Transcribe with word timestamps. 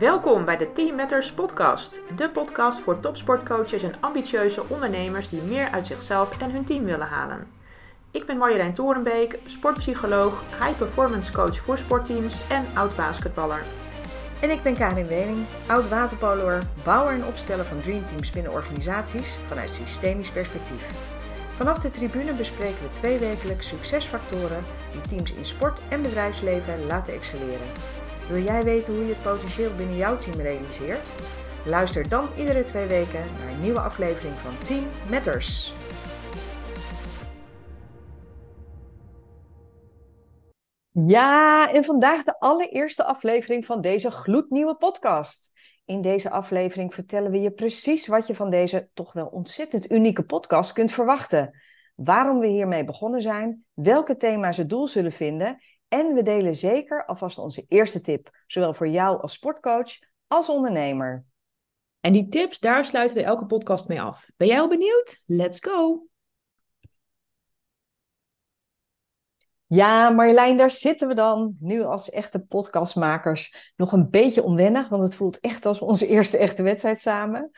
Welkom 0.00 0.44
bij 0.44 0.56
de 0.56 0.72
Team 0.72 0.96
Matters 0.96 1.32
podcast, 1.32 2.00
de 2.16 2.30
podcast 2.30 2.80
voor 2.80 3.00
topsportcoaches 3.00 3.82
en 3.82 3.92
ambitieuze 4.00 4.62
ondernemers 4.68 5.28
die 5.28 5.42
meer 5.42 5.68
uit 5.70 5.86
zichzelf 5.86 6.38
en 6.38 6.50
hun 6.50 6.64
team 6.64 6.84
willen 6.84 7.06
halen. 7.06 7.46
Ik 8.10 8.26
ben 8.26 8.36
Marjolein 8.36 8.74
Torenbeek, 8.74 9.38
sportpsycholoog, 9.44 10.42
high 10.60 10.78
performance 10.78 11.32
coach 11.32 11.58
voor 11.58 11.78
sportteams 11.78 12.48
en 12.48 12.64
oud 12.74 12.96
basketballer. 12.96 13.62
En 14.40 14.50
ik 14.50 14.62
ben 14.62 14.74
Karin 14.74 15.06
Wening, 15.06 15.44
oud 15.66 15.88
waterpoloer, 15.88 16.58
bouwer 16.84 17.14
en 17.14 17.24
opsteller 17.24 17.64
van 17.64 17.80
dreamteams 17.80 18.30
binnen 18.30 18.52
organisaties 18.52 19.38
vanuit 19.46 19.70
systemisch 19.70 20.30
perspectief. 20.30 20.86
Vanaf 21.56 21.78
de 21.78 21.90
tribune 21.90 22.32
bespreken 22.32 22.82
we 22.82 22.90
twee 22.90 23.18
wekelijks 23.18 23.68
succesfactoren 23.68 24.64
die 24.92 25.00
teams 25.00 25.34
in 25.34 25.46
sport 25.46 25.80
en 25.88 26.02
bedrijfsleven 26.02 26.86
laten 26.86 27.14
excelleren. 27.14 27.99
Wil 28.28 28.42
jij 28.42 28.62
weten 28.62 28.94
hoe 28.94 29.04
je 29.04 29.12
het 29.12 29.22
potentieel 29.22 29.74
binnen 29.74 29.96
jouw 29.96 30.16
team 30.16 30.40
realiseert? 30.40 31.12
Luister 31.64 32.08
dan 32.08 32.28
iedere 32.36 32.62
twee 32.62 32.86
weken 32.86 33.24
naar 33.38 33.52
een 33.52 33.60
nieuwe 33.60 33.80
aflevering 33.80 34.34
van 34.34 34.58
Team 34.58 34.86
Matters. 35.10 35.72
Ja, 40.92 41.72
en 41.72 41.84
vandaag 41.84 42.22
de 42.22 42.38
allereerste 42.38 43.04
aflevering 43.04 43.66
van 43.66 43.80
deze 43.80 44.10
gloednieuwe 44.10 44.76
podcast. 44.76 45.50
In 45.84 46.00
deze 46.00 46.30
aflevering 46.30 46.94
vertellen 46.94 47.30
we 47.30 47.40
je 47.40 47.50
precies 47.50 48.06
wat 48.06 48.26
je 48.26 48.34
van 48.34 48.50
deze 48.50 48.88
toch 48.94 49.12
wel 49.12 49.26
ontzettend 49.26 49.92
unieke 49.92 50.24
podcast 50.24 50.72
kunt 50.72 50.92
verwachten. 50.92 51.60
Waarom 51.94 52.38
we 52.38 52.46
hiermee 52.46 52.84
begonnen 52.84 53.22
zijn, 53.22 53.64
welke 53.72 54.16
thema's 54.16 54.56
het 54.56 54.68
doel 54.68 54.88
zullen 54.88 55.12
vinden 55.12 55.58
en 55.90 56.14
we 56.14 56.22
delen 56.22 56.56
zeker 56.56 57.06
alvast 57.06 57.38
onze 57.38 57.64
eerste 57.68 58.00
tip, 58.00 58.30
zowel 58.46 58.74
voor 58.74 58.88
jou 58.88 59.20
als 59.20 59.32
sportcoach 59.32 59.98
als 60.26 60.48
ondernemer. 60.48 61.24
En 62.00 62.12
die 62.12 62.28
tips, 62.28 62.58
daar 62.58 62.84
sluiten 62.84 63.16
we 63.16 63.22
elke 63.22 63.46
podcast 63.46 63.88
mee 63.88 64.00
af. 64.00 64.30
Ben 64.36 64.48
jij 64.48 64.60
al 64.60 64.68
benieuwd? 64.68 65.22
Let's 65.26 65.58
go! 65.60 66.04
Ja, 69.66 70.10
Marjolein, 70.10 70.56
daar 70.56 70.70
zitten 70.70 71.08
we 71.08 71.14
dan. 71.14 71.56
Nu 71.60 71.82
als 71.82 72.10
echte 72.10 72.40
podcastmakers 72.40 73.72
nog 73.76 73.92
een 73.92 74.10
beetje 74.10 74.42
onwennig, 74.42 74.88
want 74.88 75.02
het 75.02 75.14
voelt 75.14 75.40
echt 75.40 75.66
als 75.66 75.80
onze 75.80 76.06
eerste 76.06 76.38
echte 76.38 76.62
wedstrijd 76.62 77.00
samen. 77.00 77.50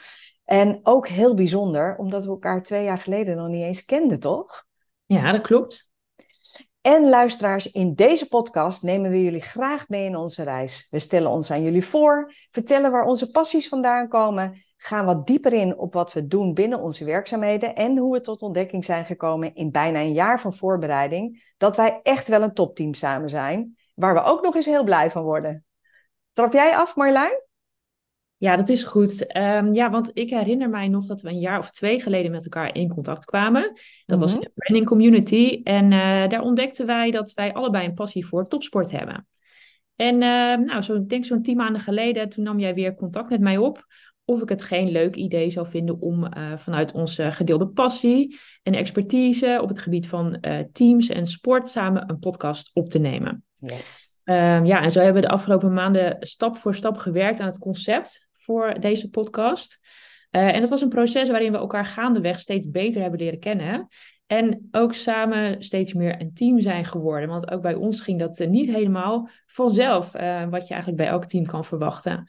En 0.45 0.81
ook 0.83 1.09
heel 1.09 1.35
bijzonder, 1.35 1.97
omdat 1.97 2.25
we 2.25 2.31
elkaar 2.31 2.63
twee 2.63 2.85
jaar 2.85 2.99
geleden 2.99 3.37
nog 3.37 3.49
niet 3.49 3.63
eens 3.63 3.85
kenden, 3.85 4.21
toch? 4.21 4.65
Ja, 5.07 5.33
dat 5.33 5.41
klopt. 5.41 5.92
En 6.83 7.09
luisteraars, 7.09 7.71
in 7.71 7.95
deze 7.95 8.29
podcast 8.29 8.83
nemen 8.83 9.11
we 9.11 9.23
jullie 9.23 9.41
graag 9.41 9.89
mee 9.89 10.05
in 10.05 10.17
onze 10.17 10.43
reis. 10.43 10.87
We 10.91 10.99
stellen 10.99 11.31
ons 11.31 11.51
aan 11.51 11.63
jullie 11.63 11.85
voor, 11.85 12.33
vertellen 12.51 12.91
waar 12.91 13.05
onze 13.05 13.31
passies 13.31 13.69
vandaan 13.69 14.09
komen, 14.09 14.63
gaan 14.77 15.05
wat 15.05 15.27
dieper 15.27 15.53
in 15.53 15.79
op 15.79 15.93
wat 15.93 16.13
we 16.13 16.27
doen 16.27 16.55
binnen 16.55 16.81
onze 16.81 17.05
werkzaamheden 17.05 17.75
en 17.75 17.97
hoe 17.97 18.13
we 18.13 18.21
tot 18.21 18.43
ontdekking 18.43 18.85
zijn 18.85 19.05
gekomen 19.05 19.55
in 19.55 19.71
bijna 19.71 20.01
een 20.01 20.13
jaar 20.13 20.41
van 20.41 20.55
voorbereiding 20.55 21.53
dat 21.57 21.77
wij 21.77 22.01
echt 22.03 22.29
wel 22.29 22.43
een 22.43 22.55
topteam 22.55 22.95
samen 22.95 23.31
zijn, 23.31 23.77
waar 23.95 24.15
we 24.15 24.23
ook 24.23 24.43
nog 24.43 24.55
eens 24.55 24.67
heel 24.67 24.85
blij 24.85 25.11
van 25.11 25.23
worden. 25.23 25.65
Trap 26.33 26.53
jij 26.53 26.77
af, 26.77 26.97
Marjolein? 26.97 27.42
Ja, 28.43 28.57
dat 28.57 28.69
is 28.69 28.85
goed. 28.85 29.27
Ehm, 29.27 29.75
ja, 29.75 29.91
want 29.91 30.11
ik 30.15 30.31
herinner 30.31 30.71
mij 30.71 30.89
nog 30.89 31.07
dat 31.07 31.21
we 31.21 31.29
een 31.29 31.39
jaar 31.39 31.59
of 31.59 31.71
twee 31.71 32.01
geleden 32.01 32.31
met 32.31 32.45
elkaar 32.45 32.75
in 32.75 32.89
contact 32.89 33.25
kwamen. 33.25 33.73
Dat 34.07 34.19
was 34.19 34.35
in 34.35 34.41
de 34.41 34.51
branding 34.55 34.87
community. 34.87 35.61
En 35.63 35.85
uh, 35.85 36.29
daar 36.29 36.41
ontdekten 36.41 36.87
wij 36.87 37.11
dat 37.11 37.33
wij 37.33 37.53
allebei 37.53 37.87
een 37.87 37.95
passie 37.95 38.27
voor 38.27 38.45
topsport 38.45 38.91
hebben. 38.91 39.27
En 39.97 40.15
uh, 40.15 40.67
nou, 40.67 40.83
zo, 40.83 40.95
ik 40.95 41.09
denk 41.09 41.25
zo'n 41.25 41.43
tien 41.43 41.57
maanden 41.57 41.81
geleden, 41.81 42.29
toen 42.29 42.45
nam 42.45 42.59
jij 42.59 42.75
weer 42.75 42.95
contact 42.95 43.31
met 43.31 43.41
mij 43.41 43.57
op. 43.57 43.87
Of 44.25 44.43
ik 44.43 44.49
het 44.49 44.63
geen 44.63 44.91
leuk 44.91 45.17
idee 45.17 45.51
zou 45.51 45.67
vinden 45.67 46.01
om 46.01 46.25
uh, 46.25 46.57
vanuit 46.57 46.93
onze 46.93 47.33
gedeelde 47.33 47.69
passie 47.69 48.39
en 48.63 48.75
expertise 48.75 49.59
op 49.63 49.69
het 49.69 49.79
gebied 49.79 50.09
van 50.09 50.39
uh, 50.41 50.59
teams 50.73 51.09
en 51.09 51.27
sport 51.27 51.69
samen 51.69 52.11
een 52.11 52.19
podcast 52.19 52.71
op 52.73 52.89
te 52.89 52.99
nemen. 52.99 53.45
Yes. 53.59 54.11
Um, 54.25 54.65
ja, 54.65 54.83
en 54.83 54.91
zo 54.91 55.01
hebben 55.01 55.23
we 55.23 55.29
de 55.29 55.35
afgelopen 55.35 55.73
maanden 55.73 56.17
stap 56.21 56.57
voor 56.57 56.75
stap 56.75 56.97
gewerkt 56.97 57.41
aan 57.41 57.47
het 57.47 57.59
concept 57.59 58.31
voor 58.43 58.81
deze 58.81 59.11
podcast. 59.11 59.81
Uh, 60.31 60.55
en 60.55 60.61
dat 60.61 60.69
was 60.69 60.81
een 60.81 60.89
proces 60.89 61.29
waarin 61.29 61.53
we 61.53 61.59
elkaar 61.59 61.85
gaandeweg 61.85 62.41
steeds 62.41 62.71
beter 62.71 63.01
hebben 63.03 63.21
leren 63.21 63.39
kennen. 63.39 63.89
En 64.27 64.69
ook 64.71 64.95
samen 64.95 65.63
steeds 65.63 65.93
meer 65.93 66.21
een 66.21 66.35
team 66.35 66.61
zijn 66.61 66.85
geworden. 66.85 67.29
Want 67.29 67.51
ook 67.51 67.63
bij 67.63 67.75
ons 67.75 68.01
ging 68.01 68.19
dat 68.19 68.41
uh, 68.41 68.49
niet 68.49 68.71
helemaal 68.71 69.29
vanzelf, 69.47 70.15
uh, 70.15 70.49
wat 70.49 70.69
je 70.69 70.75
eigenlijk 70.75 71.03
bij 71.03 71.07
elk 71.13 71.25
team 71.25 71.47
kan 71.47 71.65
verwachten. 71.65 72.29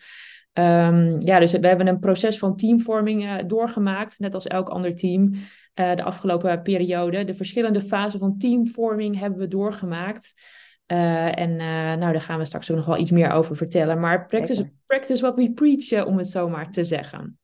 Um, 0.53 1.21
ja, 1.21 1.39
dus 1.39 1.51
we 1.51 1.67
hebben 1.67 1.87
een 1.87 1.99
proces 1.99 2.37
van 2.37 2.55
teamvorming 2.55 3.41
doorgemaakt, 3.41 4.19
net 4.19 4.33
als 4.33 4.47
elk 4.47 4.69
ander 4.69 4.95
team. 4.95 5.33
de 5.73 6.03
afgelopen 6.03 6.61
periode. 6.61 7.23
De 7.23 7.33
verschillende 7.33 7.81
fasen 7.81 8.19
van 8.19 8.37
teamvorming 8.37 9.19
hebben 9.19 9.39
we 9.39 9.47
doorgemaakt. 9.47 10.33
Uh, 10.93 11.39
en 11.39 11.49
uh, 11.49 11.57
nou, 11.99 12.11
daar 12.11 12.21
gaan 12.21 12.37
we 12.37 12.45
straks 12.45 12.71
ook 12.71 12.77
nog 12.77 12.85
wel 12.85 12.97
iets 12.97 13.11
meer 13.11 13.31
over 13.31 13.57
vertellen. 13.57 13.99
Maar 13.99 14.25
practice, 14.25 14.71
practice 14.85 15.21
what 15.21 15.35
we 15.35 15.51
preach, 15.51 15.91
uh, 15.91 16.07
om 16.07 16.17
het 16.17 16.29
zo 16.29 16.49
maar 16.49 16.71
te 16.71 16.83
zeggen. 16.83 17.39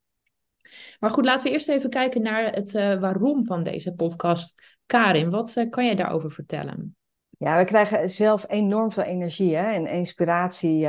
Maar 0.99 1.09
goed, 1.09 1.25
laten 1.25 1.47
we 1.47 1.53
eerst 1.53 1.69
even 1.69 1.89
kijken 1.89 2.21
naar 2.21 2.53
het 2.53 2.71
waarom 2.71 3.45
van 3.45 3.63
deze 3.63 3.93
podcast. 3.93 4.53
Karin, 4.85 5.29
wat 5.29 5.65
kan 5.69 5.85
jij 5.85 5.95
daarover 5.95 6.31
vertellen? 6.31 6.95
Ja, 7.37 7.57
we 7.57 7.65
krijgen 7.65 8.09
zelf 8.09 8.45
enorm 8.47 8.91
veel 8.91 9.03
energie 9.03 9.55
hè, 9.55 9.71
en 9.71 9.87
inspiratie 9.87 10.87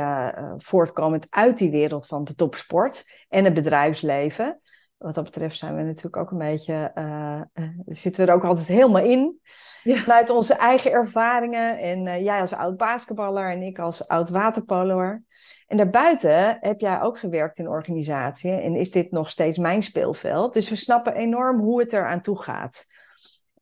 voortkomend 0.57 1.25
uit 1.29 1.57
die 1.57 1.71
wereld 1.71 2.07
van 2.07 2.23
de 2.23 2.35
topsport 2.35 3.25
en 3.29 3.43
het 3.43 3.53
bedrijfsleven 3.53 4.61
wat 5.01 5.15
dat 5.15 5.23
betreft 5.23 5.57
zijn 5.57 5.75
we 5.75 5.81
natuurlijk 5.81 6.17
ook 6.17 6.31
een 6.31 6.37
beetje, 6.37 6.91
uh, 6.95 7.41
uh, 7.53 7.69
zitten 7.85 8.25
we 8.25 8.31
er 8.31 8.37
ook 8.37 8.45
altijd 8.45 8.67
helemaal 8.67 9.03
in. 9.03 9.39
Ja. 9.83 9.95
Vanuit 9.95 10.29
onze 10.29 10.53
eigen 10.53 10.91
ervaringen. 10.91 11.77
En 11.77 12.05
uh, 12.05 12.23
jij 12.23 12.41
als 12.41 12.53
oud 12.53 12.77
basketballer 12.77 13.49
en 13.49 13.61
ik 13.61 13.79
als 13.79 14.07
oud 14.07 14.29
waterpoloer. 14.29 15.23
En 15.67 15.77
daarbuiten 15.77 16.57
heb 16.59 16.79
jij 16.79 17.01
ook 17.01 17.19
gewerkt 17.19 17.59
in 17.59 17.67
organisatie. 17.67 18.51
En 18.51 18.75
is 18.75 18.91
dit 18.91 19.11
nog 19.11 19.29
steeds 19.29 19.57
mijn 19.57 19.83
speelveld. 19.83 20.53
Dus 20.53 20.69
we 20.69 20.75
snappen 20.75 21.13
enorm 21.13 21.59
hoe 21.59 21.79
het 21.79 21.93
er 21.93 22.07
aan 22.07 22.21
toe 22.21 22.41
gaat. 22.41 22.85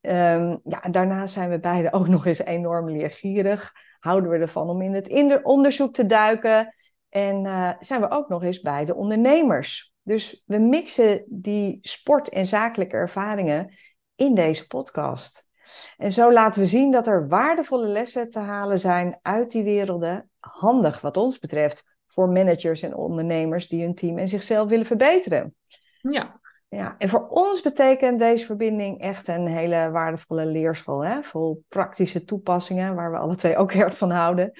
Um, 0.00 0.60
ja, 0.64 0.80
daarnaast 0.90 1.34
zijn 1.34 1.50
we 1.50 1.60
beide 1.60 1.92
ook 1.92 2.08
nog 2.08 2.26
eens 2.26 2.44
enorm 2.44 2.90
leergierig. 2.90 3.72
Houden 3.98 4.30
we 4.30 4.38
ervan 4.38 4.68
om 4.68 4.82
in 4.82 4.94
het 4.94 5.42
onderzoek 5.42 5.94
te 5.94 6.06
duiken. 6.06 6.74
En 7.08 7.42
zijn 7.80 8.00
we 8.00 8.10
ook 8.10 8.28
nog 8.28 8.42
eens 8.42 8.60
beide 8.60 8.94
ondernemers. 8.94 9.89
Dus 10.10 10.42
we 10.46 10.58
mixen 10.58 11.24
die 11.26 11.78
sport- 11.82 12.28
en 12.28 12.46
zakelijke 12.46 12.96
ervaringen 12.96 13.74
in 14.14 14.34
deze 14.34 14.66
podcast. 14.66 15.48
En 15.96 16.12
zo 16.12 16.32
laten 16.32 16.60
we 16.60 16.66
zien 16.66 16.90
dat 16.90 17.06
er 17.06 17.28
waardevolle 17.28 17.86
lessen 17.86 18.30
te 18.30 18.38
halen 18.38 18.78
zijn 18.78 19.18
uit 19.22 19.50
die 19.50 19.62
werelden. 19.62 20.30
Handig 20.38 21.00
wat 21.00 21.16
ons 21.16 21.38
betreft 21.38 21.96
voor 22.06 22.28
managers 22.28 22.82
en 22.82 22.94
ondernemers 22.94 23.68
die 23.68 23.82
hun 23.82 23.94
team 23.94 24.18
en 24.18 24.28
zichzelf 24.28 24.68
willen 24.68 24.86
verbeteren. 24.86 25.54
Ja. 26.00 26.40
Ja, 26.68 26.94
en 26.98 27.08
voor 27.08 27.28
ons 27.28 27.60
betekent 27.60 28.18
deze 28.18 28.44
verbinding 28.44 29.00
echt 29.00 29.28
een 29.28 29.46
hele 29.46 29.90
waardevolle 29.90 30.46
leerschool. 30.46 31.04
Hè? 31.04 31.22
Vol 31.22 31.64
praktische 31.68 32.24
toepassingen, 32.24 32.94
waar 32.94 33.10
we 33.10 33.18
alle 33.18 33.36
twee 33.36 33.56
ook 33.56 33.72
erg 33.72 33.96
van 33.96 34.10
houden. 34.10 34.52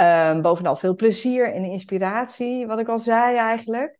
Um, 0.00 0.42
bovenal 0.42 0.76
veel 0.76 0.94
plezier 0.94 1.52
en 1.52 1.64
inspiratie, 1.64 2.66
wat 2.66 2.78
ik 2.78 2.88
al 2.88 2.98
zei 2.98 3.36
eigenlijk. 3.36 3.98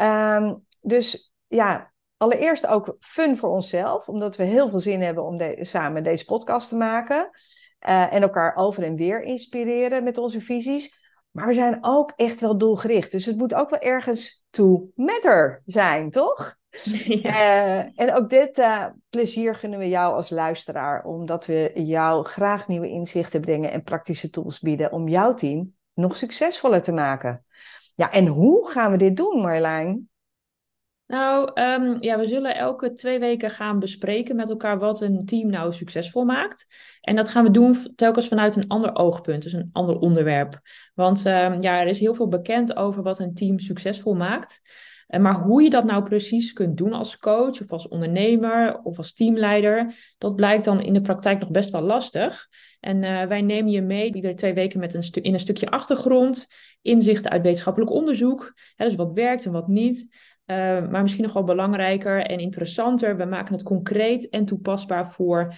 Um, 0.00 0.66
dus 0.80 1.32
ja, 1.46 1.92
allereerst 2.16 2.66
ook 2.66 2.96
fun 3.00 3.36
voor 3.36 3.50
onszelf, 3.50 4.08
omdat 4.08 4.36
we 4.36 4.42
heel 4.42 4.68
veel 4.68 4.78
zin 4.78 5.00
hebben 5.00 5.24
om 5.24 5.36
de, 5.36 5.58
samen 5.60 6.02
deze 6.02 6.24
podcast 6.24 6.68
te 6.68 6.76
maken. 6.76 7.30
Uh, 7.88 8.12
en 8.12 8.22
elkaar 8.22 8.56
over 8.56 8.82
en 8.82 8.96
weer 8.96 9.22
inspireren 9.22 10.04
met 10.04 10.18
onze 10.18 10.40
visies. 10.40 11.06
Maar 11.30 11.46
we 11.46 11.54
zijn 11.54 11.78
ook 11.80 12.12
echt 12.16 12.40
wel 12.40 12.58
doelgericht. 12.58 13.10
Dus 13.10 13.24
het 13.24 13.36
moet 13.36 13.54
ook 13.54 13.70
wel 13.70 13.80
ergens 13.80 14.44
to 14.50 14.90
matter 14.94 15.62
zijn, 15.64 16.10
toch? 16.10 16.56
Ja. 17.04 17.30
Uh, 17.30 17.90
en 17.94 18.14
ook 18.14 18.30
dit 18.30 18.58
uh, 18.58 18.86
plezier 19.08 19.54
gunnen 19.54 19.78
we 19.78 19.88
jou 19.88 20.14
als 20.14 20.30
luisteraar, 20.30 21.04
omdat 21.04 21.46
we 21.46 21.70
jou 21.74 22.24
graag 22.24 22.68
nieuwe 22.68 22.88
inzichten 22.88 23.40
brengen 23.40 23.70
en 23.70 23.82
praktische 23.82 24.30
tools 24.30 24.60
bieden 24.60 24.92
om 24.92 25.08
jouw 25.08 25.34
team 25.34 25.74
nog 25.94 26.16
succesvoller 26.16 26.82
te 26.82 26.92
maken. 26.92 27.44
Ja, 27.98 28.12
en 28.12 28.26
hoe 28.26 28.70
gaan 28.70 28.90
we 28.90 28.96
dit 28.96 29.16
doen, 29.16 29.40
Marjolein? 29.40 30.08
Nou, 31.06 31.50
um, 31.54 32.02
ja, 32.02 32.18
we 32.18 32.26
zullen 32.26 32.56
elke 32.56 32.94
twee 32.94 33.18
weken 33.18 33.50
gaan 33.50 33.78
bespreken 33.78 34.36
met 34.36 34.50
elkaar 34.50 34.78
wat 34.78 35.00
een 35.00 35.24
team 35.24 35.50
nou 35.50 35.72
succesvol 35.72 36.24
maakt. 36.24 36.66
En 37.00 37.16
dat 37.16 37.28
gaan 37.28 37.44
we 37.44 37.50
doen 37.50 37.94
telkens 37.96 38.28
vanuit 38.28 38.56
een 38.56 38.66
ander 38.66 38.94
oogpunt, 38.94 39.42
dus 39.42 39.52
een 39.52 39.70
ander 39.72 39.98
onderwerp. 39.98 40.60
Want 40.94 41.26
um, 41.26 41.62
ja, 41.62 41.80
er 41.80 41.86
is 41.86 42.00
heel 42.00 42.14
veel 42.14 42.28
bekend 42.28 42.76
over 42.76 43.02
wat 43.02 43.18
een 43.18 43.34
team 43.34 43.58
succesvol 43.58 44.14
maakt. 44.14 44.60
Maar 45.08 45.40
hoe 45.40 45.62
je 45.62 45.70
dat 45.70 45.84
nou 45.84 46.02
precies 46.02 46.52
kunt 46.52 46.76
doen 46.76 46.92
als 46.92 47.18
coach 47.18 47.60
of 47.60 47.72
als 47.72 47.88
ondernemer 47.88 48.80
of 48.82 48.98
als 48.98 49.12
teamleider, 49.12 49.94
dat 50.18 50.36
blijkt 50.36 50.64
dan 50.64 50.80
in 50.80 50.92
de 50.92 51.00
praktijk 51.00 51.40
nog 51.40 51.50
best 51.50 51.70
wel 51.70 51.82
lastig. 51.82 52.48
En 52.80 53.00
wij 53.28 53.42
nemen 53.42 53.70
je 53.70 53.82
mee 53.82 54.14
iedere 54.14 54.34
twee 54.34 54.54
weken 54.54 54.80
met 54.80 54.94
een 54.94 55.22
in 55.22 55.32
een 55.32 55.40
stukje 55.40 55.70
achtergrond, 55.70 56.46
inzichten 56.82 57.30
uit 57.30 57.42
wetenschappelijk 57.42 57.92
onderzoek, 57.92 58.54
dus 58.76 58.94
wat 58.94 59.14
werkt 59.14 59.46
en 59.46 59.52
wat 59.52 59.68
niet. 59.68 60.16
Uh, 60.46 60.56
maar 60.88 61.02
misschien 61.02 61.24
nog 61.24 61.32
wel 61.32 61.44
belangrijker 61.44 62.26
en 62.26 62.38
interessanter, 62.38 63.16
we 63.16 63.24
maken 63.24 63.54
het 63.54 63.62
concreet 63.62 64.28
en 64.28 64.44
toepasbaar 64.44 65.10
voor 65.10 65.54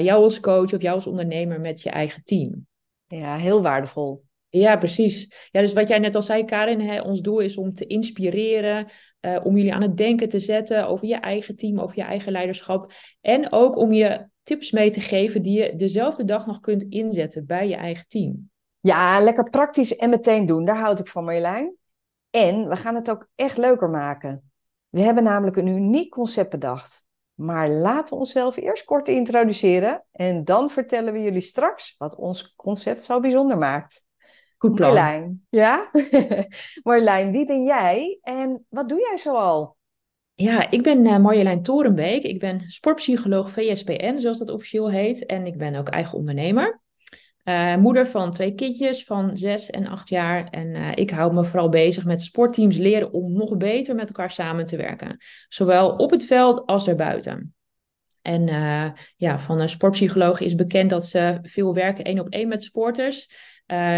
jou 0.00 0.22
als 0.22 0.40
coach 0.40 0.72
of 0.72 0.82
jou 0.82 0.94
als 0.94 1.06
ondernemer 1.06 1.60
met 1.60 1.82
je 1.82 1.90
eigen 1.90 2.24
team. 2.24 2.66
Ja, 3.06 3.36
heel 3.36 3.62
waardevol. 3.62 4.24
Ja, 4.60 4.76
precies. 4.76 5.48
Ja, 5.50 5.60
dus 5.60 5.72
wat 5.72 5.88
jij 5.88 5.98
net 5.98 6.14
al 6.14 6.22
zei, 6.22 6.44
Karin, 6.44 6.80
hè, 6.80 7.00
ons 7.00 7.20
doel 7.20 7.38
is 7.38 7.56
om 7.56 7.74
te 7.74 7.86
inspireren, 7.86 8.90
uh, 9.20 9.40
om 9.44 9.56
jullie 9.56 9.74
aan 9.74 9.82
het 9.82 9.96
denken 9.96 10.28
te 10.28 10.40
zetten 10.40 10.88
over 10.88 11.06
je 11.06 11.14
eigen 11.14 11.56
team, 11.56 11.80
over 11.80 11.96
je 11.96 12.02
eigen 12.02 12.32
leiderschap. 12.32 12.92
En 13.20 13.52
ook 13.52 13.76
om 13.76 13.92
je 13.92 14.26
tips 14.42 14.70
mee 14.70 14.90
te 14.90 15.00
geven 15.00 15.42
die 15.42 15.62
je 15.62 15.76
dezelfde 15.76 16.24
dag 16.24 16.46
nog 16.46 16.60
kunt 16.60 16.82
inzetten 16.82 17.46
bij 17.46 17.68
je 17.68 17.74
eigen 17.74 18.04
team. 18.08 18.50
Ja, 18.80 19.20
lekker 19.20 19.50
praktisch 19.50 19.96
en 19.96 20.10
meteen 20.10 20.46
doen. 20.46 20.64
Daar 20.64 20.78
houd 20.78 21.00
ik 21.00 21.08
van, 21.08 21.24
Marjolein. 21.24 21.76
En 22.30 22.68
we 22.68 22.76
gaan 22.76 22.94
het 22.94 23.10
ook 23.10 23.28
echt 23.34 23.58
leuker 23.58 23.90
maken. 23.90 24.52
We 24.88 25.00
hebben 25.00 25.24
namelijk 25.24 25.56
een 25.56 25.66
uniek 25.66 26.10
concept 26.10 26.50
bedacht. 26.50 27.04
Maar 27.34 27.68
laten 27.70 28.12
we 28.12 28.18
onszelf 28.18 28.56
eerst 28.56 28.84
kort 28.84 29.08
introduceren 29.08 30.04
en 30.12 30.44
dan 30.44 30.70
vertellen 30.70 31.12
we 31.12 31.22
jullie 31.22 31.40
straks 31.40 31.94
wat 31.98 32.16
ons 32.16 32.54
concept 32.54 33.04
zo 33.04 33.20
bijzonder 33.20 33.58
maakt. 33.58 34.04
Goed 34.62 34.74
plan. 34.74 35.40
Ja? 35.50 35.90
Marjolein, 36.82 37.32
wie 37.32 37.46
ben 37.46 37.64
jij 37.64 38.18
en 38.22 38.66
wat 38.68 38.88
doe 38.88 38.98
jij 38.98 39.18
zoal? 39.18 39.76
Ja, 40.34 40.70
ik 40.70 40.82
ben 40.82 41.06
uh, 41.06 41.18
Marjolein 41.18 41.62
Torenbeek. 41.62 42.22
Ik 42.22 42.40
ben 42.40 42.60
sportpsycholoog 42.66 43.50
VSPN, 43.50 44.18
zoals 44.18 44.38
dat 44.38 44.50
officieel 44.50 44.90
heet. 44.90 45.26
En 45.26 45.46
ik 45.46 45.58
ben 45.58 45.74
ook 45.74 45.88
eigen 45.88 46.18
ondernemer. 46.18 46.80
Uh, 47.44 47.76
moeder 47.76 48.06
van 48.06 48.30
twee 48.30 48.54
kindjes 48.54 49.04
van 49.04 49.36
zes 49.36 49.70
en 49.70 49.86
acht 49.86 50.08
jaar. 50.08 50.48
En 50.48 50.74
uh, 50.74 50.90
ik 50.94 51.10
hou 51.10 51.34
me 51.34 51.44
vooral 51.44 51.68
bezig 51.68 52.04
met 52.04 52.22
sportteams 52.22 52.76
leren 52.76 53.12
om 53.12 53.32
nog 53.32 53.56
beter 53.56 53.94
met 53.94 54.08
elkaar 54.08 54.30
samen 54.30 54.66
te 54.66 54.76
werken. 54.76 55.16
Zowel 55.48 55.96
op 55.96 56.10
het 56.10 56.24
veld 56.24 56.66
als 56.66 56.84
daarbuiten. 56.84 57.54
En 58.20 58.48
uh, 58.48 58.90
ja, 59.16 59.38
van 59.38 59.60
een 59.60 59.68
sportpsycholoog 59.68 60.40
is 60.40 60.54
bekend 60.54 60.90
dat 60.90 61.06
ze 61.06 61.38
veel 61.42 61.74
werken 61.74 62.04
één 62.04 62.18
op 62.18 62.28
één 62.28 62.48
met 62.48 62.62
sporters. 62.62 63.28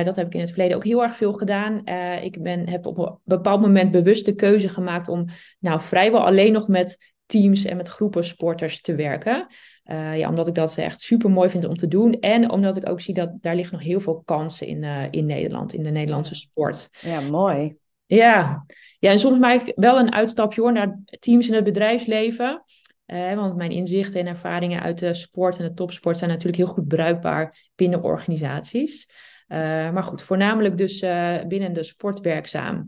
Dat 0.04 0.16
heb 0.16 0.26
ik 0.26 0.34
in 0.34 0.40
het 0.40 0.50
verleden 0.50 0.76
ook 0.76 0.84
heel 0.84 1.02
erg 1.02 1.16
veel 1.16 1.32
gedaan. 1.32 1.86
ik 2.22 2.42
ben, 2.42 2.68
heb 2.68 2.86
op 2.86 2.98
een 2.98 3.18
bepaald 3.24 3.60
moment 3.60 3.90
bewust 3.90 4.24
de 4.24 4.34
keuze 4.34 4.68
gemaakt 4.68 5.08
om 5.08 5.24
nou, 5.58 5.80
vrijwel 5.80 6.26
alleen 6.26 6.52
nog 6.52 6.68
met 6.68 7.12
teams 7.26 7.64
en 7.64 7.76
met 7.76 7.88
groepen 7.88 8.24
sporters 8.24 8.80
te 8.80 8.94
werken. 8.94 9.46
Uh, 9.84 10.18
ja, 10.18 10.28
omdat 10.28 10.46
ik 10.46 10.54
dat 10.54 10.76
echt 10.76 11.00
super 11.00 11.30
mooi 11.30 11.50
vind 11.50 11.64
om 11.64 11.76
te 11.76 11.88
doen. 11.88 12.20
En 12.20 12.50
omdat 12.50 12.76
ik 12.76 12.88
ook 12.88 13.00
zie 13.00 13.14
dat 13.14 13.30
daar 13.40 13.54
liggen 13.54 13.74
nog 13.76 13.86
heel 13.86 14.00
veel 14.00 14.22
kansen 14.24 14.66
in, 14.66 14.84
in 15.10 15.26
Nederland, 15.26 15.72
in 15.72 15.82
de 15.82 15.90
Nederlandse 15.90 16.34
sport. 16.34 16.88
Ja, 17.00 17.20
mooi. 17.20 17.76
Ja, 18.06 18.64
ja 18.98 19.10
en 19.10 19.18
soms 19.18 19.38
maak 19.38 19.60
ik 19.60 19.72
wel 19.76 19.98
een 19.98 20.12
uitstapje 20.12 20.60
hoor, 20.60 20.72
naar 20.72 21.00
teams 21.04 21.48
in 21.48 21.54
het 21.54 21.64
bedrijfsleven. 21.64 22.64
Uh, 23.06 23.34
want 23.34 23.56
mijn 23.56 23.70
inzichten 23.70 24.20
en 24.20 24.26
ervaringen 24.26 24.82
uit 24.82 24.98
de 24.98 25.14
sport 25.14 25.58
en 25.58 25.64
de 25.64 25.74
topsport 25.74 26.18
zijn 26.18 26.30
natuurlijk 26.30 26.56
heel 26.56 26.66
goed 26.66 26.88
bruikbaar 26.88 27.70
binnen 27.74 28.02
organisaties. 28.02 29.08
Maar 29.46 30.02
goed, 30.02 30.22
voornamelijk 30.22 30.76
dus 30.76 31.00
binnen 31.48 31.72
de 31.72 31.82
sport 31.82 32.20
werkzaam. 32.20 32.86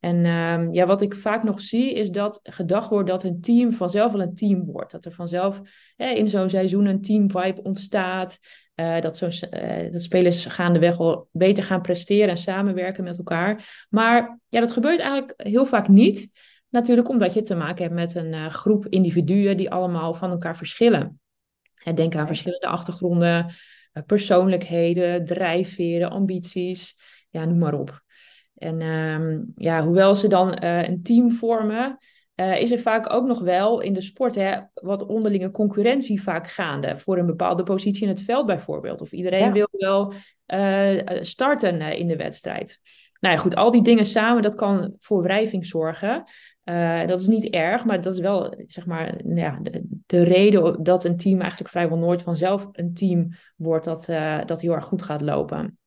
En 0.00 0.26
um, 0.26 0.72
ja, 0.72 0.86
wat 0.86 1.02
ik 1.02 1.14
vaak 1.14 1.42
nog 1.42 1.60
zie 1.60 1.94
is 1.94 2.10
dat 2.10 2.40
gedacht 2.42 2.88
wordt 2.88 3.08
dat 3.08 3.22
een 3.22 3.40
team 3.40 3.72
vanzelf 3.72 4.12
wel 4.12 4.20
een 4.20 4.34
team 4.34 4.64
wordt. 4.64 4.92
Dat 4.92 5.04
er 5.04 5.12
vanzelf 5.12 5.60
hè, 5.96 6.10
in 6.10 6.28
zo'n 6.28 6.50
seizoen 6.50 6.86
een 6.86 7.00
teamvibe 7.00 7.62
ontstaat. 7.62 8.38
Uh, 8.74 9.00
dat, 9.00 9.16
zo, 9.16 9.28
uh, 9.50 9.92
dat 9.92 10.02
spelers 10.02 10.46
gaandeweg 10.46 10.96
wel 10.96 11.28
beter 11.32 11.64
gaan 11.64 11.82
presteren 11.82 12.28
en 12.28 12.36
samenwerken 12.36 13.04
met 13.04 13.18
elkaar. 13.18 13.86
Maar 13.90 14.40
ja, 14.48 14.60
dat 14.60 14.72
gebeurt 14.72 15.00
eigenlijk 15.00 15.34
heel 15.36 15.66
vaak 15.66 15.88
niet. 15.88 16.30
Natuurlijk 16.68 17.08
omdat 17.08 17.34
je 17.34 17.42
te 17.42 17.54
maken 17.54 17.82
hebt 17.82 17.94
met 17.94 18.14
een 18.14 18.32
uh, 18.32 18.48
groep 18.48 18.86
individuen 18.86 19.56
die 19.56 19.70
allemaal 19.70 20.14
van 20.14 20.30
elkaar 20.30 20.56
verschillen. 20.56 21.20
denk 21.94 22.16
aan 22.16 22.26
verschillende 22.26 22.66
achtergronden, 22.66 23.54
persoonlijkheden, 24.06 25.24
drijfveren, 25.24 26.10
ambities. 26.10 26.96
Ja, 27.30 27.44
noem 27.44 27.58
maar 27.58 27.74
op. 27.74 28.02
En 28.54 28.82
um, 28.82 29.52
ja, 29.56 29.84
hoewel 29.84 30.14
ze 30.14 30.28
dan 30.28 30.64
uh, 30.64 30.88
een 30.88 31.02
team 31.02 31.32
vormen, 31.32 31.98
uh, 32.36 32.60
is 32.60 32.70
er 32.70 32.78
vaak 32.78 33.12
ook 33.12 33.26
nog 33.26 33.40
wel 33.40 33.80
in 33.80 33.92
de 33.92 34.00
sport 34.00 34.34
hè, 34.34 34.60
wat 34.74 35.06
onderlinge 35.06 35.50
concurrentie 35.50 36.22
vaak 36.22 36.48
gaande. 36.48 36.98
Voor 36.98 37.18
een 37.18 37.26
bepaalde 37.26 37.62
positie 37.62 38.02
in 38.02 38.08
het 38.08 38.20
veld 38.20 38.46
bijvoorbeeld. 38.46 39.00
Of 39.00 39.12
iedereen 39.12 39.40
ja. 39.40 39.52
wil 39.52 39.68
wel 39.70 40.12
uh, 40.46 41.00
starten 41.20 41.80
in 41.80 42.06
de 42.06 42.16
wedstrijd. 42.16 42.80
Nou 43.20 43.34
ja, 43.34 43.40
goed, 43.40 43.54
al 43.54 43.70
die 43.70 43.82
dingen 43.82 44.06
samen, 44.06 44.42
dat 44.42 44.54
kan 44.54 44.94
voor 44.98 45.22
wrijving 45.22 45.66
zorgen. 45.66 46.24
Dat 47.06 47.20
is 47.20 47.26
niet 47.26 47.48
erg, 47.48 47.84
maar 47.84 48.00
dat 48.00 48.12
is 48.14 48.20
wel 48.20 48.54
zeg 48.66 48.86
maar, 48.86 49.14
ja, 49.34 49.58
de, 49.62 49.82
de, 50.06 50.22
reden 50.22 50.82
dat 50.82 51.04
een 51.04 51.16
team 51.16 51.40
eigenlijk 51.40 51.70
vrijwel 51.70 51.98
nooit 51.98 52.22
vanzelf 52.22 52.68
een 52.72 52.94
team 52.94 53.28
wordt 53.56 53.84
dat, 53.84 54.04
dat 54.46 54.60
heel 54.60 54.72
erg 54.72 54.84
goed 54.84 55.02
gaat 55.02 55.22
lopen. 55.22 55.78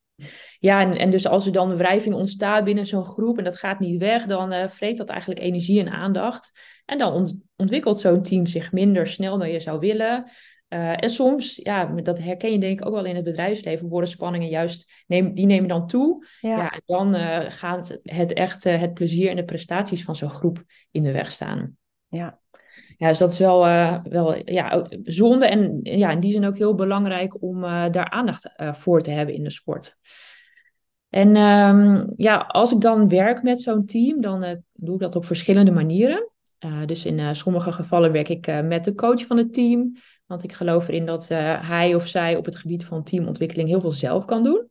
Ja, 0.60 0.82
en, 0.82 0.98
en 0.98 1.12
dus 1.12 1.28
als 1.28 1.46
er 1.46 1.52
dan 1.52 1.78
wrijving 1.78 2.16
ontstaat 2.16 2.64
binnen 2.64 2.86
zo'n 2.86 3.06
groep 3.06 3.38
en 3.38 3.44
dat 3.44 3.58
gaat 3.58 3.80
niet 3.80 4.00
weg, 4.00 4.26
dan 4.26 4.54
uh, 4.54 4.68
vreet 4.68 4.98
dat 4.98 5.10
eigenlijk 5.10 5.40
energie 5.40 5.80
en 5.80 5.90
aandacht. 5.90 6.52
En 6.86 6.98
dan 6.98 7.42
ontwikkelt 7.56 8.00
zo'n 8.00 8.24
team 8.24 8.46
zich 8.46 8.72
minder 8.72 9.08
snel 9.08 9.38
dan 9.38 9.52
je 9.52 9.60
zou 9.60 9.80
willen. 9.80 10.32
Uh, 10.74 11.04
en 11.04 11.10
soms, 11.10 11.56
ja, 11.56 11.86
dat 11.86 12.20
herken 12.20 12.52
je 12.52 12.60
denk 12.60 12.80
ik 12.80 12.88
ook 12.88 12.94
wel 12.94 13.06
in 13.06 13.16
het 13.16 13.24
bedrijfsleven, 13.24 13.88
worden 13.88 14.10
spanningen 14.10 14.48
juist, 14.48 14.92
neem, 15.08 15.34
die 15.34 15.46
nemen 15.46 15.70
dan 15.70 15.88
toe. 15.88 16.26
Ja. 16.42 16.58
ja 16.58 16.70
en 16.70 16.82
dan 16.86 17.16
uh, 17.16 17.40
gaat 17.48 18.00
het 18.04 18.34
echt, 18.34 18.64
het 18.64 18.94
plezier 18.94 19.30
en 19.30 19.36
de 19.36 19.46
prestaties 19.46 20.04
van 20.04 20.16
zo'n 20.16 20.30
groep 20.30 20.64
in 20.92 21.04
de 21.04 21.12
weg 21.12 21.32
staan. 21.32 21.78
Ja. 22.08 22.40
Ja, 22.98 23.08
dus 23.08 23.18
dat 23.18 23.32
is 23.32 23.40
wel, 23.40 23.60
wel 24.04 24.50
ja, 24.50 24.88
zonde 25.04 25.46
en 25.46 25.80
ja, 25.82 26.12
in 26.12 26.20
die 26.20 26.32
zin 26.32 26.46
ook 26.46 26.58
heel 26.58 26.76
belangrijk 26.76 27.42
om 27.42 27.62
daar 27.92 28.10
aandacht 28.10 28.54
voor 28.56 29.02
te 29.02 29.12
hebben 29.12 29.36
in 29.36 29.44
de 29.44 29.50
sport. 29.50 29.96
En 31.10 31.36
um, 31.36 32.14
ja, 32.16 32.38
als 32.38 32.72
ik 32.72 32.82
dan 32.82 33.10
werk 33.10 33.44
met 33.44 33.62
zo'n 33.62 33.86
team, 33.86 34.22
dan 34.22 34.64
doe 34.74 34.94
ik 34.94 35.02
dat 35.02 35.16
op 35.16 35.26
verschillende 35.26 35.72
manieren. 35.72 36.30
Dus 36.86 37.06
in 37.06 37.36
sommige 37.36 37.72
gevallen 37.72 38.12
werk 38.12 38.30
ik 38.30 38.64
met 38.64 38.84
de 38.84 38.96
coach 38.96 39.26
van 39.26 39.38
het 39.38 39.54
team. 39.54 39.96
Want 40.32 40.44
ik 40.44 40.54
geloof 40.54 40.88
erin 40.88 41.06
dat 41.06 41.28
hij 41.62 41.96
of 41.96 42.08
zij 42.08 42.36
op 42.36 42.46
het 42.46 42.56
gebied 42.56 42.86
van 42.86 43.04
teamontwikkeling 43.04 43.70
heel 43.70 43.82
veel 43.82 43.92
zelf 43.92 44.26
kan 44.26 44.44
doen. 44.44 44.70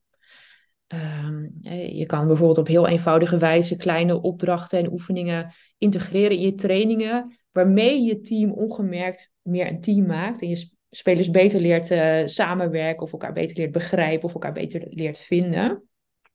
Um, 0.89 1.53
je 1.87 2.07
kan 2.07 2.27
bijvoorbeeld 2.27 2.59
op 2.59 2.67
heel 2.67 2.87
eenvoudige 2.87 3.39
wijze 3.39 3.77
kleine 3.77 4.21
opdrachten 4.21 4.79
en 4.79 4.93
oefeningen 4.93 5.55
integreren 5.79 6.37
in 6.37 6.41
je 6.41 6.55
trainingen. 6.55 7.39
Waarmee 7.53 8.03
je 8.03 8.21
team 8.21 8.53
ongemerkt 8.53 9.31
meer 9.43 9.67
een 9.67 9.81
team 9.81 10.07
maakt. 10.07 10.43
En 10.43 10.49
je 10.49 10.71
spelers 10.91 11.31
beter 11.31 11.61
leert 11.61 11.87
samenwerken 12.31 13.03
of 13.03 13.13
elkaar 13.13 13.33
beter 13.33 13.57
leert 13.57 13.73
begrijpen 13.73 14.25
of 14.25 14.35
elkaar 14.35 14.53
beter 14.53 14.87
leert 14.89 15.19
vinden. 15.19 15.89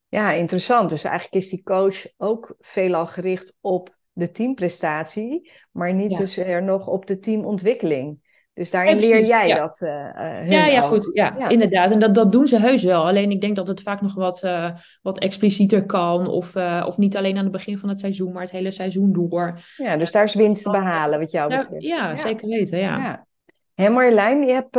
Ja, 0.10 0.32
interessant. 0.32 0.90
Dus 0.90 1.04
eigenlijk 1.04 1.36
is 1.44 1.50
die 1.50 1.64
coach 1.64 2.06
ook 2.18 2.56
veelal 2.60 3.06
gericht 3.06 3.58
op 3.62 3.96
de 4.12 4.32
teamprestatie, 4.32 5.52
maar 5.72 5.94
niet 5.94 6.12
ja. 6.12 6.18
zozeer 6.18 6.64
nog 6.64 6.88
op 6.88 7.06
de 7.06 7.20
teamontwikkeling. 7.20 8.24
Dus 8.56 8.72
daarin 8.72 9.00
leer 9.00 9.26
jij 9.26 9.48
ja. 9.48 9.58
dat. 9.58 9.82
Uh, 9.82 10.50
ja, 10.50 10.66
ja, 10.66 10.82
goed. 10.88 11.10
Ja, 11.14 11.36
ja, 11.38 11.50
inderdaad. 11.50 11.92
En 11.92 12.00
dat, 12.00 12.16
dat 12.16 12.32
doen 12.32 12.48
ze 12.48 12.60
heus 12.60 12.84
wel. 12.84 13.06
Alleen 13.06 13.32
ik 13.32 13.42
denk 13.42 13.56
dat 13.56 13.68
het 13.68 13.82
vaak 13.82 14.02
nog 14.02 14.14
wat, 14.14 14.44
uh, 14.44 14.70
wat 15.02 15.20
explicieter 15.20 15.86
kan. 15.86 16.28
Of, 16.28 16.56
uh, 16.56 16.84
of 16.88 16.98
niet 16.98 17.18
alleen 17.18 17.38
aan 17.38 17.44
het 17.44 17.52
begin 17.52 17.78
van 17.78 17.90
het 17.90 18.00
seizoen, 18.00 18.32
maar 18.32 18.42
het 18.42 18.52
hele 18.52 18.72
seizoen 18.72 19.12
door. 19.12 19.60
Ja, 19.78 19.98
dus 19.98 20.12
daar 20.12 20.24
is 20.24 20.36
winst 20.36 20.64
te 20.64 20.72
behalen, 20.72 21.20
wat 21.20 21.32
jou 21.32 21.58
betreft. 21.58 21.84
Ja, 21.84 22.16
zeker 22.16 22.48
weten. 22.48 22.80
Ja. 22.80 22.98
ja. 22.98 23.26
Hé 23.74 23.90
Marjolein, 23.90 24.46
je 24.46 24.54
hebt 24.54 24.78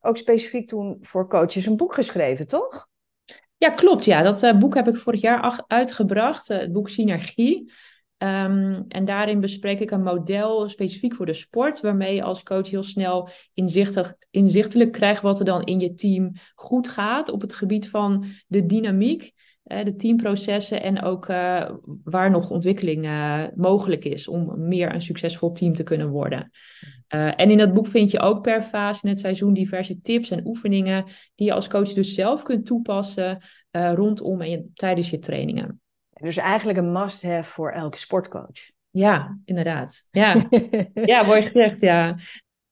ook 0.00 0.16
specifiek 0.16 0.68
toen 0.68 0.98
voor 1.00 1.28
coaches 1.28 1.66
een 1.66 1.76
boek 1.76 1.94
geschreven, 1.94 2.46
toch? 2.46 2.88
Ja, 3.56 3.70
klopt. 3.70 4.04
Ja. 4.04 4.22
Dat 4.22 4.58
boek 4.58 4.74
heb 4.74 4.88
ik 4.88 4.96
vorig 4.96 5.20
jaar 5.20 5.64
uitgebracht, 5.66 6.48
het 6.48 6.72
boek 6.72 6.88
Synergie. 6.88 7.72
Um, 8.22 8.84
en 8.88 9.04
daarin 9.04 9.40
bespreek 9.40 9.80
ik 9.80 9.90
een 9.90 10.02
model 10.02 10.68
specifiek 10.68 11.14
voor 11.14 11.26
de 11.26 11.32
sport, 11.32 11.80
waarmee 11.80 12.14
je 12.14 12.22
als 12.22 12.42
coach 12.42 12.70
heel 12.70 12.82
snel 12.82 13.28
inzichtelijk 14.30 14.92
krijgt 14.92 15.22
wat 15.22 15.38
er 15.38 15.44
dan 15.44 15.64
in 15.64 15.80
je 15.80 15.94
team 15.94 16.32
goed 16.54 16.88
gaat 16.88 17.28
op 17.28 17.40
het 17.40 17.52
gebied 17.52 17.88
van 17.90 18.24
de 18.46 18.66
dynamiek, 18.66 19.32
uh, 19.64 19.84
de 19.84 19.96
teamprocessen 19.96 20.82
en 20.82 21.02
ook 21.02 21.26
waar 22.04 22.30
nog 22.30 22.50
ontwikkeling 22.50 23.08
mogelijk 23.54 24.04
is 24.04 24.28
om 24.28 24.68
meer 24.68 24.94
een 24.94 25.02
succesvol 25.02 25.52
team 25.52 25.74
te 25.74 25.82
kunnen 25.82 26.08
worden. 26.08 26.50
En 27.08 27.50
in 27.50 27.58
dat 27.58 27.72
boek 27.72 27.86
vind 27.86 28.10
je 28.10 28.20
ook 28.20 28.42
per 28.42 28.62
fase 28.62 29.00
in 29.02 29.08
het 29.08 29.18
seizoen 29.18 29.52
diverse 29.52 30.00
tips 30.00 30.30
en 30.30 30.46
oefeningen 30.46 31.04
die 31.34 31.46
je 31.46 31.52
als 31.52 31.68
coach 31.68 31.92
dus 31.92 32.14
zelf 32.14 32.42
kunt 32.42 32.66
toepassen 32.66 33.44
rondom 33.70 34.40
en 34.40 34.70
tijdens 34.74 35.10
je 35.10 35.18
trainingen. 35.18 35.80
Dus 36.20 36.36
eigenlijk 36.36 36.78
een 36.78 36.92
must-have 36.92 37.52
voor 37.52 37.70
elke 37.70 37.98
sportcoach. 37.98 38.70
Ja, 38.90 39.38
inderdaad. 39.44 40.04
Ja, 40.10 40.48
ja 40.94 41.22
mooi 41.22 41.42
gezegd, 41.42 41.80
ja. 41.80 42.16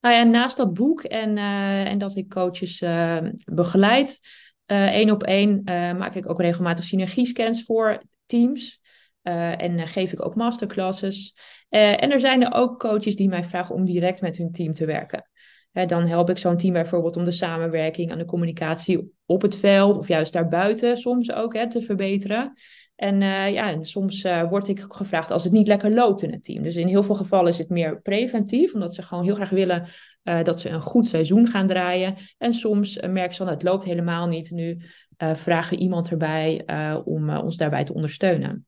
Nou 0.00 0.14
ja, 0.14 0.22
naast 0.22 0.56
dat 0.56 0.74
boek 0.74 1.02
en, 1.02 1.36
uh, 1.36 1.86
en 1.86 1.98
dat 1.98 2.16
ik 2.16 2.28
coaches 2.28 2.80
uh, 2.80 3.18
begeleid, 3.44 4.20
één 4.66 5.10
op 5.10 5.22
één, 5.22 5.62
maak 5.98 6.14
ik 6.14 6.30
ook 6.30 6.40
regelmatig 6.40 6.84
synergiescans 6.84 7.64
voor 7.64 8.02
teams. 8.26 8.80
en 9.22 9.88
geef 9.88 10.12
ik 10.12 10.24
ook 10.24 10.34
masterclasses. 10.34 11.36
en 11.68 12.12
er 12.12 12.20
zijn 12.20 12.44
er 12.44 12.52
ook 12.52 12.78
coaches 12.78 13.16
die 13.16 13.28
mij 13.28 13.44
vragen 13.44 13.74
om 13.74 13.84
direct 13.84 14.20
met 14.20 14.36
hun 14.36 14.52
team 14.52 14.72
te 14.72 14.86
werken. 14.86 15.30
dan 15.72 16.06
help 16.06 16.30
ik 16.30 16.38
zo'n 16.38 16.56
team 16.56 16.72
bijvoorbeeld 16.72 17.16
om 17.16 17.24
de 17.24 17.30
samenwerking 17.30 18.10
en 18.10 18.18
de 18.18 18.24
communicatie 18.24 19.12
op 19.26 19.42
het 19.42 19.56
veld 19.56 19.96
of 19.96 20.08
juist 20.08 20.32
daarbuiten 20.32 20.96
soms 20.96 21.32
ook 21.32 21.54
hè, 21.54 21.70
te 21.70 21.82
verbeteren. 21.82 22.52
En 22.96 23.20
uh, 23.20 23.52
ja, 23.52 23.70
en 23.70 23.84
soms 23.84 24.24
uh, 24.24 24.48
word 24.48 24.68
ik 24.68 24.80
gevraagd 24.88 25.30
als 25.30 25.44
het 25.44 25.52
niet 25.52 25.68
lekker 25.68 25.90
loopt 25.90 26.22
in 26.22 26.32
het 26.32 26.44
team. 26.44 26.62
Dus 26.62 26.76
in 26.76 26.86
heel 26.86 27.02
veel 27.02 27.14
gevallen 27.14 27.48
is 27.48 27.58
het 27.58 27.68
meer 27.68 28.00
preventief, 28.00 28.74
omdat 28.74 28.94
ze 28.94 29.02
gewoon 29.02 29.24
heel 29.24 29.34
graag 29.34 29.50
willen 29.50 29.88
uh, 30.24 30.44
dat 30.44 30.60
ze 30.60 30.68
een 30.68 30.80
goed 30.80 31.06
seizoen 31.06 31.46
gaan 31.46 31.66
draaien. 31.66 32.16
En 32.38 32.54
soms 32.54 33.00
merk 33.00 33.32
ze 33.32 33.44
van 33.44 33.52
het 33.52 33.62
loopt 33.62 33.84
helemaal 33.84 34.26
niet. 34.26 34.50
Nu 34.50 34.82
vragen 35.18 35.76
we 35.76 35.82
iemand 35.82 36.10
erbij 36.10 36.64
om 37.04 37.30
ons 37.30 37.56
daarbij 37.56 37.84
te 37.84 37.94
ondersteunen. 37.94 38.66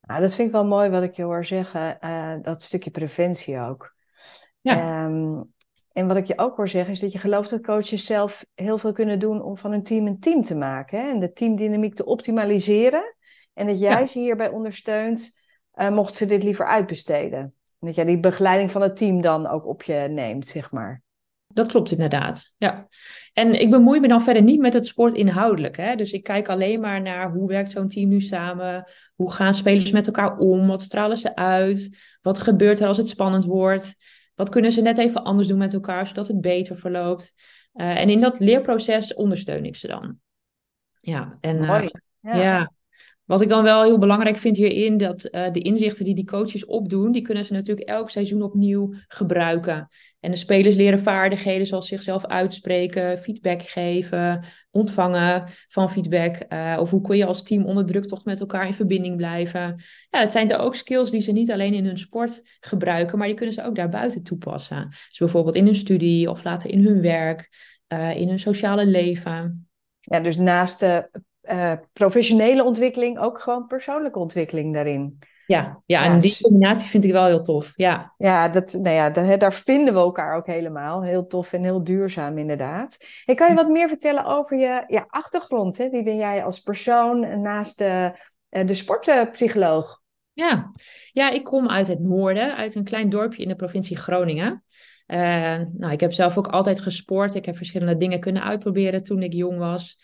Nou, 0.00 0.20
dat 0.20 0.34
vind 0.34 0.48
ik 0.48 0.54
wel 0.54 0.64
mooi 0.64 0.90
wat 0.90 1.02
ik 1.02 1.14
je 1.14 1.22
hoor 1.22 1.44
zeggen, 1.44 1.98
dat 2.42 2.62
stukje 2.62 2.90
preventie 2.90 3.60
ook. 3.60 3.94
Ja. 4.60 5.04
Um, 5.04 5.52
en 5.92 6.06
wat 6.06 6.16
ik 6.16 6.26
je 6.26 6.38
ook 6.38 6.56
hoor 6.56 6.68
zeggen 6.68 6.92
is 6.92 7.00
dat 7.00 7.12
je 7.12 7.18
gelooft 7.18 7.50
dat 7.50 7.62
coaches 7.62 8.06
zelf 8.06 8.44
heel 8.54 8.78
veel 8.78 8.92
kunnen 8.92 9.18
doen 9.18 9.42
om 9.42 9.56
van 9.56 9.72
een 9.72 9.82
team 9.82 10.06
een 10.06 10.20
team 10.20 10.42
te 10.42 10.54
maken. 10.54 11.00
Hè? 11.00 11.08
En 11.08 11.18
de 11.18 11.32
teamdynamiek 11.32 11.94
te 11.94 12.04
optimaliseren. 12.04 13.16
En 13.52 13.66
dat 13.66 13.80
jij 13.80 14.06
ze 14.06 14.18
hierbij 14.18 14.48
ondersteunt, 14.48 15.40
uh, 15.74 15.90
mocht 15.90 16.14
ze 16.14 16.26
dit 16.26 16.42
liever 16.42 16.66
uitbesteden. 16.66 17.40
En 17.80 17.86
dat 17.86 17.94
jij 17.94 18.04
die 18.04 18.20
begeleiding 18.20 18.70
van 18.70 18.82
het 18.82 18.96
team 18.96 19.20
dan 19.20 19.46
ook 19.46 19.66
op 19.66 19.82
je 19.82 20.06
neemt, 20.10 20.48
zeg 20.48 20.70
maar. 20.70 21.02
Dat 21.52 21.68
klopt 21.68 21.90
inderdaad, 21.90 22.52
ja. 22.56 22.88
En 23.32 23.60
ik 23.60 23.70
bemoei 23.70 24.00
me 24.00 24.08
dan 24.08 24.22
verder 24.22 24.42
niet 24.42 24.60
met 24.60 24.72
het 24.72 24.86
sport 24.86 25.14
inhoudelijk. 25.14 25.76
Hè? 25.76 25.96
Dus 25.96 26.12
ik 26.12 26.22
kijk 26.22 26.48
alleen 26.48 26.80
maar 26.80 27.02
naar 27.02 27.32
hoe 27.32 27.48
werkt 27.48 27.70
zo'n 27.70 27.88
team 27.88 28.08
nu 28.08 28.20
samen? 28.20 28.90
Hoe 29.14 29.32
gaan 29.32 29.54
spelers 29.54 29.90
met 29.90 30.06
elkaar 30.06 30.38
om? 30.38 30.66
Wat 30.66 30.82
stralen 30.82 31.16
ze 31.16 31.36
uit? 31.36 31.98
Wat 32.22 32.38
gebeurt 32.38 32.80
er 32.80 32.86
als 32.86 32.96
het 32.96 33.08
spannend 33.08 33.44
wordt? 33.44 33.94
Wat 34.34 34.48
kunnen 34.48 34.72
ze 34.72 34.82
net 34.82 34.98
even 34.98 35.24
anders 35.24 35.48
doen 35.48 35.58
met 35.58 35.74
elkaar, 35.74 36.06
zodat 36.06 36.28
het 36.28 36.40
beter 36.40 36.76
verloopt? 36.76 37.34
Uh, 37.74 37.96
en 37.96 38.08
in 38.08 38.20
dat 38.20 38.38
leerproces 38.38 39.14
ondersteun 39.14 39.64
ik 39.64 39.76
ze 39.76 39.86
dan. 39.86 40.16
Ja, 41.00 41.38
en 41.40 41.56
uh, 41.56 41.88
ja. 42.20 42.34
ja. 42.34 42.72
Wat 43.30 43.40
ik 43.40 43.48
dan 43.48 43.62
wel 43.62 43.82
heel 43.82 43.98
belangrijk 43.98 44.36
vind 44.36 44.56
hierin, 44.56 44.96
dat 44.96 45.28
uh, 45.30 45.50
de 45.52 45.60
inzichten 45.60 46.04
die 46.04 46.14
die 46.14 46.24
coaches 46.24 46.64
opdoen, 46.64 47.12
die 47.12 47.22
kunnen 47.22 47.44
ze 47.44 47.52
natuurlijk 47.52 47.88
elk 47.88 48.10
seizoen 48.10 48.42
opnieuw 48.42 48.94
gebruiken. 49.08 49.88
En 50.20 50.30
de 50.30 50.36
spelers 50.36 50.76
leren 50.76 50.98
vaardigheden 50.98 51.66
zoals 51.66 51.88
zichzelf 51.88 52.26
uitspreken, 52.26 53.18
feedback 53.18 53.62
geven, 53.62 54.44
ontvangen 54.70 55.44
van 55.68 55.90
feedback. 55.90 56.44
Uh, 56.48 56.76
of 56.80 56.90
hoe 56.90 57.00
kun 57.00 57.16
je 57.16 57.24
als 57.26 57.42
team 57.42 57.64
onder 57.66 57.86
druk 57.86 58.06
toch 58.06 58.24
met 58.24 58.40
elkaar 58.40 58.66
in 58.66 58.74
verbinding 58.74 59.16
blijven. 59.16 59.82
Ja, 60.10 60.20
het 60.20 60.32
zijn 60.32 60.50
er 60.50 60.58
ook 60.58 60.74
skills 60.74 61.10
die 61.10 61.22
ze 61.22 61.32
niet 61.32 61.50
alleen 61.50 61.74
in 61.74 61.86
hun 61.86 61.98
sport 61.98 62.42
gebruiken, 62.60 63.18
maar 63.18 63.26
die 63.26 63.36
kunnen 63.36 63.54
ze 63.54 63.64
ook 63.64 63.76
daarbuiten 63.76 64.22
toepassen. 64.22 64.88
Dus 64.88 65.18
bijvoorbeeld 65.18 65.56
in 65.56 65.64
hun 65.64 65.76
studie 65.76 66.30
of 66.30 66.44
later 66.44 66.70
in 66.70 66.84
hun 66.84 67.00
werk, 67.00 67.50
uh, 67.88 68.16
in 68.16 68.28
hun 68.28 68.40
sociale 68.40 68.86
leven. 68.86 69.68
Ja, 70.00 70.20
dus 70.20 70.36
naast 70.36 70.80
de 70.80 71.10
uh, 71.42 71.72
professionele 71.92 72.64
ontwikkeling 72.64 73.18
ook 73.18 73.40
gewoon 73.40 73.66
persoonlijke 73.66 74.18
ontwikkeling 74.18 74.74
daarin. 74.74 75.18
Ja, 75.46 75.82
ja, 75.86 76.04
en 76.04 76.18
die 76.18 76.38
combinatie 76.40 76.88
vind 76.88 77.04
ik 77.04 77.12
wel 77.12 77.26
heel 77.26 77.42
tof. 77.42 77.72
Ja, 77.76 78.14
ja, 78.18 78.48
dat, 78.48 78.72
nou 78.72 78.94
ja 78.94 79.10
daar, 79.10 79.38
daar 79.38 79.52
vinden 79.52 79.94
we 79.94 80.00
elkaar 80.00 80.36
ook 80.36 80.46
helemaal. 80.46 81.02
Heel 81.02 81.26
tof 81.26 81.52
en 81.52 81.62
heel 81.62 81.84
duurzaam, 81.84 82.38
inderdaad. 82.38 82.96
Hey, 83.24 83.34
kan 83.34 83.48
je 83.48 83.54
wat 83.54 83.68
meer 83.68 83.88
vertellen 83.88 84.24
over 84.24 84.58
je, 84.58 84.84
je 84.86 85.04
achtergrond? 85.08 85.78
Hè? 85.78 85.88
Wie 85.88 86.02
ben 86.02 86.16
jij 86.16 86.44
als 86.44 86.60
persoon 86.60 87.40
naast 87.42 87.78
de, 87.78 88.12
eh, 88.48 88.66
de 88.66 88.74
sportpsycholoog? 88.74 90.00
Ja. 90.32 90.70
ja, 91.12 91.30
ik 91.30 91.44
kom 91.44 91.68
uit 91.68 91.86
het 91.86 92.00
noorden, 92.00 92.56
uit 92.56 92.74
een 92.74 92.84
klein 92.84 93.10
dorpje 93.10 93.42
in 93.42 93.48
de 93.48 93.56
provincie 93.56 93.96
Groningen. 93.96 94.64
Uh, 95.06 95.18
nou, 95.72 95.92
ik 95.92 96.00
heb 96.00 96.12
zelf 96.12 96.38
ook 96.38 96.48
altijd 96.48 96.80
gesport. 96.80 97.34
Ik 97.34 97.44
heb 97.44 97.56
verschillende 97.56 97.96
dingen 97.96 98.20
kunnen 98.20 98.42
uitproberen 98.42 99.02
toen 99.02 99.22
ik 99.22 99.32
jong 99.32 99.58
was. 99.58 99.98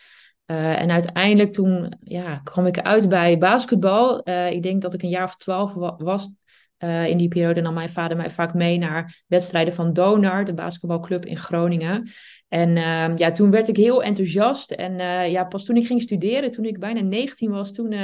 Uh, 0.47 0.81
en 0.81 0.91
uiteindelijk 0.91 1.53
toen 1.53 1.93
ja, 2.01 2.41
kwam 2.45 2.67
ik 2.67 2.81
uit 2.81 3.09
bij 3.09 3.39
basketbal. 3.39 4.29
Uh, 4.29 4.51
ik 4.51 4.63
denk 4.63 4.83
dat 4.83 4.95
ik 4.95 5.03
een 5.03 5.09
jaar 5.09 5.25
of 5.25 5.37
twaalf 5.37 5.75
was. 5.99 6.31
Uh, 6.79 7.09
in 7.09 7.17
die 7.17 7.29
periode 7.29 7.61
nam 7.61 7.75
mijn 7.75 7.89
vader 7.89 8.17
mij 8.17 8.31
vaak 8.31 8.55
mee 8.55 8.79
naar 8.79 9.23
wedstrijden 9.27 9.75
van 9.75 9.93
Donar, 9.93 10.45
de 10.45 10.55
basketbalclub 10.55 11.25
in 11.25 11.37
Groningen. 11.37 12.11
En 12.49 12.77
ehm, 12.77 13.17
ja, 13.17 13.33
toen 13.33 13.51
werd 13.51 13.69
ik 13.69 13.77
heel 13.77 14.03
enthousiast. 14.03 14.71
En 14.71 14.99
ja, 15.31 15.45
pas 15.45 15.65
toen 15.65 15.77
ik 15.77 15.87
ging 15.87 16.03
studeren, 16.03 16.51
toen 16.51 16.65
ik 16.65 16.79
bijna 16.79 17.01
19 17.01 17.51
was, 17.51 17.73
toen 17.73 17.95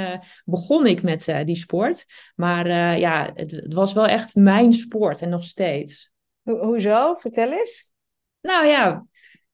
begon 0.45 0.85
ik 0.85 1.01
met 1.01 1.33
die 1.45 1.55
sport. 1.55 2.05
Maar 2.35 2.67
ja, 2.99 3.31
het, 3.33 3.51
het, 3.51 3.73
was 3.73 3.93
wel 3.93 4.07
echt 4.07 4.35
mijn 4.35 4.73
sport 4.73 5.21
en 5.21 5.29
nog 5.29 5.43
steeds. 5.43 6.11
Ho 6.43 6.65
hoezo? 6.65 7.13
Vertel 7.13 7.51
eens. 7.51 7.93
Nou 8.41 8.65
ja, 8.65 9.05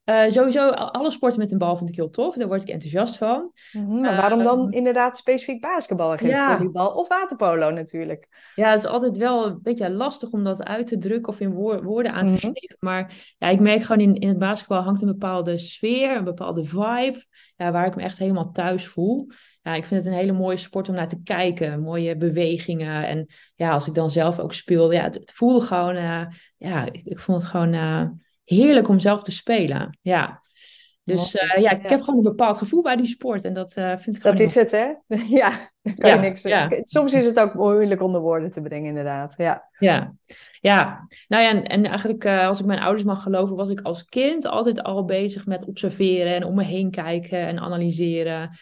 uh, 0.09 0.29
sowieso, 0.29 0.69
alle 0.69 1.11
sporten 1.11 1.39
met 1.39 1.51
een 1.51 1.57
bal 1.57 1.77
vind 1.77 1.89
ik 1.89 1.95
heel 1.95 2.09
tof. 2.09 2.35
Daar 2.35 2.47
word 2.47 2.61
ik 2.61 2.69
enthousiast 2.69 3.17
van. 3.17 3.51
Mhm, 3.71 3.99
maar 3.99 4.15
waarom 4.15 4.43
dan 4.43 4.59
ehm, 4.59 4.71
inderdaad 4.71 5.17
specifiek 5.17 5.61
basketbal 5.61 6.11
en 6.11 6.17
geen 6.17 6.29
ja. 6.29 6.57
volleybal 6.57 6.91
of 6.91 7.07
waterpolo 7.07 7.69
natuurlijk? 7.69 8.27
Ja, 8.55 8.69
het 8.69 8.79
is 8.79 8.85
altijd 8.85 9.17
wel 9.17 9.45
een 9.45 9.59
beetje 9.61 9.91
lastig 9.91 10.29
om 10.29 10.43
dat 10.43 10.63
uit 10.63 10.87
te 10.87 10.97
drukken 10.97 11.33
of 11.33 11.39
in 11.39 11.53
woorden 11.53 12.13
aan 12.13 12.27
te 12.27 12.33
mhm. 12.33 12.41
geven. 12.41 12.77
Maar 12.79 13.13
ja, 13.37 13.47
ik 13.47 13.59
merk 13.59 13.81
gewoon 13.81 14.01
in, 14.01 14.15
in 14.15 14.27
het 14.27 14.39
basketbal 14.39 14.81
hangt 14.81 15.01
een 15.01 15.07
bepaalde 15.07 15.57
sfeer, 15.57 16.17
een 16.17 16.23
bepaalde 16.23 16.63
vibe, 16.63 17.25
ja, 17.55 17.71
waar 17.71 17.87
ik 17.87 17.95
me 17.95 18.01
echt 18.01 18.19
helemaal 18.19 18.51
thuis 18.51 18.87
voel. 18.87 19.27
Ja, 19.61 19.73
ik 19.73 19.85
vind 19.85 20.03
het 20.03 20.13
een 20.13 20.19
hele 20.19 20.31
mooie 20.31 20.57
sport 20.57 20.89
om 20.89 20.95
naar 20.95 21.07
te 21.07 21.21
kijken. 21.23 21.81
Mooie 21.81 22.17
bewegingen. 22.17 23.07
En 23.07 23.27
ja, 23.55 23.71
als 23.71 23.87
ik 23.87 23.93
dan 23.93 24.11
zelf 24.11 24.39
ook 24.39 24.53
speel, 24.53 24.91
ja, 24.91 25.03
het, 25.03 25.15
het 25.15 25.31
voelde 25.31 25.65
gewoon, 25.65 25.95
uh, 25.95 26.25
ja, 26.57 26.85
ik, 26.85 27.01
ik, 27.03 27.19
vond 27.19 27.41
het 27.41 27.51
gewoon... 27.51 27.73
Heerlijk 28.49 28.87
om 28.87 28.99
zelf 28.99 29.23
te 29.23 29.31
spelen. 29.31 29.97
Ja. 30.01 30.41
Dus 31.03 31.35
uh, 31.35 31.61
ja, 31.61 31.71
ik 31.71 31.89
heb 31.89 32.01
gewoon 32.01 32.17
een 32.17 32.31
bepaald 32.31 32.57
gevoel 32.57 32.81
bij 32.81 32.95
die 32.95 33.07
sport. 33.07 33.45
En 33.45 33.53
dat 33.53 33.77
uh, 33.77 33.97
vind 33.97 34.15
ik 34.15 34.23
Dat 34.23 34.39
is 34.39 34.55
het, 34.55 34.71
hè? 34.71 34.87
ja, 35.39 35.49
daar 35.81 35.95
kan 35.95 36.09
ja, 36.09 36.15
je 36.15 36.21
niks... 36.21 36.41
Ja. 36.41 36.69
Soms 36.83 37.13
is 37.13 37.25
het 37.25 37.39
ook 37.39 37.53
moeilijk 37.53 38.01
onder 38.01 38.21
woorden 38.21 38.51
te 38.51 38.61
brengen, 38.61 38.87
inderdaad. 38.87 39.33
Ja, 39.37 39.69
ja. 39.79 40.13
ja. 40.59 41.07
nou 41.27 41.43
ja, 41.43 41.49
en, 41.49 41.63
en 41.63 41.85
eigenlijk 41.85 42.23
uh, 42.23 42.47
als 42.47 42.59
ik 42.59 42.65
mijn 42.65 42.79
ouders 42.79 43.03
mag 43.03 43.23
geloven... 43.23 43.55
was 43.55 43.69
ik 43.69 43.81
als 43.81 44.05
kind 44.05 44.47
altijd 44.47 44.83
al 44.83 45.05
bezig 45.05 45.45
met 45.45 45.65
observeren... 45.65 46.35
en 46.35 46.43
om 46.43 46.55
me 46.55 46.63
heen 46.63 46.91
kijken 46.91 47.47
en 47.47 47.59
analyseren. 47.59 48.59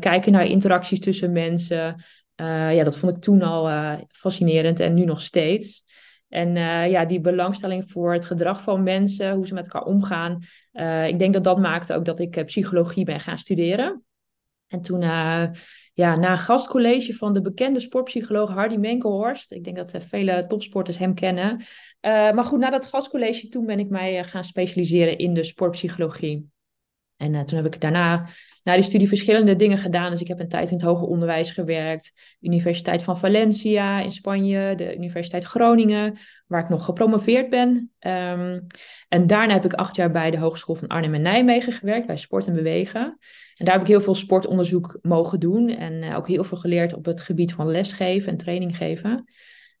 kijken 0.00 0.32
naar 0.32 0.46
interacties 0.46 1.00
tussen 1.00 1.32
mensen. 1.32 2.04
ja, 2.36 2.84
dat 2.84 2.96
vond 2.96 3.16
ik 3.16 3.22
toen 3.22 3.42
al 3.42 3.96
fascinerend 4.10 4.80
en 4.80 4.94
nu 4.94 5.04
nog 5.04 5.20
steeds. 5.20 5.84
En 6.34 6.56
uh, 6.56 6.90
ja, 6.90 7.04
die 7.04 7.20
belangstelling 7.20 7.90
voor 7.90 8.12
het 8.12 8.24
gedrag 8.24 8.62
van 8.62 8.82
mensen, 8.82 9.34
hoe 9.34 9.46
ze 9.46 9.54
met 9.54 9.64
elkaar 9.64 9.82
omgaan. 9.82 10.42
Uh, 10.72 11.06
ik 11.06 11.18
denk 11.18 11.32
dat 11.32 11.44
dat 11.44 11.58
maakte 11.58 11.94
ook 11.94 12.04
dat 12.04 12.20
ik 12.20 12.36
uh, 12.36 12.44
psychologie 12.44 13.04
ben 13.04 13.20
gaan 13.20 13.38
studeren. 13.38 14.04
En 14.66 14.80
toen, 14.80 15.00
ja, 15.00 16.16
na 16.16 16.30
een 16.30 16.38
gastcollege 16.38 17.14
van 17.14 17.32
de 17.32 17.40
bekende 17.40 17.80
sportpsycholoog 17.80 18.50
Hardy 18.50 18.76
Menkelhorst. 18.76 19.52
Ik 19.52 19.64
denk 19.64 19.76
dat 19.76 19.94
vele 19.98 20.46
topsporters 20.46 20.98
hem 20.98 21.14
kennen. 21.14 21.64
maar 22.00 22.44
goed, 22.44 22.58
na 22.58 22.70
dat 22.70 22.86
gastcollege 22.86 23.48
toen 23.48 23.66
ben 23.66 23.78
ik 23.78 23.88
mij 23.88 24.24
gaan 24.24 24.44
specialiseren 24.44 25.18
in 25.18 25.34
de 25.34 25.42
sportpsychologie. 25.42 26.48
En 27.16 27.44
toen 27.46 27.56
heb 27.56 27.74
ik 27.74 27.80
daarna 27.80 28.26
na 28.64 28.74
die 28.74 28.82
studie 28.82 29.08
verschillende 29.08 29.56
dingen 29.56 29.78
gedaan. 29.78 30.10
Dus 30.10 30.20
ik 30.20 30.28
heb 30.28 30.40
een 30.40 30.48
tijd 30.48 30.70
in 30.70 30.76
het 30.76 30.86
hoger 30.86 31.06
onderwijs 31.06 31.50
gewerkt. 31.50 32.12
Universiteit 32.40 33.02
van 33.02 33.18
Valencia 33.18 34.00
in 34.00 34.12
Spanje, 34.12 34.74
de 34.74 34.96
Universiteit 34.96 35.44
Groningen, 35.44 36.18
waar 36.46 36.62
ik 36.62 36.68
nog 36.68 36.84
gepromoveerd 36.84 37.50
ben. 37.50 37.90
Um, 38.00 38.66
en 39.08 39.26
daarna 39.26 39.52
heb 39.52 39.64
ik 39.64 39.72
acht 39.72 39.96
jaar 39.96 40.10
bij 40.10 40.30
de 40.30 40.38
Hogeschool 40.38 40.74
van 40.74 40.88
Arnhem 40.88 41.14
en 41.14 41.22
Nijmegen 41.22 41.72
gewerkt, 41.72 42.06
bij 42.06 42.16
Sport 42.16 42.46
en 42.46 42.54
Bewegen. 42.54 43.18
En 43.54 43.64
daar 43.64 43.74
heb 43.74 43.82
ik 43.82 43.88
heel 43.88 44.00
veel 44.00 44.14
sportonderzoek 44.14 44.98
mogen 45.02 45.40
doen 45.40 45.68
en 45.68 45.92
uh, 45.92 46.16
ook 46.16 46.28
heel 46.28 46.44
veel 46.44 46.58
geleerd 46.58 46.94
op 46.94 47.04
het 47.04 47.20
gebied 47.20 47.52
van 47.52 47.70
lesgeven 47.70 48.32
en 48.32 48.36
training 48.36 48.76
geven. 48.76 49.24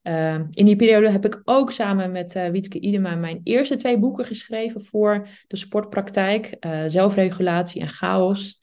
Uh, 0.04 0.34
in 0.50 0.64
die 0.64 0.76
periode 0.76 1.10
heb 1.10 1.24
ik 1.24 1.40
ook 1.44 1.72
samen 1.72 2.12
met 2.12 2.34
uh, 2.34 2.46
Wietke 2.48 2.80
Idema 2.80 3.14
mijn 3.14 3.40
eerste 3.44 3.76
twee 3.76 3.98
boeken 3.98 4.24
geschreven 4.24 4.84
voor 4.84 5.28
de 5.46 5.56
sportpraktijk, 5.56 6.56
uh, 6.60 6.82
zelfregulatie 6.86 7.80
en 7.80 7.88
chaos. 7.88 8.60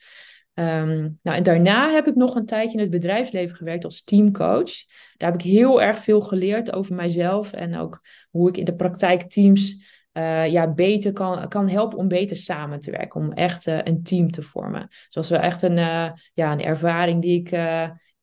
Um, 0.53 1.19
nou, 1.21 1.37
en 1.37 1.43
daarna 1.43 1.89
heb 1.89 2.07
ik 2.07 2.15
nog 2.15 2.35
een 2.35 2.45
tijdje 2.45 2.77
in 2.77 2.83
het 2.83 2.89
bedrijfsleven 2.89 3.55
gewerkt 3.55 3.83
als 3.83 4.03
teamcoach. 4.03 4.71
Daar 5.17 5.31
heb 5.31 5.41
ik 5.41 5.45
heel 5.45 5.81
erg 5.81 5.97
veel 5.97 6.21
geleerd 6.21 6.73
over 6.73 6.95
mijzelf 6.95 7.53
en 7.53 7.77
ook 7.77 8.01
hoe 8.29 8.49
ik 8.49 8.57
in 8.57 8.65
de 8.65 8.75
praktijk 8.75 9.21
teams 9.21 9.89
uh, 10.13 10.47
ja, 10.47 10.73
beter 10.73 11.13
kan, 11.13 11.47
kan 11.47 11.69
helpen 11.69 11.97
om 11.97 12.07
beter 12.07 12.37
samen 12.37 12.79
te 12.79 12.91
werken, 12.91 13.21
om 13.21 13.31
echt 13.31 13.65
een 13.65 14.03
team 14.03 14.31
te 14.31 14.41
vormen. 14.41 14.87
Dus 14.87 15.15
was 15.15 15.29
wel 15.29 15.39
echt 15.39 15.61
een, 15.61 15.77
uh, 15.77 16.11
ja, 16.33 16.51
een 16.51 16.63
ervaring 16.63 17.21
die 17.21 17.39
ik 17.39 17.51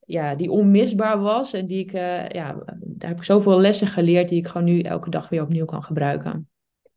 ja, 0.09 0.35
die 0.35 0.51
onmisbaar 0.51 1.21
was. 1.21 1.53
En 1.53 1.67
die 1.67 1.85
ik, 1.85 1.93
uh, 1.93 2.29
ja, 2.29 2.63
daar 2.81 3.09
heb 3.09 3.17
ik 3.17 3.25
zoveel 3.25 3.61
lessen 3.61 3.87
geleerd 3.87 4.29
die 4.29 4.39
ik 4.39 4.47
gewoon 4.47 4.67
nu 4.67 4.81
elke 4.81 5.11
dag 5.11 5.29
weer 5.29 5.43
opnieuw 5.43 5.65
kan 5.65 5.83
gebruiken. 5.83 6.49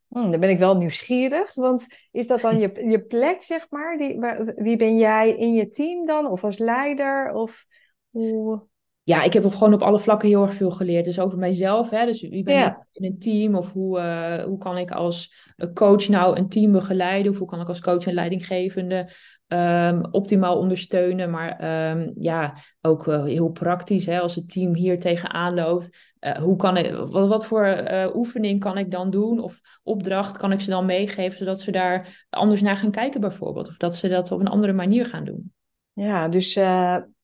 Hmm, 0.08 0.32
dan 0.32 0.39
ben 0.39 0.50
ik 0.50 0.60
wel 0.60 0.77
nieuwsgierig, 0.77 1.56
want 1.56 1.88
is 2.12 2.27
dat 2.27 2.41
dan 2.41 2.60
je, 2.60 2.86
je 2.89 3.01
plek, 3.01 3.44
zeg 3.44 3.68
maar? 3.70 3.98
Die, 3.98 4.20
wie 4.56 4.77
ben 4.77 4.98
jij 4.98 5.30
in 5.30 5.53
je 5.53 5.70
team 5.70 6.06
dan? 6.06 6.27
Of 6.27 6.44
als 6.44 6.58
leider? 6.58 7.32
Of 7.34 7.65
hoe... 8.10 8.63
Ja, 9.03 9.24
ik 9.24 9.34
heb 9.34 9.46
gewoon 9.46 9.74
op 9.74 9.82
alle 9.82 10.00
vlakken 10.00 10.30
heel 10.30 10.41
erg 10.41 10.53
veel 10.53 10.72
geleerd. 10.72 11.06
Dus 11.06 11.20
over 11.20 11.38
mijzelf, 11.38 11.89
hè? 11.89 12.06
dus 12.06 12.22
wie 12.22 12.44
ben 12.44 12.65
ik 12.65 12.77
in 12.91 13.06
een 13.06 13.20
team? 13.20 13.56
Of 13.56 13.72
hoe, 13.72 14.00
uh, 14.00 14.44
hoe 14.44 14.58
kan 14.58 14.77
ik 14.77 14.91
als 14.91 15.34
coach 15.74 16.08
nou 16.08 16.38
een 16.38 16.50
team 16.50 16.72
begeleiden? 16.72 17.32
Of 17.32 17.38
hoe 17.38 17.48
kan 17.48 17.62
ik 17.62 17.68
als 17.68 17.82
coach 17.82 18.06
en 18.06 18.13
leidinggevende 18.13 19.10
um, 19.53 20.05
optimaal 20.12 20.58
ondersteunen? 20.58 21.29
Maar 21.29 21.89
um, 21.91 22.13
ja, 22.20 22.58
ook 22.81 23.08
uh, 23.08 23.24
heel 23.24 23.50
praktisch, 23.50 24.05
hè? 24.05 24.20
als 24.20 24.36
het 24.36 24.50
team 24.50 24.75
hier 24.75 25.00
tegenaan 25.00 25.53
loopt. 25.53 25.89
Uh, 26.20 26.31
hoe 26.31 26.55
kan 26.55 26.77
ik, 26.77 26.96
wat, 26.96 27.27
wat 27.27 27.46
voor 27.46 27.67
uh, 27.67 28.15
oefening 28.15 28.60
kan 28.60 28.77
ik 28.77 28.91
dan 28.91 29.10
doen? 29.10 29.39
Of 29.39 29.60
opdracht 29.84 30.38
kan 30.38 30.51
ik 30.51 30.62
ze 30.62 30.70
dan 30.70 30.86
meegeven, 30.86 31.38
zodat 31.38 31.60
ze 31.60 31.72
daar 31.72 32.25
anders 32.29 32.62
naar 32.62 32.77
gaan 32.77 32.91
kijken 32.91 33.22
bijvoorbeeld? 33.22 33.67
Of 33.67 33.77
dat 33.77 33.96
ze 33.96 34.08
dat 34.08 34.31
op 34.31 34.39
een 34.39 34.48
andere 34.48 34.74
manier 34.74 35.05
gaan 35.05 35.25
doen? 35.25 35.53
Ja, 35.93 36.27
dus, 36.27 36.60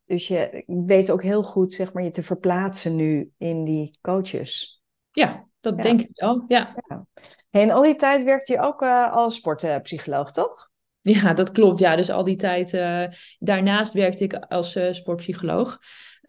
dus 0.05 0.27
je 0.27 0.63
weet 0.65 1.11
ook 1.11 1.23
heel 1.23 1.43
goed 1.43 1.73
zeg 1.73 1.93
maar, 1.93 2.03
je 2.03 2.09
te 2.09 2.23
verplaatsen 2.23 2.95
nu 2.95 3.31
in 3.37 3.63
die 3.63 3.97
coaches. 4.01 4.81
Ja, 5.11 5.47
dat 5.59 5.75
ja. 5.75 5.81
denk 5.81 6.01
ik 6.01 6.19
wel, 6.19 6.43
ja. 6.47 6.75
ja. 6.87 7.05
En 7.49 7.71
al 7.71 7.81
die 7.81 7.95
tijd 7.95 8.23
werkte 8.23 8.51
je 8.51 8.59
ook 8.59 8.81
als 9.11 9.35
sportpsycholoog, 9.35 10.31
toch? 10.31 10.69
Ja, 11.09 11.33
dat 11.33 11.51
klopt. 11.51 11.79
Ja, 11.79 11.95
dus 11.95 12.09
al 12.09 12.23
die 12.23 12.35
tijd 12.35 12.71
daarnaast 13.39 13.93
werkte 13.93 14.23
ik 14.23 14.33
als 14.33 14.79
sportpsycholoog. 14.91 15.79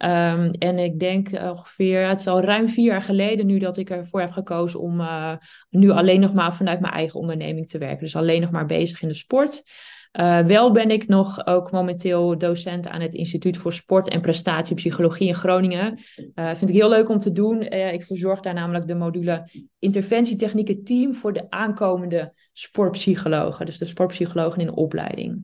Um, 0.03 0.51
en 0.51 0.79
ik 0.79 0.99
denk 0.99 1.29
ongeveer, 1.31 2.07
het 2.07 2.19
is 2.19 2.27
al 2.27 2.41
ruim 2.41 2.69
vier 2.69 2.85
jaar 2.85 3.01
geleden 3.01 3.45
nu 3.45 3.59
dat 3.59 3.77
ik 3.77 3.89
ervoor 3.89 4.19
heb 4.19 4.31
gekozen 4.31 4.79
om 4.79 5.01
nu 5.69 5.89
alleen 5.89 6.19
nog 6.19 6.33
maar 6.33 6.55
vanuit 6.55 6.79
mijn 6.79 6.93
eigen 6.93 7.19
onderneming 7.19 7.69
te 7.69 7.77
werken. 7.77 7.99
Dus 7.99 8.15
alleen 8.15 8.41
nog 8.41 8.51
maar 8.51 8.65
bezig 8.65 9.01
in 9.01 9.07
de 9.07 9.13
sport. 9.13 9.63
Uh, 10.13 10.39
wel 10.39 10.71
ben 10.71 10.91
ik 10.91 11.07
nog 11.07 11.45
ook 11.45 11.71
momenteel 11.71 12.37
docent 12.37 12.87
aan 12.87 13.01
het 13.01 13.13
Instituut 13.13 13.57
voor 13.57 13.73
Sport 13.73 14.09
en 14.09 14.21
Prestatiepsychologie 14.21 15.27
in 15.27 15.35
Groningen. 15.35 15.99
Uh, 16.35 16.49
vind 16.55 16.69
ik 16.69 16.75
heel 16.75 16.89
leuk 16.89 17.09
om 17.09 17.19
te 17.19 17.31
doen. 17.31 17.61
ik 17.61 18.03
verzorg 18.03 18.39
daar 18.39 18.53
namelijk 18.53 18.87
de 18.87 18.95
module 18.95 19.49
interventietechnieken 19.79 20.83
team 20.83 21.15
voor 21.15 21.33
de 21.33 21.49
aankomende 21.49 22.33
sportpsychologen. 22.53 23.65
Dus 23.65 23.77
de 23.77 23.85
sportpsychologen 23.85 24.61
in 24.61 24.71
opleiding. 24.71 25.41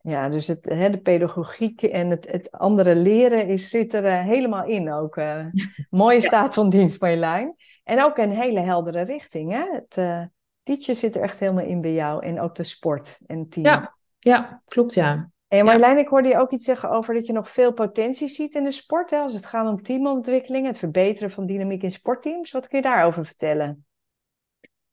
Ja, 0.00 0.28
dus 0.28 0.46
het, 0.46 0.64
hè, 0.64 0.90
de 0.90 1.00
pedagogiek 1.00 1.82
en 1.82 2.08
het, 2.08 2.32
het 2.32 2.50
andere 2.50 2.96
leren 2.96 3.46
is, 3.46 3.68
zit 3.68 3.94
er 3.94 4.22
helemaal 4.22 4.64
in 4.64 4.92
ook. 4.92 5.20
Mooie 5.90 6.22
staat 6.22 6.54
van 6.54 6.70
dienst, 6.70 7.00
Marjolein. 7.00 7.54
En 7.84 8.02
ook 8.04 8.16
een 8.16 8.30
hele 8.30 8.60
heldere 8.60 9.02
richting. 9.02 9.52
Hè? 9.52 9.64
Het 9.72 10.28
teachen 10.62 10.96
zit 10.96 11.16
er 11.16 11.22
echt 11.22 11.40
helemaal 11.40 11.64
in 11.64 11.80
bij 11.80 11.92
jou. 11.92 12.26
En 12.26 12.40
ook 12.40 12.54
de 12.54 12.64
sport 12.64 13.18
en 13.26 13.48
team. 13.48 13.66
Ja, 13.66 13.95
ja 14.26 14.62
klopt 14.64 14.94
ja. 14.94 15.30
En 15.48 15.64
Marjolein, 15.64 15.96
ja. 15.96 16.02
ik 16.02 16.08
hoorde 16.08 16.28
je 16.28 16.38
ook 16.38 16.50
iets 16.50 16.64
zeggen 16.64 16.90
over 16.90 17.14
dat 17.14 17.26
je 17.26 17.32
nog 17.32 17.50
veel 17.50 17.72
potentie 17.72 18.28
ziet 18.28 18.54
in 18.54 18.64
de 18.64 18.70
sport. 18.70 19.10
Hè, 19.10 19.18
als 19.18 19.34
het 19.34 19.46
gaat 19.46 19.68
om 19.68 19.82
teamontwikkeling, 19.82 20.66
het 20.66 20.78
verbeteren 20.78 21.30
van 21.30 21.46
dynamiek 21.46 21.82
in 21.82 21.90
sportteams. 21.90 22.50
Wat 22.50 22.68
kun 22.68 22.78
je 22.78 22.84
daarover 22.84 23.24
vertellen? 23.24 23.86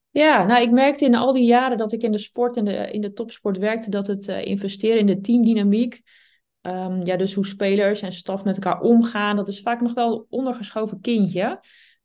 Ja, 0.09 0.45
nou, 0.45 0.61
ik 0.61 0.71
merkte 0.71 1.05
in 1.05 1.15
al 1.15 1.31
die 1.31 1.45
jaren 1.45 1.77
dat 1.77 1.91
ik 1.91 2.01
in 2.01 2.11
de 2.11 2.17
sport 2.17 2.57
en 2.57 2.65
de, 2.65 2.91
in 2.91 3.01
de 3.01 3.13
topsport 3.13 3.57
werkte, 3.57 3.89
dat 3.89 4.07
het 4.07 4.27
uh, 4.27 4.45
investeren 4.45 4.99
in 4.99 5.05
de 5.05 5.21
teamdynamiek, 5.21 6.01
um, 6.61 7.05
ja, 7.05 7.15
dus 7.17 7.33
hoe 7.33 7.45
spelers 7.45 8.01
en 8.01 8.13
staf 8.13 8.43
met 8.43 8.55
elkaar 8.55 8.81
omgaan, 8.81 9.35
dat 9.35 9.47
is 9.47 9.61
vaak 9.61 9.81
nog 9.81 9.93
wel 9.93 10.13
een 10.13 10.25
ondergeschoven 10.29 11.01
kindje. 11.01 11.59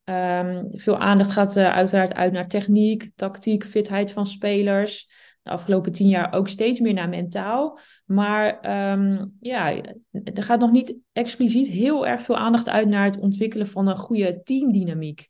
Um, 0.05 0.69
veel 0.71 0.99
aandacht 0.99 1.31
gaat 1.31 1.57
uh, 1.57 1.73
uiteraard 1.73 2.15
uit 2.15 2.33
naar 2.33 2.49
techniek, 2.49 3.11
tactiek, 3.17 3.65
fitheid 3.65 4.13
van 4.13 4.27
spelers. 4.27 5.09
De 5.49 5.55
afgelopen 5.55 5.93
tien 5.93 6.09
jaar 6.09 6.33
ook 6.33 6.49
steeds 6.49 6.81
meer 6.81 6.95
naar 6.95 7.09
mentaal. 7.09 7.79
Maar 8.05 8.47
um, 8.93 9.37
ja, 9.41 9.83
er 10.11 10.43
gaat 10.43 10.61
nog 10.61 10.71
niet 10.71 10.99
expliciet 11.13 11.69
heel 11.69 12.07
erg 12.07 12.23
veel 12.23 12.37
aandacht 12.37 12.69
uit 12.69 12.89
naar 12.89 13.05
het 13.05 13.19
ontwikkelen 13.19 13.67
van 13.67 13.89
een 13.89 13.97
goede 13.97 14.41
teamdynamiek. 14.43 15.29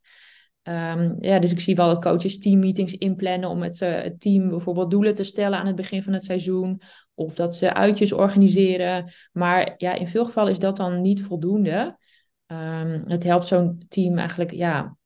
Um, 0.63 1.17
ja, 1.21 1.39
dus 1.39 1.53
ik 1.53 1.61
zie 1.61 1.75
wel 1.75 1.87
dat 1.89 2.03
coaches 2.03 2.39
teammeetings 2.39 2.95
inplannen 2.95 3.49
om 3.49 3.59
met 3.59 3.81
uh, 3.81 3.95
het 3.95 4.21
team 4.21 4.49
bijvoorbeeld 4.49 4.91
doelen 4.91 5.15
te 5.15 5.25
stellen 5.25 5.59
aan 5.59 5.67
het 5.67 5.77
begin 5.77 6.03
van 6.03 6.13
het 6.13 6.25
seizoen. 6.25 6.81
Of 7.15 7.35
dat 7.35 7.57
ze 7.57 7.75
uitjes 7.75 8.13
organiseren. 8.13 9.13
Maar 9.33 9.75
ja, 9.77 9.95
in 9.95 10.09
veel 10.09 10.25
gevallen 10.25 10.53
is 10.53 10.59
dat 10.59 10.77
dan 10.77 11.01
niet 11.01 11.23
voldoende. 11.23 11.99
Um, 12.47 13.03
het 13.07 13.25
helpt 13.25 13.47
zo'n 13.47 13.83
team 13.89 14.19
eigenlijk 14.19 14.53
ja, 14.53 14.97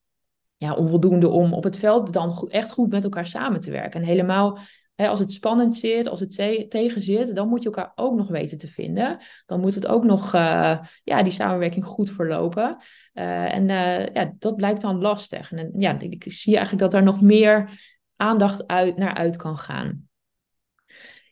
ja, 0.56 0.74
onvoldoende 0.74 1.28
om 1.28 1.52
op 1.52 1.64
het 1.64 1.78
veld 1.78 2.12
dan 2.12 2.48
echt 2.48 2.72
goed 2.72 2.90
met 2.90 3.04
elkaar 3.04 3.26
samen 3.26 3.60
te 3.60 3.70
werken. 3.70 4.00
En 4.00 4.06
helemaal 4.06 4.58
Als 4.96 5.18
het 5.18 5.32
spannend 5.32 5.74
zit, 5.74 6.08
als 6.08 6.20
het 6.20 6.30
tegen 6.68 7.02
zit, 7.02 7.34
dan 7.34 7.48
moet 7.48 7.62
je 7.62 7.68
elkaar 7.68 7.92
ook 7.94 8.16
nog 8.16 8.28
weten 8.28 8.58
te 8.58 8.68
vinden. 8.68 9.18
Dan 9.46 9.60
moet 9.60 9.74
het 9.74 9.86
ook 9.86 10.04
nog, 10.04 10.34
uh, 10.34 10.78
ja, 11.04 11.22
die 11.22 11.32
samenwerking 11.32 11.84
goed 11.84 12.10
verlopen. 12.10 12.76
Uh, 13.14 13.54
en 13.54 13.68
uh, 13.68 14.06
ja, 14.06 14.34
dat 14.38 14.56
blijkt 14.56 14.80
dan 14.80 15.00
lastig. 15.00 15.52
En 15.52 15.72
ja, 15.76 16.00
ik 16.00 16.24
zie 16.28 16.52
eigenlijk 16.56 16.82
dat 16.82 16.90
daar 16.90 17.02
nog 17.02 17.20
meer 17.20 17.68
aandacht 18.16 18.66
uit, 18.66 18.96
naar 18.96 19.14
uit 19.14 19.36
kan 19.36 19.58
gaan. 19.58 20.08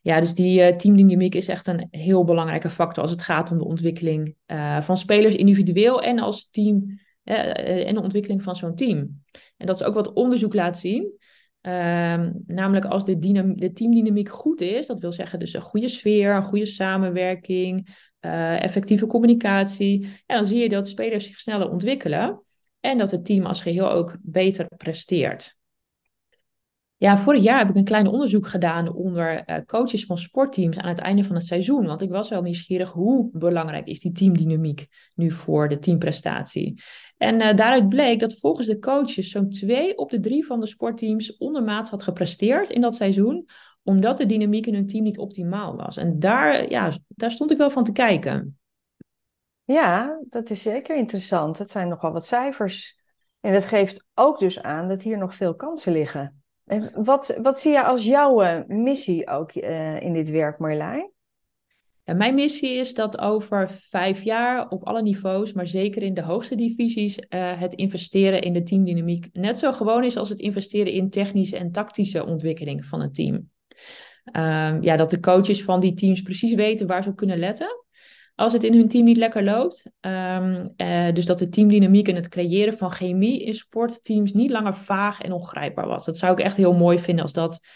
Ja, 0.02 0.20
dus 0.20 0.34
die 0.34 0.76
teamdynamiek 0.76 1.34
is 1.34 1.48
echt 1.48 1.66
een 1.66 1.88
heel 1.90 2.24
belangrijke 2.24 2.70
factor 2.70 3.02
als 3.02 3.12
het 3.12 3.22
gaat 3.22 3.50
om 3.50 3.58
de 3.58 3.64
ontwikkeling 3.64 4.36
van 4.80 4.96
spelers 4.96 5.34
individueel 5.34 6.02
en 6.02 6.18
als 6.18 6.50
team 6.50 7.00
en 7.24 7.94
de 7.94 8.02
ontwikkeling 8.02 8.42
van 8.42 8.56
zo'n 8.56 8.74
team. 8.74 9.22
En 9.56 9.66
dat 9.66 9.80
is 9.80 9.86
ook 9.86 9.94
wat 9.94 10.12
onderzoek 10.12 10.54
laat 10.54 10.78
zien. 10.78 11.18
Um, 11.62 12.42
namelijk 12.46 12.84
als 12.84 13.04
de, 13.04 13.18
de, 13.54 13.72
teamdynamiek 13.72 14.28
goed 14.28 14.60
is, 14.60 14.86
dat 14.86 15.00
wil 15.00 15.12
zeggen 15.12 15.38
dus 15.38 15.54
een 15.54 15.60
goede 15.60 15.88
sfeer, 15.88 16.34
een 16.34 16.42
goede 16.42 16.66
samenwerking, 16.66 17.96
uh, 18.20 18.62
effectieve 18.62 19.06
communicatie. 19.06 20.04
En 20.26 20.36
dan 20.36 20.46
zie 20.46 20.58
je 20.58 20.68
dat 20.68 20.88
spelers 20.88 21.26
zich 21.26 21.38
sneller 21.38 21.70
ontwikkelen 21.70 22.42
en 22.80 22.98
dat 22.98 23.10
het 23.10 23.24
team 23.24 23.46
als 23.46 23.62
geheel 23.62 23.90
ook 23.90 24.16
beter 24.22 24.66
presteert. 24.76 25.58
Ja, 27.00 27.18
vorig 27.18 27.42
jaar 27.42 27.58
heb 27.58 27.68
ik 27.68 27.76
een 27.76 27.84
klein 27.84 28.06
onderzoek 28.06 28.46
gedaan 28.46 28.94
onder 28.94 29.42
uh, 29.46 29.56
coaches 29.66 30.04
van 30.04 30.18
sportteams 30.18 30.78
aan 30.78 30.88
het 30.88 30.98
einde 30.98 31.24
van 31.24 31.34
het 31.34 31.44
seizoen. 31.44 31.86
Want 31.86 32.00
ik 32.00 32.10
was 32.10 32.28
wel 32.28 32.42
nieuwsgierig 32.42 32.90
hoe 32.90 33.28
belangrijk 33.32 33.86
is 33.86 34.00
die 34.00 34.12
teamdynamiek 34.12 34.86
nu 35.14 35.30
voor 35.30 35.68
de 35.68 35.78
teamprestatie. 35.78 36.82
En 37.16 37.34
uh, 37.40 37.54
daaruit 37.54 37.88
bleek 37.88 38.20
dat 38.20 38.38
volgens 38.38 38.66
de 38.66 38.78
coaches 38.78 39.30
zo'n 39.30 39.50
twee 39.50 39.96
op 39.98 40.10
de 40.10 40.20
drie 40.20 40.46
van 40.46 40.60
de 40.60 40.66
sportteams 40.66 41.36
ondermaat 41.36 41.88
had 41.88 42.02
gepresteerd 42.02 42.70
in 42.70 42.80
dat 42.80 42.94
seizoen, 42.94 43.46
omdat 43.82 44.18
de 44.18 44.26
dynamiek 44.26 44.66
in 44.66 44.74
hun 44.74 44.86
team 44.86 45.02
niet 45.02 45.18
optimaal 45.18 45.76
was. 45.76 45.96
En 45.96 46.18
daar, 46.18 46.70
ja, 46.70 46.92
daar 47.08 47.30
stond 47.30 47.50
ik 47.50 47.58
wel 47.58 47.70
van 47.70 47.84
te 47.84 47.92
kijken. 47.92 48.58
Ja, 49.64 50.20
dat 50.28 50.50
is 50.50 50.62
zeker 50.62 50.96
interessant. 50.96 51.58
Dat 51.58 51.70
zijn 51.70 51.88
nogal 51.88 52.12
wat 52.12 52.26
cijfers. 52.26 52.98
En 53.40 53.52
dat 53.52 53.66
geeft 53.66 54.06
ook 54.14 54.38
dus 54.38 54.62
aan 54.62 54.88
dat 54.88 55.02
hier 55.02 55.18
nog 55.18 55.34
veel 55.34 55.54
kansen 55.54 55.92
liggen. 55.92 56.39
Wat, 56.94 57.38
wat 57.42 57.60
zie 57.60 57.72
je 57.72 57.84
als 57.84 58.04
jouw 58.04 58.42
eh, 58.42 58.60
missie 58.66 59.28
ook 59.28 59.54
uh, 59.54 60.00
in 60.00 60.12
dit 60.12 60.30
werk, 60.30 60.58
Marjolein? 60.58 61.10
Mijn 62.04 62.34
missie 62.34 62.70
is 62.70 62.94
dat 62.94 63.20
over 63.20 63.70
vijf 63.70 64.22
jaar 64.22 64.68
op 64.68 64.84
alle 64.84 65.02
niveaus, 65.02 65.52
maar 65.52 65.66
zeker 65.66 66.02
in 66.02 66.14
de 66.14 66.22
hoogste 66.22 66.54
divisies, 66.54 67.18
uh, 67.18 67.60
het 67.60 67.74
investeren 67.74 68.42
in 68.42 68.52
de 68.52 68.62
teamdynamiek 68.62 69.28
net 69.32 69.58
zo 69.58 69.72
gewoon 69.72 70.04
is 70.04 70.16
als 70.16 70.28
het 70.28 70.38
investeren 70.38 70.92
in 70.92 71.10
technische 71.10 71.56
en 71.56 71.72
tactische 71.72 72.26
ontwikkeling 72.26 72.84
van 72.84 73.00
een 73.00 73.12
team. 73.12 73.34
Um, 73.34 74.82
ja, 74.82 74.96
dat 74.96 75.10
de 75.10 75.20
coaches 75.20 75.64
van 75.64 75.80
die 75.80 75.94
teams 75.94 76.22
precies 76.22 76.54
weten 76.54 76.86
waar 76.86 77.02
ze 77.02 77.08
op 77.08 77.16
kunnen 77.16 77.38
letten 77.38 77.84
als 78.40 78.52
het 78.52 78.64
in 78.64 78.74
hun 78.74 78.88
team 78.88 79.04
niet 79.04 79.16
lekker 79.16 79.44
loopt. 79.44 79.90
Um, 80.00 80.72
uh, 80.76 81.12
dus 81.12 81.26
dat 81.26 81.38
de 81.38 81.48
teamdynamiek 81.48 82.08
en 82.08 82.14
het 82.14 82.28
creëren 82.28 82.78
van 82.78 82.90
chemie 82.90 83.44
in 83.44 83.54
sportteams 83.54 84.32
niet 84.32 84.50
langer 84.50 84.74
vaag 84.74 85.20
en 85.20 85.32
ongrijpbaar 85.32 85.86
was. 85.86 86.04
Dat 86.04 86.18
zou 86.18 86.32
ik 86.32 86.38
echt 86.40 86.56
heel 86.56 86.72
mooi 86.72 86.98
vinden 86.98 87.24
als 87.24 87.32
dat 87.32 87.66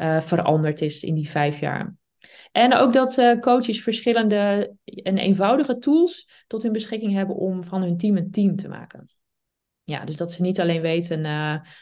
uh, 0.00 0.20
veranderd 0.20 0.80
is 0.80 1.02
in 1.02 1.14
die 1.14 1.30
vijf 1.30 1.60
jaar. 1.60 1.94
En 2.52 2.74
ook 2.74 2.92
dat 2.92 3.18
uh, 3.18 3.40
coaches 3.40 3.82
verschillende 3.82 4.74
en 4.84 5.18
eenvoudige 5.18 5.78
tools 5.78 6.28
tot 6.46 6.62
hun 6.62 6.72
beschikking 6.72 7.12
hebben 7.12 7.36
om 7.36 7.64
van 7.64 7.82
hun 7.82 7.96
team 7.96 8.16
een 8.16 8.30
team 8.30 8.56
te 8.56 8.68
maken. 8.68 9.08
Ja, 9.82 10.04
dus 10.04 10.16
dat 10.16 10.32
ze 10.32 10.42
niet 10.42 10.60
alleen 10.60 10.80
weten 10.80 11.22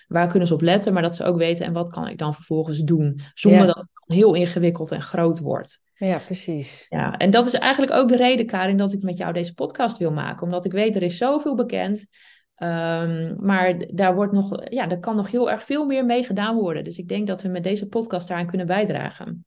waar 0.08 0.28
kunnen 0.28 0.48
ze 0.48 0.54
op 0.54 0.60
letten, 0.60 0.92
maar 0.92 1.02
dat 1.02 1.16
ze 1.16 1.24
ook 1.24 1.36
weten 1.36 1.66
en 1.66 1.72
wat 1.72 1.88
kan 1.88 2.08
ik 2.08 2.18
dan 2.18 2.34
vervolgens 2.34 2.78
doen, 2.78 3.20
zonder 3.34 3.60
ja. 3.60 3.66
dat 3.66 3.76
het 3.76 3.88
heel 4.06 4.34
ingewikkeld 4.34 4.92
en 4.92 5.02
groot 5.02 5.40
wordt. 5.40 5.80
Ja, 6.06 6.18
precies. 6.18 6.86
Ja, 6.88 7.16
en 7.16 7.30
dat 7.30 7.46
is 7.46 7.54
eigenlijk 7.54 7.92
ook 7.92 8.08
de 8.08 8.16
reden, 8.16 8.46
Karin, 8.46 8.76
dat 8.76 8.92
ik 8.92 9.02
met 9.02 9.18
jou 9.18 9.32
deze 9.32 9.54
podcast 9.54 9.98
wil 9.98 10.12
maken. 10.12 10.42
Omdat 10.42 10.64
ik 10.64 10.72
weet, 10.72 10.96
er 10.96 11.02
is 11.02 11.16
zoveel 11.16 11.54
bekend. 11.54 12.06
Um, 12.56 13.36
maar 13.40 13.86
daar, 13.86 14.14
wordt 14.14 14.32
nog, 14.32 14.70
ja, 14.70 14.88
er 14.88 14.98
kan 14.98 15.16
nog 15.16 15.30
heel 15.30 15.50
erg 15.50 15.62
veel 15.62 15.86
meer 15.86 16.04
mee 16.04 16.24
gedaan 16.24 16.56
worden. 16.56 16.84
Dus 16.84 16.98
ik 16.98 17.08
denk 17.08 17.26
dat 17.26 17.42
we 17.42 17.48
met 17.48 17.62
deze 17.62 17.88
podcast 17.88 18.28
daaraan 18.28 18.46
kunnen 18.46 18.66
bijdragen. 18.66 19.46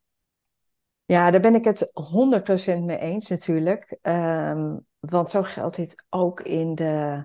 Ja, 1.06 1.32
daar 1.32 1.42
ben 1.42 1.56
ik 1.56 1.66
het 1.66 1.92
100% 2.80 2.84
mee 2.84 2.98
eens 2.98 3.30
natuurlijk. 3.30 3.98
Um, 4.02 4.86
want 5.00 5.30
zo 5.30 5.44
geldt 5.44 5.76
dit 5.76 6.06
ook 6.10 6.42
in 6.42 6.76
de 6.76 7.24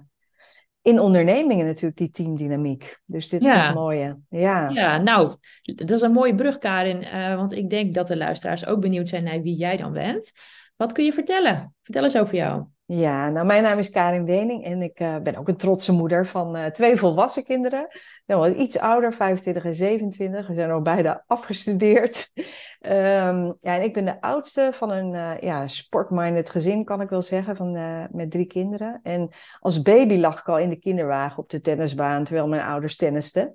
in 0.83 1.01
ondernemingen 1.01 1.67
natuurlijk, 1.67 1.97
die 1.97 2.11
teamdynamiek. 2.11 2.99
Dus 3.07 3.29
dit 3.29 3.41
is 3.41 3.53
het 3.53 3.75
mooie. 3.75 4.19
Ja. 4.29 4.69
ja, 4.69 4.99
nou, 4.99 5.37
dat 5.63 5.91
is 5.91 6.01
een 6.01 6.13
mooie 6.13 6.35
brug, 6.35 6.59
Karin. 6.59 7.03
Uh, 7.03 7.37
want 7.37 7.53
ik 7.53 7.71
denk 7.71 7.95
dat 7.95 8.07
de 8.07 8.17
luisteraars 8.17 8.67
ook 8.67 8.81
benieuwd 8.81 9.09
zijn 9.09 9.25
naar 9.25 9.43
wie 9.43 9.57
jij 9.57 9.77
dan 9.77 9.93
bent. 9.93 10.33
Wat 10.77 10.93
kun 10.93 11.05
je 11.05 11.13
vertellen? 11.13 11.75
Vertel 11.83 12.05
eens 12.05 12.19
over 12.19 12.35
jou. 12.35 12.65
Ja, 12.93 13.29
nou 13.29 13.47
mijn 13.47 13.63
naam 13.63 13.79
is 13.79 13.91
Karin 13.91 14.25
Wening 14.25 14.65
en 14.65 14.83
ik 14.83 15.01
uh, 15.01 15.17
ben 15.19 15.37
ook 15.37 15.49
een 15.49 15.57
trotse 15.57 15.93
moeder 15.93 16.27
van 16.27 16.57
uh, 16.57 16.67
twee 16.67 16.97
volwassen 16.97 17.45
kinderen. 17.45 17.87
Nou, 18.27 18.55
iets 18.55 18.79
ouder, 18.79 19.15
25 19.15 19.65
en 19.65 19.75
27. 19.75 20.47
Ze 20.47 20.55
zijn 20.55 20.71
al 20.71 20.83
beide 20.83 21.23
afgestudeerd. 21.27 22.31
um, 22.35 22.45
ja, 23.59 23.77
en 23.77 23.83
ik 23.83 23.93
ben 23.93 24.05
de 24.05 24.21
oudste 24.21 24.71
van 24.73 24.91
een 24.91 25.13
uh, 25.15 25.41
ja, 25.41 25.69
sportminded 25.69 26.51
gezin, 26.51 26.85
kan 26.85 27.01
ik 27.01 27.09
wel 27.09 27.23
zeggen, 27.23 27.57
van, 27.57 27.73
met 28.13 28.31
drie 28.31 28.47
kinderen. 28.47 29.01
En 29.03 29.29
als 29.61 29.83
baby 29.83 30.17
lag 30.17 30.39
ik 30.39 30.49
al 30.49 30.59
in 30.59 30.71
de 30.71 30.79
kinderwagen 30.79 31.39
op 31.43 31.51
de 31.51 31.61
tennisbaan, 31.61 32.25
terwijl 32.25 32.49
mijn 32.49 32.63
ouders 32.63 32.97
tennisten. 32.97 33.53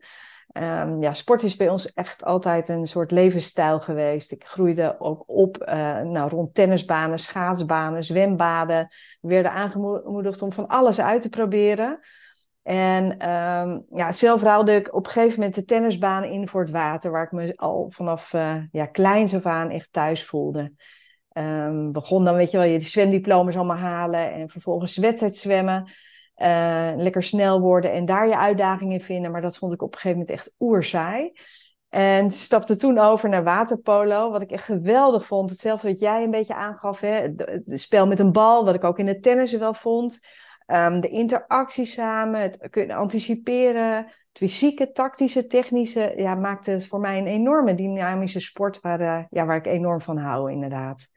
Um, 0.57 1.01
ja, 1.01 1.13
sport 1.13 1.43
is 1.43 1.55
bij 1.55 1.69
ons 1.69 1.93
echt 1.93 2.23
altijd 2.23 2.69
een 2.69 2.87
soort 2.87 3.11
levensstijl 3.11 3.79
geweest. 3.79 4.31
Ik 4.31 4.45
groeide 4.45 4.95
ook 4.99 5.23
op 5.25 5.65
uh, 5.69 6.01
nou, 6.01 6.29
rond 6.29 6.53
tennisbanen, 6.53 7.19
schaatsbanen, 7.19 8.03
zwembaden. 8.03 8.87
We 9.21 9.27
werden 9.27 9.51
aangemoedigd 9.51 10.41
om 10.41 10.51
van 10.51 10.67
alles 10.67 11.01
uit 11.01 11.21
te 11.21 11.29
proberen. 11.29 11.99
En 12.63 13.29
um, 13.29 13.85
ja, 13.89 14.11
zelf 14.11 14.41
ruilde 14.41 14.75
ik 14.75 14.95
op 14.95 15.05
een 15.05 15.11
gegeven 15.11 15.39
moment 15.39 15.55
de 15.55 15.65
tennisbaan 15.65 16.23
in 16.23 16.47
voor 16.47 16.61
het 16.61 16.71
water, 16.71 17.11
waar 17.11 17.23
ik 17.23 17.31
me 17.31 17.53
al 17.55 17.89
vanaf 17.89 18.33
uh, 18.33 18.55
ja, 18.71 18.85
kleins 18.85 19.35
af 19.35 19.45
aan 19.45 19.69
echt 19.69 19.87
thuis 19.91 20.25
voelde. 20.25 20.73
Um, 21.33 21.91
begon 21.91 22.25
dan, 22.25 22.35
weet 22.35 22.51
je 22.51 22.57
wel, 22.57 22.67
je 22.67 22.79
zwemdiploma's 22.79 23.55
allemaal 23.55 23.77
halen 23.77 24.33
en 24.33 24.49
vervolgens 24.49 24.97
wedstrijd 24.97 25.37
zwemmen. 25.37 25.91
Uh, 26.41 26.91
lekker 26.95 27.23
snel 27.23 27.61
worden 27.61 27.91
en 27.91 28.05
daar 28.05 28.27
je 28.27 28.37
uitdagingen 28.37 29.01
vinden. 29.01 29.31
Maar 29.31 29.41
dat 29.41 29.57
vond 29.57 29.73
ik 29.73 29.81
op 29.81 29.93
een 29.93 29.99
gegeven 29.99 30.17
moment 30.17 30.37
echt 30.37 30.53
oerzaai. 30.59 31.33
En 31.89 32.31
stapte 32.31 32.75
toen 32.75 32.97
over 32.97 33.29
naar 33.29 33.43
waterpolo, 33.43 34.31
wat 34.31 34.41
ik 34.41 34.51
echt 34.51 34.65
geweldig 34.65 35.25
vond. 35.25 35.49
Hetzelfde 35.49 35.87
wat 35.87 35.99
jij 35.99 36.23
een 36.23 36.31
beetje 36.31 36.55
aangaf, 36.55 36.99
hè? 36.99 37.11
Het 37.11 37.63
spel 37.65 38.07
met 38.07 38.19
een 38.19 38.31
bal, 38.31 38.65
wat 38.65 38.75
ik 38.75 38.83
ook 38.83 38.99
in 38.99 39.07
het 39.07 39.23
tennis 39.23 39.57
wel 39.57 39.73
vond. 39.73 40.19
Um, 40.67 40.99
de 40.99 41.09
interactie 41.09 41.85
samen, 41.85 42.41
het 42.41 42.67
kunnen 42.69 42.95
anticiperen, 42.95 43.95
het 43.95 44.37
fysieke, 44.37 44.91
tactische, 44.91 45.47
technische, 45.47 46.13
ja, 46.15 46.35
maakte 46.35 46.71
het 46.71 46.87
voor 46.87 46.99
mij 46.99 47.17
een 47.17 47.27
enorme 47.27 47.75
dynamische 47.75 48.39
sport 48.39 48.81
waar, 48.81 49.01
uh, 49.01 49.23
ja, 49.29 49.45
waar 49.45 49.57
ik 49.57 49.65
enorm 49.65 50.01
van 50.01 50.17
hou, 50.17 50.51
inderdaad. 50.51 51.09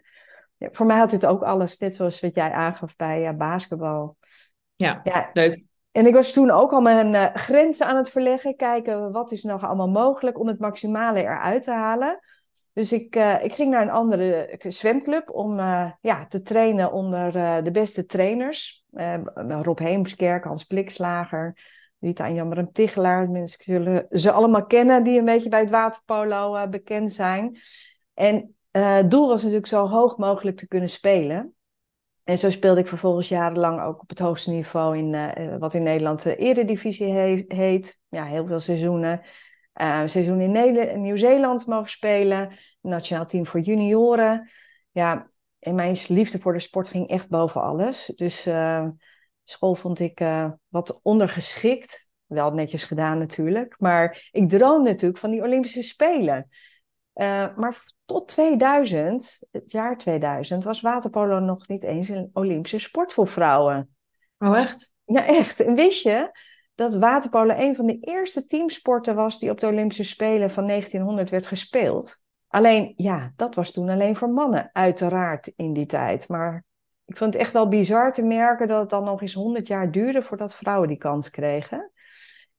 Ja, 0.56 0.68
voor 0.72 0.86
mij 0.86 0.98
had 0.98 1.10
het 1.10 1.26
ook 1.26 1.42
alles, 1.42 1.78
net 1.78 1.94
zoals 1.94 2.20
wat 2.20 2.34
jij 2.34 2.52
aangaf 2.52 2.96
bij 2.96 3.28
uh, 3.28 3.36
basketbal. 3.36 4.16
Ja, 4.78 5.00
ja, 5.04 5.30
leuk. 5.32 5.62
En 5.92 6.06
ik 6.06 6.14
was 6.14 6.32
toen 6.32 6.50
ook 6.50 6.72
al 6.72 6.80
mijn 6.80 7.08
uh, 7.08 7.34
grenzen 7.34 7.86
aan 7.86 7.96
het 7.96 8.10
verleggen. 8.10 8.56
Kijken 8.56 9.12
wat 9.12 9.32
is 9.32 9.42
nog 9.42 9.64
allemaal 9.64 9.88
mogelijk 9.88 10.38
om 10.38 10.46
het 10.46 10.58
maximale 10.58 11.22
eruit 11.22 11.62
te 11.62 11.70
halen. 11.70 12.18
Dus 12.72 12.92
ik, 12.92 13.16
uh, 13.16 13.44
ik 13.44 13.54
ging 13.54 13.70
naar 13.70 13.82
een 13.82 13.90
andere 13.90 14.58
zwemclub 14.68 15.30
om 15.30 15.58
uh, 15.58 15.90
ja, 16.00 16.26
te 16.26 16.42
trainen 16.42 16.92
onder 16.92 17.32
de 17.64 17.70
beste 17.70 18.06
trainers. 18.06 18.84
Rob 19.62 19.78
Heemskerk, 19.78 20.44
Hans 20.44 20.64
Blikslager, 20.64 21.58
Rita 22.00 22.26
en 22.26 22.34
Jammerum 22.34 22.72
Tichelaar. 22.72 23.30
Mensen 23.30 23.64
zullen 23.64 24.06
ze 24.10 24.30
allemaal 24.30 24.66
kennen 24.66 25.04
die 25.04 25.18
een 25.18 25.24
beetje 25.24 25.48
bij 25.48 25.60
het 25.60 25.70
waterpolo 25.70 26.68
bekend 26.68 27.12
zijn. 27.12 27.58
En 28.14 28.54
het 28.70 29.10
doel 29.10 29.28
was 29.28 29.40
natuurlijk 29.40 29.68
zo 29.68 29.86
hoog 29.86 30.16
mogelijk 30.16 30.56
te 30.56 30.68
kunnen 30.68 30.90
spelen. 30.90 31.54
En 32.28 32.38
zo 32.38 32.50
speelde 32.50 32.80
ik 32.80 32.86
vervolgens 32.86 33.28
jarenlang 33.28 33.82
ook 33.82 34.00
op 34.00 34.08
het 34.08 34.18
hoogste 34.18 34.50
niveau 34.50 34.98
in 34.98 35.12
uh, 35.12 35.56
wat 35.58 35.74
in 35.74 35.82
Nederland 35.82 36.22
de 36.22 36.36
Eredivisie 36.36 37.12
he 37.12 37.44
heet. 37.48 38.00
Ja, 38.08 38.24
heel 38.24 38.46
veel 38.46 38.60
seizoenen. 38.60 39.20
Uh, 39.80 40.02
seizoen 40.06 40.40
in 40.40 41.00
Nieuw-Zeeland 41.02 41.66
mogen 41.66 41.90
spelen. 41.90 42.50
Nationaal 42.80 43.26
team 43.26 43.46
voor 43.46 43.60
junioren. 43.60 44.50
Ja, 44.90 45.28
en 45.58 45.74
mijn 45.74 45.96
liefde 46.08 46.38
voor 46.38 46.52
de 46.52 46.58
sport 46.58 46.88
ging 46.88 47.08
echt 47.08 47.28
boven 47.28 47.62
alles. 47.62 48.12
Dus 48.16 48.48
school 49.44 49.74
vond 49.74 49.98
ik 49.98 50.22
wat 50.68 51.00
ondergeschikt. 51.02 52.08
Wel 52.26 52.50
netjes 52.50 52.84
gedaan 52.84 53.18
natuurlijk. 53.18 53.74
Maar 53.78 54.28
ik 54.32 54.48
droomde 54.48 54.90
natuurlijk 54.90 55.20
van 55.20 55.30
die 55.30 55.42
Olympische 55.42 55.82
Spelen. 55.82 56.48
Maar 57.56 57.82
tot 58.04 58.28
2000, 58.28 59.38
het 59.50 59.70
jaar 59.70 59.98
2000, 59.98 60.64
was 60.64 60.80
waterpolo 60.80 61.38
nog 61.38 61.68
niet 61.68 61.84
eens 61.84 62.08
een 62.08 62.30
Olympische 62.32 62.78
sport 62.78 63.12
voor 63.12 63.28
vrouwen. 63.28 63.96
Oh, 64.38 64.58
echt? 64.58 64.92
Ja, 65.04 65.26
echt. 65.26 65.60
En 65.60 65.74
wist 65.74 66.02
je 66.02 66.30
dat 66.74 66.94
waterpolo 66.94 67.54
een 67.56 67.76
van 67.76 67.86
de 67.86 67.98
eerste 68.00 68.44
teamsporten 68.44 69.14
was 69.14 69.38
die 69.38 69.50
op 69.50 69.60
de 69.60 69.66
Olympische 69.66 70.04
Spelen 70.04 70.50
van 70.50 70.66
1900 70.66 71.30
werd 71.30 71.46
gespeeld? 71.46 72.22
Alleen, 72.48 72.92
ja, 72.96 73.32
dat 73.36 73.54
was 73.54 73.72
toen 73.72 73.88
alleen 73.88 74.16
voor 74.16 74.30
mannen, 74.30 74.70
uiteraard 74.72 75.52
in 75.56 75.72
die 75.72 75.86
tijd. 75.86 76.28
Maar 76.28 76.64
ik 77.04 77.16
vond 77.16 77.32
het 77.32 77.42
echt 77.42 77.52
wel 77.52 77.68
bizar 77.68 78.12
te 78.12 78.22
merken 78.22 78.68
dat 78.68 78.80
het 78.80 78.90
dan 78.90 79.04
nog 79.04 79.20
eens 79.20 79.34
100 79.34 79.66
jaar 79.66 79.90
duurde 79.90 80.22
voordat 80.22 80.54
vrouwen 80.54 80.88
die 80.88 80.96
kans 80.96 81.30
kregen. 81.30 81.90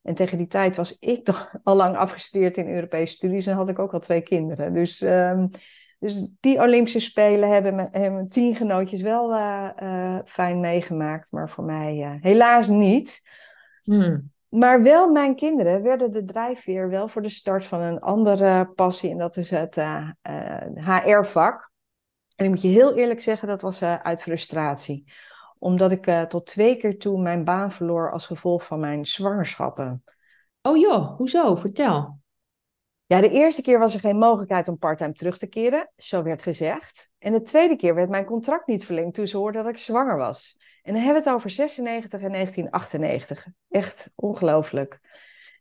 En 0.02 0.14
tegen 0.14 0.38
die 0.38 0.46
tijd 0.46 0.76
was 0.76 0.98
ik 0.98 1.24
toch 1.24 1.54
al 1.62 1.76
lang 1.76 1.96
afgestudeerd 1.96 2.56
in 2.56 2.74
Europese 2.74 3.12
studies 3.12 3.46
en 3.46 3.54
had 3.54 3.68
ik 3.68 3.78
ook 3.78 3.92
al 3.92 4.00
twee 4.00 4.20
kinderen. 4.20 4.74
Dus, 4.74 5.00
um, 5.00 5.50
dus 5.98 6.34
die 6.40 6.60
Olympische 6.60 7.00
Spelen 7.00 7.48
hebben 7.48 7.74
mijn, 7.74 7.88
hebben 7.92 8.28
teamgenootjes 8.28 9.00
wel 9.00 9.34
uh, 9.34 9.68
uh, 9.82 10.18
fijn 10.24 10.60
meegemaakt, 10.60 11.32
maar 11.32 11.50
voor 11.50 11.64
mij 11.64 11.96
uh, 11.96 12.12
helaas 12.20 12.68
niet. 12.68 13.28
Hmm. 13.82 14.30
Maar 14.48 14.82
wel 14.82 15.10
mijn 15.10 15.36
kinderen 15.36 15.82
werden 15.82 16.10
de 16.10 16.24
drijfveer 16.24 16.88
wel 16.88 17.08
voor 17.08 17.22
de 17.22 17.28
start 17.28 17.64
van 17.64 17.80
een 17.80 18.00
andere 18.00 18.66
passie 18.74 19.10
en 19.10 19.18
dat 19.18 19.36
is 19.36 19.50
het 19.50 19.76
HR-vak. 20.74 21.70
En 22.36 22.44
ik 22.44 22.50
moet 22.50 22.62
je 22.62 22.68
heel 22.68 22.94
eerlijk 22.94 23.20
zeggen, 23.20 23.48
dat 23.48 23.60
was 23.60 23.82
uit 23.82 24.22
frustratie 24.22 25.04
omdat 25.60 25.92
ik 25.92 26.06
uh, 26.06 26.22
tot 26.22 26.46
twee 26.46 26.76
keer 26.76 26.98
toe 26.98 27.22
mijn 27.22 27.44
baan 27.44 27.72
verloor 27.72 28.12
als 28.12 28.26
gevolg 28.26 28.64
van 28.64 28.80
mijn 28.80 29.06
zwangerschappen. 29.06 30.04
Oh 30.62 30.76
joh, 30.76 31.16
hoezo? 31.16 31.54
Vertel. 31.54 32.18
Ja, 33.06 33.20
de 33.20 33.30
eerste 33.30 33.62
keer 33.62 33.78
was 33.78 33.94
er 33.94 34.00
geen 34.00 34.18
mogelijkheid 34.18 34.68
om 34.68 34.78
parttime 34.78 35.12
terug 35.12 35.38
te 35.38 35.46
keren, 35.46 35.92
zo 35.96 36.22
werd 36.22 36.42
gezegd. 36.42 37.10
En 37.18 37.32
de 37.32 37.42
tweede 37.42 37.76
keer 37.76 37.94
werd 37.94 38.08
mijn 38.08 38.24
contract 38.24 38.66
niet 38.66 38.84
verlengd 38.84 39.14
toen 39.14 39.26
ze 39.26 39.36
hoorden 39.36 39.62
dat 39.62 39.72
ik 39.72 39.78
zwanger 39.78 40.16
was. 40.16 40.58
En 40.82 40.92
dan 40.92 41.02
hebben 41.02 41.22
we 41.22 41.28
het 41.28 41.36
over 41.38 41.50
96 41.50 42.20
en 42.20 42.32
1998. 42.32 43.46
Echt 43.70 44.12
ongelooflijk. 44.14 45.00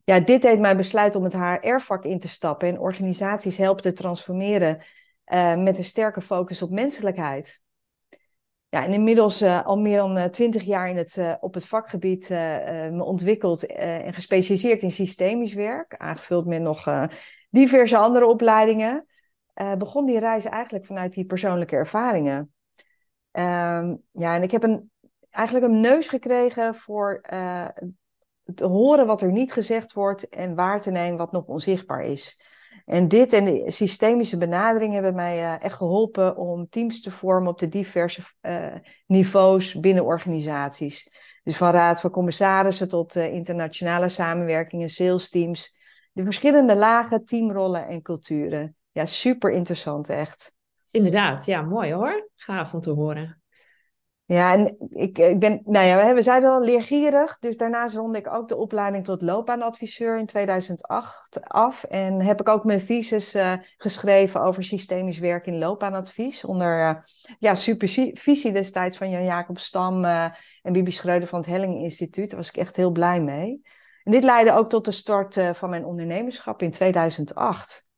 Ja, 0.03 0.19
dit 0.19 0.41
deed 0.41 0.59
mij 0.59 0.77
besluit 0.77 1.15
om 1.15 1.23
het 1.23 1.33
HR-vak 1.33 2.03
in 2.03 2.19
te 2.19 2.27
stappen 2.27 2.67
en 2.67 2.79
organisaties 2.79 3.57
helpen 3.57 3.83
te 3.83 3.93
transformeren 3.93 4.81
uh, 5.25 5.63
met 5.63 5.77
een 5.77 5.83
sterke 5.83 6.21
focus 6.21 6.61
op 6.61 6.69
menselijkheid 6.69 7.61
ja, 8.69 8.85
en 8.85 8.93
inmiddels 8.93 9.41
uh, 9.41 9.65
al 9.65 9.77
meer 9.77 9.97
dan 9.97 10.17
uh, 10.17 10.23
twintig 10.23 10.63
jaar 10.63 10.89
in 10.89 10.97
het, 10.97 11.15
uh, 11.15 11.33
op 11.39 11.53
het 11.53 11.67
vakgebied 11.67 12.29
me 12.91 13.03
ontwikkeld 13.03 13.65
en 13.65 14.13
gespecialiseerd 14.13 14.81
in 14.81 14.91
systemisch 14.91 15.53
werk, 15.53 15.95
aangevuld 15.97 16.45
met 16.45 16.61
nog 16.61 17.07
diverse 17.49 17.97
andere 17.97 18.25
opleidingen, 18.25 19.05
begon 19.77 20.05
die 20.05 20.19
reis 20.19 20.45
eigenlijk 20.45 20.85
vanuit 20.85 21.13
die 21.13 21.25
persoonlijke 21.25 21.75
ervaringen. 21.75 22.53
Um, 23.31 24.03
ja, 24.11 24.35
en 24.35 24.43
ik 24.43 24.51
heb 24.51 24.63
een, 24.63 24.91
eigenlijk 25.29 25.65
een 25.65 25.79
neus 25.79 26.07
gekregen 26.07 26.75
voor 26.75 27.21
te 28.55 28.65
horen 28.65 29.05
wat 29.05 29.21
er 29.21 29.31
niet 29.31 29.53
gezegd 29.53 29.93
wordt 29.93 30.29
en 30.29 30.55
waar 30.55 30.81
te 30.81 30.91
nemen 30.91 31.17
wat 31.17 31.31
nog 31.31 31.45
onzichtbaar 31.45 32.03
is. 32.03 32.41
En 32.85 33.07
dit 33.07 33.33
en 33.33 33.45
de 33.45 33.71
systemische 33.71 34.37
benadering 34.37 34.93
hebben 34.93 35.15
mij 35.15 35.37
uh, 35.37 35.63
echt 35.63 35.75
geholpen 35.75 36.37
om 36.37 36.69
teams 36.69 37.01
te 37.01 37.11
vormen 37.11 37.51
op 37.51 37.59
de 37.59 37.69
diverse 37.69 38.21
uh, 38.41 38.75
niveaus 39.07 39.79
binnen 39.79 40.05
organisaties. 40.05 41.11
Dus 41.43 41.57
van 41.57 41.71
raad 41.71 42.01
van 42.01 42.09
commissarissen 42.11 42.89
tot 42.89 43.15
uh, 43.15 43.33
internationale 43.33 44.09
samenwerkingen, 44.09 44.89
sales 44.89 45.29
teams. 45.29 45.77
De 46.11 46.23
verschillende 46.23 46.75
lagen, 46.75 47.25
teamrollen 47.25 47.87
en 47.87 48.01
culturen. 48.01 48.75
Ja, 48.91 49.05
super 49.05 49.51
interessant 49.51 50.09
echt. 50.09 50.55
Inderdaad, 50.91 51.45
ja, 51.45 51.61
mooi 51.61 51.93
hoor. 51.93 52.29
Gaaf 52.35 52.73
om 52.73 52.81
te 52.81 52.91
horen. 52.91 53.38
Ja, 54.29 54.53
en 54.53 54.75
ik, 54.89 55.17
ik 55.17 55.39
ben, 55.39 55.61
nou 55.65 55.85
ja, 55.85 56.13
we 56.13 56.21
zeiden 56.21 56.49
al 56.49 56.61
leergierig. 56.61 57.37
Dus 57.39 57.57
daarnaast 57.57 57.95
ronde 57.95 58.17
ik 58.17 58.33
ook 58.33 58.47
de 58.47 58.55
opleiding 58.55 59.05
tot 59.05 59.21
loopbaanadviseur 59.21 60.19
in 60.19 60.25
2008 60.25 61.41
af. 61.41 61.83
En 61.83 62.21
heb 62.21 62.39
ik 62.39 62.49
ook 62.49 62.63
mijn 62.63 62.85
thesis 62.85 63.35
uh, 63.35 63.53
geschreven 63.77 64.41
over 64.41 64.63
systemisch 64.63 65.19
werk 65.19 65.45
in 65.45 65.57
loopbaanadvies. 65.57 66.45
Onder 66.45 66.79
uh, 66.79 66.95
ja, 67.39 67.55
supervisie 67.55 68.51
destijds 68.51 68.97
van 68.97 69.09
Jan-Jacob 69.09 69.59
Stam 69.59 70.05
en 70.05 70.73
Bibi 70.73 70.91
Schreuder 70.91 71.27
van 71.27 71.39
het 71.39 71.47
Helling 71.47 71.81
Instituut. 71.81 72.29
Daar 72.29 72.39
was 72.39 72.49
ik 72.49 72.57
echt 72.57 72.75
heel 72.75 72.91
blij 72.91 73.21
mee. 73.21 73.61
En 74.03 74.11
dit 74.11 74.23
leidde 74.23 74.53
ook 74.53 74.69
tot 74.69 74.85
de 74.85 74.91
start 74.91 75.39
van 75.53 75.69
mijn 75.69 75.85
ondernemerschap 75.85 76.61
in 76.61 76.71
2008. 76.71 77.88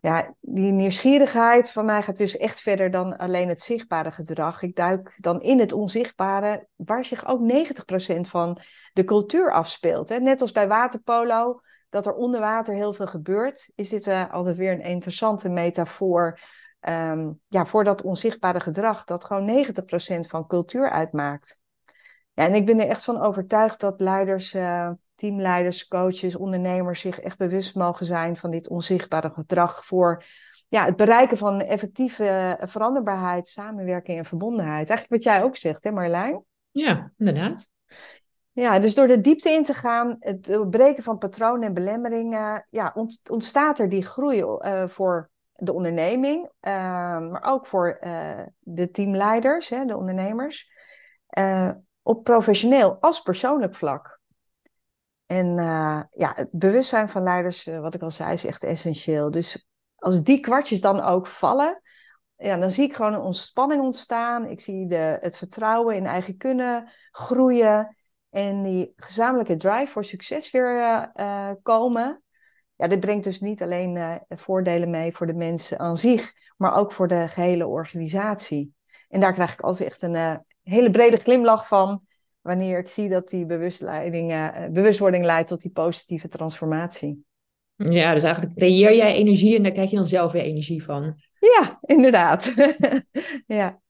Ja, 0.00 0.34
die 0.40 0.72
nieuwsgierigheid 0.72 1.70
van 1.70 1.84
mij 1.84 2.02
gaat 2.02 2.16
dus 2.16 2.36
echt 2.36 2.60
verder 2.60 2.90
dan 2.90 3.16
alleen 3.16 3.48
het 3.48 3.62
zichtbare 3.62 4.10
gedrag. 4.10 4.62
Ik 4.62 4.76
duik 4.76 5.12
dan 5.16 5.40
in 5.40 5.58
het 5.58 5.72
onzichtbare, 5.72 6.68
waar 6.76 7.04
zich 7.04 7.26
ook 7.26 7.40
90% 7.40 8.20
van 8.20 8.58
de 8.92 9.04
cultuur 9.04 9.52
afspeelt. 9.52 10.20
Net 10.20 10.40
als 10.40 10.52
bij 10.52 10.68
waterpolo, 10.68 11.60
dat 11.88 12.06
er 12.06 12.14
onder 12.14 12.40
water 12.40 12.74
heel 12.74 12.92
veel 12.92 13.06
gebeurt, 13.06 13.72
is 13.74 13.88
dit 13.88 14.06
uh, 14.06 14.32
altijd 14.32 14.56
weer 14.56 14.72
een 14.72 14.80
interessante 14.80 15.48
metafoor 15.48 16.38
um, 16.80 17.40
ja, 17.48 17.66
voor 17.66 17.84
dat 17.84 18.02
onzichtbare 18.02 18.60
gedrag, 18.60 19.04
dat 19.04 19.24
gewoon 19.24 19.66
90% 19.66 20.28
van 20.28 20.46
cultuur 20.46 20.90
uitmaakt. 20.90 21.58
Ja, 22.32 22.44
en 22.44 22.54
ik 22.54 22.66
ben 22.66 22.80
er 22.80 22.88
echt 22.88 23.04
van 23.04 23.20
overtuigd 23.20 23.80
dat 23.80 24.00
leiders, 24.00 24.54
uh, 24.54 24.90
teamleiders, 25.18 25.88
coaches, 25.88 26.36
ondernemers 26.36 27.00
zich 27.00 27.20
echt 27.20 27.38
bewust 27.38 27.74
mogen 27.74 28.06
zijn 28.06 28.36
van 28.36 28.50
dit 28.50 28.68
onzichtbare 28.68 29.30
gedrag 29.30 29.86
voor 29.86 30.24
ja, 30.68 30.84
het 30.84 30.96
bereiken 30.96 31.36
van 31.36 31.60
effectieve 31.60 32.24
eh, 32.24 32.68
veranderbaarheid, 32.68 33.48
samenwerking 33.48 34.18
en 34.18 34.24
verbondenheid. 34.24 34.88
Eigenlijk 34.88 35.08
wat 35.08 35.22
jij 35.22 35.42
ook 35.42 35.56
zegt, 35.56 35.84
hè 35.84 35.90
Marlijn? 35.90 36.44
Ja, 36.70 37.12
inderdaad. 37.18 37.68
Ja, 38.52 38.78
dus 38.78 38.94
door 38.94 39.06
de 39.06 39.20
diepte 39.20 39.50
in 39.50 39.64
te 39.64 39.74
gaan, 39.74 40.16
het 40.18 40.70
breken 40.70 41.02
van 41.02 41.18
patronen 41.18 41.62
en 41.62 41.74
belemmeringen, 41.74 42.66
ja, 42.70 42.94
ontstaat 43.30 43.78
er 43.78 43.88
die 43.88 44.04
groei 44.04 44.42
uh, 44.42 44.88
voor 44.88 45.30
de 45.54 45.72
onderneming, 45.72 46.44
uh, 46.44 46.72
maar 47.30 47.42
ook 47.42 47.66
voor 47.66 47.98
uh, 48.02 48.40
de 48.58 48.90
teamleiders, 48.90 49.68
hè, 49.68 49.84
de 49.84 49.96
ondernemers, 49.96 50.70
op 52.02 52.24
professioneel 52.24 52.96
als 53.00 53.20
persoonlijk 53.20 53.74
vlak. 53.74 54.17
En 55.28 55.54
ja, 56.10 56.32
het 56.34 56.48
bewustzijn 56.50 57.08
van 57.08 57.22
leiders, 57.22 57.64
wat 57.64 57.94
ik 57.94 58.02
al 58.02 58.10
zei, 58.10 58.32
is 58.32 58.44
echt 58.44 58.64
essentieel. 58.64 59.30
Dus 59.30 59.68
als 59.96 60.22
die 60.22 60.40
kwartjes 60.40 60.80
dan 60.80 61.00
ook 61.00 61.26
vallen, 61.26 61.82
ja, 62.36 62.56
dan 62.56 62.70
zie 62.70 62.84
ik 62.84 62.94
gewoon 62.94 63.14
een 63.14 63.20
ontspanning 63.20 63.80
ontstaan. 63.80 64.46
Ik 64.46 64.60
zie 64.60 64.86
de, 64.86 65.18
het 65.20 65.36
vertrouwen 65.36 65.96
in 65.96 66.06
eigen 66.06 66.36
kunnen 66.36 66.90
groeien. 67.10 67.96
En 68.30 68.62
die 68.62 68.92
gezamenlijke 68.96 69.56
drive 69.56 69.92
voor 69.92 70.04
succes 70.04 70.50
weer 70.50 71.10
uh, 71.14 71.50
komen. 71.62 72.22
Ja, 72.74 72.86
dit 72.86 73.00
brengt 73.00 73.24
dus 73.24 73.40
niet 73.40 73.62
alleen 73.62 74.20
voordelen 74.28 74.90
mee 74.90 75.16
voor 75.16 75.26
de 75.26 75.34
mensen 75.34 75.78
aan 75.78 75.96
zich, 75.96 76.32
maar 76.56 76.76
ook 76.76 76.92
voor 76.92 77.08
de 77.08 77.28
gehele 77.28 77.66
organisatie. 77.66 78.74
En 79.08 79.20
daar 79.20 79.32
krijg 79.32 79.52
ik 79.52 79.60
altijd 79.60 79.88
echt 79.88 80.02
een 80.02 80.44
hele 80.62 80.90
brede 80.90 81.16
glimlach 81.16 81.68
van, 81.68 82.06
wanneer 82.48 82.78
ik 82.78 82.88
zie 82.88 83.08
dat 83.08 83.28
die 83.28 83.46
bewustwording 84.70 85.24
leidt 85.24 85.48
tot 85.48 85.62
die 85.62 85.70
positieve 85.70 86.28
transformatie. 86.28 87.24
Ja, 87.76 88.14
dus 88.14 88.22
eigenlijk 88.22 88.56
creëer 88.56 88.96
jij 88.96 89.14
energie 89.14 89.56
en 89.56 89.62
daar 89.62 89.72
krijg 89.72 89.90
je 89.90 89.96
dan 89.96 90.06
zelf 90.06 90.32
weer 90.32 90.42
energie 90.42 90.84
van. 90.84 91.22
Ja, 91.38 91.78
inderdaad. 91.80 92.54
ja. 93.46 93.80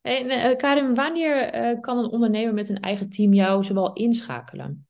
En 0.00 0.26
uh, 0.26 0.56
Karin, 0.56 0.94
wanneer 0.94 1.54
uh, 1.54 1.80
kan 1.80 1.98
een 1.98 2.10
ondernemer 2.10 2.54
met 2.54 2.68
een 2.68 2.80
eigen 2.80 3.08
team 3.08 3.32
jou 3.32 3.64
zowel 3.64 3.92
inschakelen? 3.92 4.86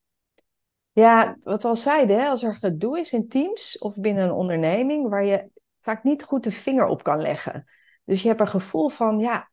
Ja, 0.91 1.37
wat 1.41 1.61
we 1.61 1.67
al 1.67 1.75
zeiden, 1.75 2.19
hè, 2.19 2.27
als 2.27 2.43
er 2.43 2.55
gedoe 2.55 2.99
is 2.99 3.13
in 3.13 3.27
teams 3.27 3.77
of 3.77 3.99
binnen 3.99 4.23
een 4.23 4.31
onderneming 4.31 5.09
waar 5.09 5.25
je 5.25 5.49
vaak 5.79 6.03
niet 6.03 6.23
goed 6.23 6.43
de 6.43 6.51
vinger 6.51 6.87
op 6.87 7.03
kan 7.03 7.21
leggen. 7.21 7.65
Dus 8.05 8.21
je 8.21 8.27
hebt 8.27 8.39
een 8.39 8.47
gevoel 8.47 8.89
van, 8.89 9.19
ja, 9.19 9.51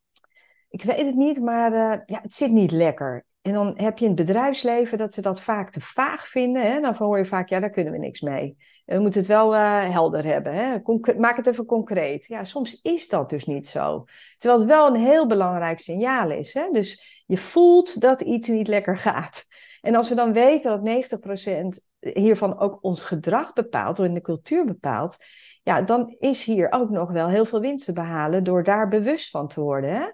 ik 0.68 0.82
weet 0.82 1.06
het 1.06 1.14
niet, 1.14 1.40
maar 1.40 1.72
uh, 1.72 2.00
ja, 2.06 2.20
het 2.22 2.34
zit 2.34 2.50
niet 2.50 2.70
lekker. 2.70 3.24
En 3.42 3.52
dan 3.52 3.72
heb 3.76 3.98
je 3.98 4.04
in 4.04 4.10
het 4.10 4.26
bedrijfsleven 4.26 4.98
dat 4.98 5.14
ze 5.14 5.20
dat 5.20 5.40
vaak 5.40 5.70
te 5.70 5.80
vaag 5.80 6.28
vinden. 6.28 6.62
Hè? 6.62 6.80
Dan 6.80 6.94
hoor 6.94 7.18
je 7.18 7.24
vaak, 7.24 7.48
ja, 7.48 7.60
daar 7.60 7.70
kunnen 7.70 7.92
we 7.92 7.98
niks 7.98 8.20
mee. 8.20 8.56
We 8.84 8.98
moeten 8.98 9.20
het 9.20 9.28
wel 9.28 9.54
uh, 9.54 9.90
helder 9.90 10.24
hebben. 10.24 10.54
Hè? 10.54 10.76
maak 11.16 11.36
het 11.36 11.46
even 11.46 11.64
concreet. 11.64 12.26
Ja, 12.26 12.44
soms 12.44 12.80
is 12.82 13.08
dat 13.08 13.30
dus 13.30 13.44
niet 13.44 13.66
zo. 13.66 14.04
Terwijl 14.38 14.60
het 14.60 14.70
wel 14.70 14.86
een 14.86 15.00
heel 15.00 15.26
belangrijk 15.26 15.78
signaal 15.78 16.30
is. 16.30 16.54
Hè? 16.54 16.68
Dus 16.72 17.22
je 17.26 17.36
voelt 17.36 18.00
dat 18.00 18.20
iets 18.20 18.48
niet 18.48 18.68
lekker 18.68 18.96
gaat. 18.96 19.44
En 19.80 19.94
als 19.94 20.08
we 20.08 20.14
dan 20.14 20.32
weten 20.32 20.82
dat 20.82 21.20
90% 21.20 21.88
hiervan 21.98 22.58
ook 22.58 22.78
ons 22.80 23.02
gedrag 23.02 23.52
bepaalt, 23.52 23.98
of 23.98 24.06
in 24.06 24.14
de 24.14 24.20
cultuur 24.20 24.64
bepaalt, 24.64 25.16
ja, 25.62 25.80
dan 25.80 26.16
is 26.18 26.44
hier 26.44 26.72
ook 26.72 26.90
nog 26.90 27.10
wel 27.10 27.28
heel 27.28 27.44
veel 27.44 27.60
winst 27.60 27.84
te 27.84 27.92
behalen 27.92 28.44
door 28.44 28.62
daar 28.62 28.88
bewust 28.88 29.30
van 29.30 29.48
te 29.48 29.60
worden. 29.60 29.90
Hè? 29.90 30.06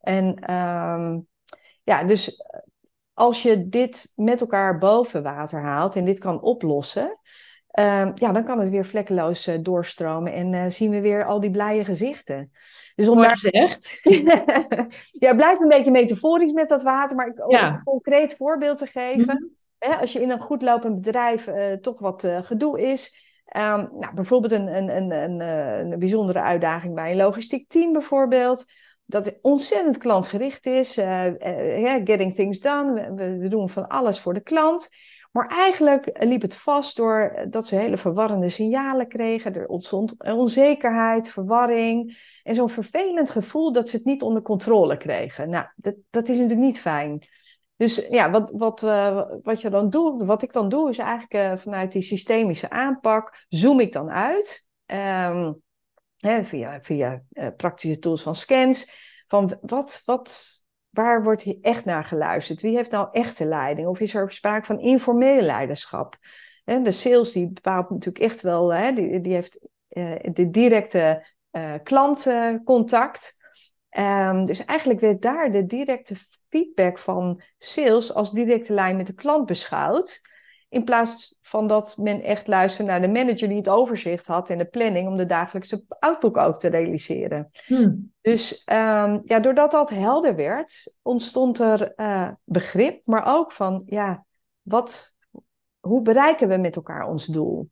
En 0.00 0.54
um, 0.54 1.28
ja, 1.82 2.04
dus 2.04 2.42
als 3.14 3.42
je 3.42 3.68
dit 3.68 4.12
met 4.16 4.40
elkaar 4.40 4.78
boven 4.78 5.22
water 5.22 5.60
haalt 5.60 5.96
en 5.96 6.04
dit 6.04 6.18
kan 6.18 6.40
oplossen, 6.42 7.18
uh, 7.78 8.08
ja, 8.14 8.32
dan 8.32 8.44
kan 8.44 8.60
het 8.60 8.68
weer 8.68 8.86
vlekkeloos 8.86 9.48
uh, 9.48 9.54
doorstromen 9.60 10.32
en 10.32 10.52
uh, 10.52 10.64
zien 10.68 10.90
we 10.90 11.00
weer 11.00 11.24
al 11.24 11.40
die 11.40 11.50
blije 11.50 11.84
gezichten. 11.84 12.52
Dus 12.94 13.08
om 13.08 13.22
daar 13.22 13.38
zegt. 13.38 14.00
ja, 15.24 15.34
blijf 15.34 15.58
een 15.58 15.68
beetje 15.68 15.90
metaforisch 15.90 16.52
met 16.52 16.68
dat 16.68 16.82
water, 16.82 17.16
maar 17.16 17.32
om 17.36 17.54
een 17.54 17.82
concreet 17.84 18.36
voorbeeld 18.36 18.78
te 18.78 18.86
geven. 18.86 19.38
Mm 19.40 19.58
hè, 19.80 19.94
als 19.94 20.12
je 20.12 20.20
in 20.20 20.30
een 20.30 20.40
goed 20.40 20.62
lopend 20.62 21.00
bedrijf 21.00 21.46
eh, 21.46 21.72
toch 21.72 22.00
wat 22.00 22.28
gedoe 22.42 22.80
is. 22.80 23.28
Um, 23.56 23.88
nou, 23.98 24.14
bijvoorbeeld 24.14 24.52
een, 24.52 24.76
een, 24.76 24.96
een, 24.96 25.10
een, 25.10 25.40
een 25.40 25.98
bijzondere 25.98 26.40
uitdaging 26.40 26.94
bij 26.94 27.10
een 27.10 27.16
logistiek 27.16 27.68
team 27.68 27.92
bijvoorbeeld 27.92 28.64
dat 29.10 29.38
ontzettend 29.42 29.98
klantgericht 29.98 30.66
is. 30.66 30.98
Uh, 30.98 31.26
uh, 31.26 32.00
getting 32.04 32.34
things 32.34 32.60
done. 32.60 33.14
We, 33.14 33.38
we, 33.38 33.48
doen 33.48 33.68
van 33.68 33.88
alles 33.88 34.20
voor 34.20 34.34
de 34.34 34.40
klant. 34.40 34.88
Maar 35.32 35.48
eigenlijk 35.48 36.24
liep 36.24 36.42
het 36.42 36.54
vast 36.54 36.96
door 36.96 37.46
dat 37.50 37.66
ze 37.66 37.76
hele 37.76 37.96
verwarrende 37.96 38.48
signalen 38.48 39.08
kregen. 39.08 39.54
Er 39.54 39.66
ontstond 39.66 40.24
onzekerheid, 40.24 41.28
verwarring 41.28 42.18
en 42.42 42.54
zo'n 42.54 42.68
vervelend 42.68 43.30
gevoel 43.30 43.72
dat 43.72 43.88
ze 43.88 43.96
het 43.96 44.04
niet 44.04 44.22
onder 44.22 44.42
controle 44.42 44.96
kregen. 44.96 45.50
Nou, 45.50 45.66
dat, 45.76 45.94
dat 46.10 46.28
is 46.28 46.34
natuurlijk 46.36 46.60
niet 46.60 46.80
fijn. 46.80 47.26
Dus 47.76 48.06
ja, 48.10 48.30
wat, 48.30 48.50
wat, 48.54 48.80
wat 49.42 49.60
je 49.60 49.70
dan 49.70 49.90
doet, 49.90 50.22
wat 50.22 50.42
ik 50.42 50.52
dan 50.52 50.68
doe, 50.68 50.90
is 50.90 50.98
eigenlijk 50.98 51.60
vanuit 51.60 51.92
die 51.92 52.02
systemische 52.02 52.70
aanpak, 52.70 53.44
zoom 53.48 53.80
ik 53.80 53.92
dan 53.92 54.10
uit. 54.10 54.68
Um, 54.86 55.62
via, 56.20 56.78
via 56.82 57.22
uh, 57.32 57.46
praktische 57.56 57.98
tools 57.98 58.22
van 58.22 58.34
scans, 58.34 58.92
van 59.28 59.58
wat, 59.60 60.02
wat, 60.04 60.60
waar 60.90 61.22
wordt 61.22 61.42
hier 61.42 61.58
echt 61.60 61.84
naar 61.84 62.04
geluisterd? 62.04 62.60
Wie 62.60 62.76
heeft 62.76 62.90
nou 62.90 63.08
echte 63.12 63.44
leiding? 63.44 63.88
Of 63.88 64.00
is 64.00 64.14
er 64.14 64.32
sprake 64.32 64.66
van 64.66 64.80
informele 64.80 65.42
leiderschap? 65.42 66.16
Hè, 66.64 66.82
de 66.82 66.90
sales 66.90 67.32
die 67.32 67.52
bepaalt 67.52 67.90
natuurlijk 67.90 68.24
echt 68.24 68.40
wel, 68.40 68.72
hè, 68.72 68.92
die, 68.92 69.20
die 69.20 69.32
heeft 69.32 69.58
uh, 69.88 70.16
de 70.32 70.50
directe 70.50 71.26
uh, 71.52 71.74
klantcontact. 71.82 73.38
Um, 73.98 74.44
dus 74.44 74.64
eigenlijk 74.64 75.00
werd 75.00 75.22
daar 75.22 75.50
de 75.50 75.66
directe 75.66 76.14
feedback 76.48 76.98
van 76.98 77.42
sales 77.58 78.14
als 78.14 78.30
directe 78.30 78.72
lijn 78.72 78.96
met 78.96 79.06
de 79.06 79.14
klant 79.14 79.46
beschouwd. 79.46 80.20
In 80.70 80.84
plaats 80.84 81.38
van 81.42 81.66
dat 81.66 81.96
men 81.96 82.22
echt 82.22 82.46
luisterde 82.46 82.90
naar 82.90 83.00
de 83.00 83.08
manager 83.08 83.48
die 83.48 83.56
het 83.56 83.68
overzicht 83.68 84.26
had 84.26 84.50
en 84.50 84.58
de 84.58 84.64
planning 84.64 85.08
om 85.08 85.16
de 85.16 85.26
dagelijkse 85.26 85.84
output 85.88 86.36
ook 86.36 86.58
te 86.58 86.68
realiseren. 86.68 87.48
Hmm. 87.66 88.12
Dus 88.20 88.62
um, 88.72 89.22
ja, 89.24 89.40
doordat 89.40 89.70
dat 89.70 89.90
helder 89.90 90.34
werd, 90.34 90.96
ontstond 91.02 91.58
er 91.58 91.92
uh, 91.96 92.30
begrip, 92.44 93.06
maar 93.06 93.36
ook 93.36 93.52
van 93.52 93.82
ja, 93.86 94.24
wat, 94.62 95.16
hoe 95.80 96.02
bereiken 96.02 96.48
we 96.48 96.56
met 96.56 96.76
elkaar 96.76 97.08
ons 97.08 97.26
doel? 97.26 97.70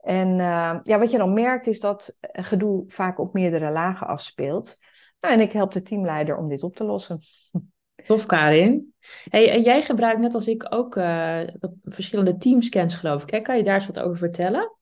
En 0.00 0.28
uh, 0.28 0.78
ja, 0.82 0.98
wat 0.98 1.10
je 1.10 1.18
dan 1.18 1.32
merkt 1.32 1.66
is 1.66 1.80
dat 1.80 2.16
gedoe 2.20 2.84
vaak 2.86 3.18
op 3.18 3.32
meerdere 3.32 3.70
lagen 3.70 4.06
afspeelt. 4.06 4.78
Nou, 5.20 5.34
en 5.34 5.40
ik 5.40 5.52
help 5.52 5.72
de 5.72 5.82
teamleider 5.82 6.36
om 6.36 6.48
dit 6.48 6.62
op 6.62 6.76
te 6.76 6.84
lossen. 6.84 7.20
Tof, 8.08 8.26
Karin. 8.26 8.94
Hey, 9.30 9.50
en 9.50 9.62
jij 9.62 9.82
gebruikt 9.82 10.20
net 10.20 10.34
als 10.34 10.46
ik 10.46 10.66
ook 10.68 10.96
uh, 10.96 11.40
verschillende 11.84 12.36
teamscans, 12.36 12.94
geloof 12.94 13.24
ik. 13.24 13.42
Kan 13.42 13.56
je 13.56 13.62
daar 13.62 13.74
eens 13.74 13.86
wat 13.86 13.98
over 13.98 14.18
vertellen? 14.18 14.76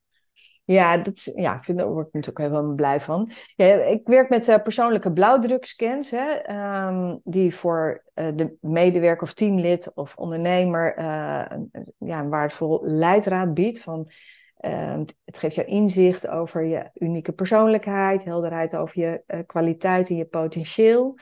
Ja, 0.64 0.96
dat, 0.96 1.32
ja, 1.34 1.60
ik 1.66 1.74
word 1.80 2.06
ik 2.06 2.12
natuurlijk 2.12 2.52
heel 2.52 2.74
blij 2.74 3.00
van. 3.00 3.30
Ja, 3.56 3.66
ik 3.66 4.00
werk 4.04 4.28
met 4.28 4.48
uh, 4.48 4.56
persoonlijke 4.62 5.12
blauwdrukscans, 5.12 6.10
hè, 6.10 6.50
um, 6.88 7.20
die 7.24 7.54
voor 7.54 8.04
uh, 8.14 8.26
de 8.34 8.56
medewerker 8.60 9.22
of 9.22 9.32
teamlid 9.32 9.94
of 9.94 10.16
ondernemer 10.16 10.98
een, 10.98 11.70
ja, 11.98 12.20
een 12.20 12.28
waardevol 12.28 12.80
leidraad 12.82 13.54
biedt. 13.54 13.80
Van, 13.80 14.08
ehm, 14.56 15.04
het 15.24 15.38
geeft 15.38 15.54
jou 15.54 15.68
inzicht 15.68 16.28
over 16.28 16.64
je 16.64 16.90
unieke 16.94 17.32
persoonlijkheid, 17.32 18.24
helderheid 18.24 18.76
over 18.76 19.00
je 19.00 19.44
kwaliteit 19.46 20.08
en 20.08 20.16
je 20.16 20.24
potentieel. 20.26 21.16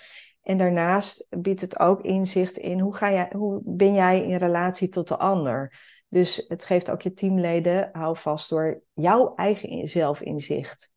En 0.45 0.59
daarnaast 0.59 1.27
biedt 1.31 1.61
het 1.61 1.79
ook 1.79 2.03
inzicht 2.03 2.57
in 2.57 2.81
hoe, 2.81 2.95
ga 2.97 3.13
jij, 3.13 3.31
hoe 3.37 3.61
ben 3.65 3.95
jij 3.95 4.21
in 4.21 4.37
relatie 4.37 4.89
tot 4.89 5.09
de 5.09 5.17
ander. 5.17 5.81
Dus 6.09 6.45
het 6.49 6.65
geeft 6.65 6.91
ook 6.91 7.03
je 7.03 7.13
teamleden 7.13 7.89
houvast 7.93 8.51
door 8.51 8.83
jouw 8.93 9.35
eigen 9.35 9.89
zelfinzicht. 9.89 10.93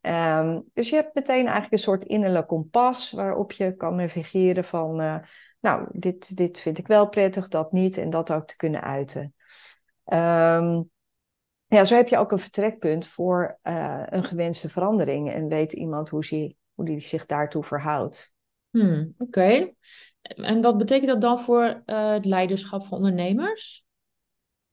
Um, 0.00 0.64
dus 0.72 0.88
je 0.88 0.96
hebt 0.96 1.14
meteen 1.14 1.44
eigenlijk 1.44 1.72
een 1.72 1.78
soort 1.78 2.04
innerlijk 2.04 2.46
kompas 2.46 3.10
waarop 3.10 3.52
je 3.52 3.76
kan 3.76 3.94
navigeren 3.94 4.64
van, 4.64 5.00
uh, 5.00 5.16
nou, 5.60 5.88
dit, 5.92 6.36
dit 6.36 6.60
vind 6.60 6.78
ik 6.78 6.86
wel 6.86 7.08
prettig, 7.08 7.48
dat 7.48 7.72
niet 7.72 7.96
en 7.96 8.10
dat 8.10 8.32
ook 8.32 8.46
te 8.46 8.56
kunnen 8.56 8.82
uiten. 8.82 9.34
Um, 10.04 10.90
Ja, 11.66 11.84
zo 11.84 11.96
heb 11.96 12.08
je 12.08 12.18
ook 12.18 12.32
een 12.32 12.38
vertrekpunt 12.38 13.06
voor 13.06 13.58
uh, 13.62 14.02
een 14.06 14.24
gewenste 14.24 14.70
verandering 14.70 15.32
en 15.32 15.48
weet 15.48 15.72
iemand 15.72 16.08
hoe 16.08 16.26
hij 16.28 16.56
hoe 16.74 16.84
die 16.84 17.00
zich 17.00 17.26
daartoe 17.26 17.64
verhoudt. 17.64 18.33
Hmm, 18.74 19.14
Oké. 19.18 19.72
En 20.22 20.62
wat 20.62 20.78
betekent 20.78 21.08
dat 21.10 21.20
dan 21.20 21.40
voor 21.40 21.82
uh, 21.86 22.10
het 22.10 22.24
leiderschap 22.24 22.86
van 22.86 22.96
ondernemers? 22.96 23.84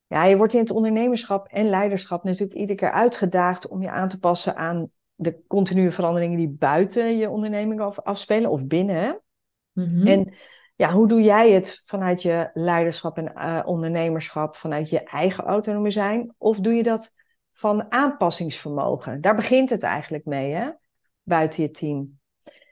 Ja, 0.07 0.23
je 0.23 0.37
wordt 0.37 0.53
in 0.53 0.59
het 0.59 0.71
ondernemerschap 0.71 1.47
en 1.47 1.69
leiderschap 1.69 2.23
natuurlijk 2.23 2.59
iedere 2.59 2.79
keer 2.79 2.91
uitgedaagd 2.91 3.67
om 3.67 3.81
je 3.81 3.89
aan 3.89 4.09
te 4.09 4.19
passen 4.19 4.55
aan 4.55 4.91
de 5.15 5.41
continue 5.47 5.91
veranderingen 5.91 6.37
die 6.37 6.49
buiten 6.49 7.17
je 7.17 7.29
onderneming 7.29 7.81
afspelen 7.81 8.49
of 8.49 8.65
binnen. 8.67 9.21
Mm 9.71 10.07
En 10.07 10.33
ja, 10.75 10.91
hoe 10.91 11.07
doe 11.07 11.21
jij 11.21 11.51
het 11.51 11.81
vanuit 11.85 12.21
je 12.21 12.49
leiderschap 12.53 13.17
en 13.17 13.31
uh, 13.35 13.61
ondernemerschap, 13.65 14.55
vanuit 14.55 14.89
je 14.89 14.99
eigen 14.99 15.43
autonomie 15.43 15.91
zijn? 15.91 16.33
Of 16.37 16.59
doe 16.59 16.73
je 16.73 16.83
dat 16.83 17.13
van 17.53 17.91
aanpassingsvermogen? 17.91 19.21
Daar 19.21 19.35
begint 19.35 19.69
het 19.69 19.83
eigenlijk 19.83 20.25
mee, 20.25 20.53
hè? 20.53 20.69
Buiten 21.23 21.63
je 21.63 21.71
team. 21.71 22.19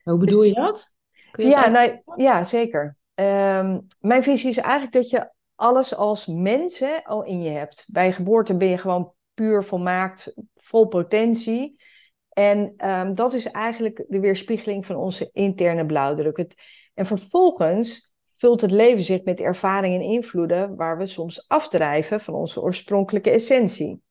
Hoe 0.03 0.17
bedoel 0.17 0.43
je 0.43 0.53
dat? 0.53 0.97
Je 1.35 1.47
ja, 1.47 1.69
nou, 1.69 2.01
ja, 2.15 2.43
zeker. 2.43 2.97
Um, 3.15 3.87
mijn 3.99 4.23
visie 4.23 4.49
is 4.49 4.57
eigenlijk 4.57 4.93
dat 4.93 5.09
je 5.09 5.31
alles 5.55 5.95
als 5.95 6.25
mens 6.25 6.79
hè, 6.79 7.03
al 7.03 7.23
in 7.23 7.41
je 7.41 7.49
hebt. 7.49 7.85
Bij 7.91 8.13
geboorte 8.13 8.57
ben 8.57 8.67
je 8.67 8.77
gewoon 8.77 9.13
puur 9.33 9.63
volmaakt, 9.63 10.33
vol 10.55 10.87
potentie. 10.87 11.81
En 12.29 12.73
um, 12.89 13.13
dat 13.13 13.33
is 13.33 13.51
eigenlijk 13.51 14.05
de 14.07 14.19
weerspiegeling 14.19 14.85
van 14.85 14.95
onze 14.95 15.29
interne 15.33 15.85
blauwdruk. 15.85 16.37
Het, 16.37 16.55
en 16.93 17.05
vervolgens 17.05 18.13
vult 18.37 18.61
het 18.61 18.71
leven 18.71 19.03
zich 19.03 19.23
met 19.23 19.39
ervaringen 19.39 20.01
en 20.01 20.07
invloeden 20.07 20.75
waar 20.75 20.97
we 20.97 21.05
soms 21.05 21.47
afdrijven 21.47 22.21
van 22.21 22.33
onze 22.33 22.61
oorspronkelijke 22.61 23.29
essentie. 23.29 24.01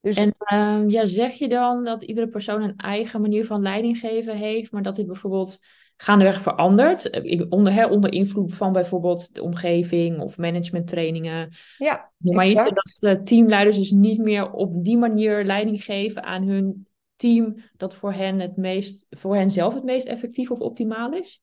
Dus... 0.00 0.16
En 0.16 0.34
uh, 0.52 0.90
ja, 0.90 1.06
zeg 1.06 1.32
je 1.32 1.48
dan 1.48 1.84
dat 1.84 2.02
iedere 2.02 2.28
persoon 2.28 2.62
een 2.62 2.76
eigen 2.76 3.20
manier 3.20 3.46
van 3.46 3.62
leiding 3.62 3.98
geven 3.98 4.36
heeft, 4.36 4.72
maar 4.72 4.82
dat 4.82 4.96
dit 4.96 5.06
bijvoorbeeld 5.06 5.58
gaandeweg 5.96 6.42
verandert? 6.42 7.10
Onder, 7.48 7.72
hè, 7.72 7.86
onder 7.86 8.12
invloed 8.12 8.54
van 8.54 8.72
bijvoorbeeld 8.72 9.34
de 9.34 9.42
omgeving 9.42 10.20
of 10.20 10.38
managementtrainingen. 10.38 11.48
Ja, 11.78 12.10
maar 12.18 12.44
exact. 12.44 12.68
je 12.68 13.06
dat 13.06 13.26
teamleiders 13.26 13.76
dus 13.76 13.90
niet 13.90 14.18
meer 14.18 14.50
op 14.50 14.84
die 14.84 14.96
manier 14.96 15.44
leiding 15.44 15.84
geven 15.84 16.22
aan 16.22 16.42
hun 16.42 16.86
team 17.16 17.56
dat 17.76 17.94
voor 17.94 18.12
hen, 18.12 18.40
het 18.40 18.56
meest, 18.56 19.06
voor 19.10 19.36
hen 19.36 19.50
zelf 19.50 19.74
het 19.74 19.84
meest 19.84 20.06
effectief 20.06 20.50
of 20.50 20.60
optimaal 20.60 21.12
is? 21.12 21.42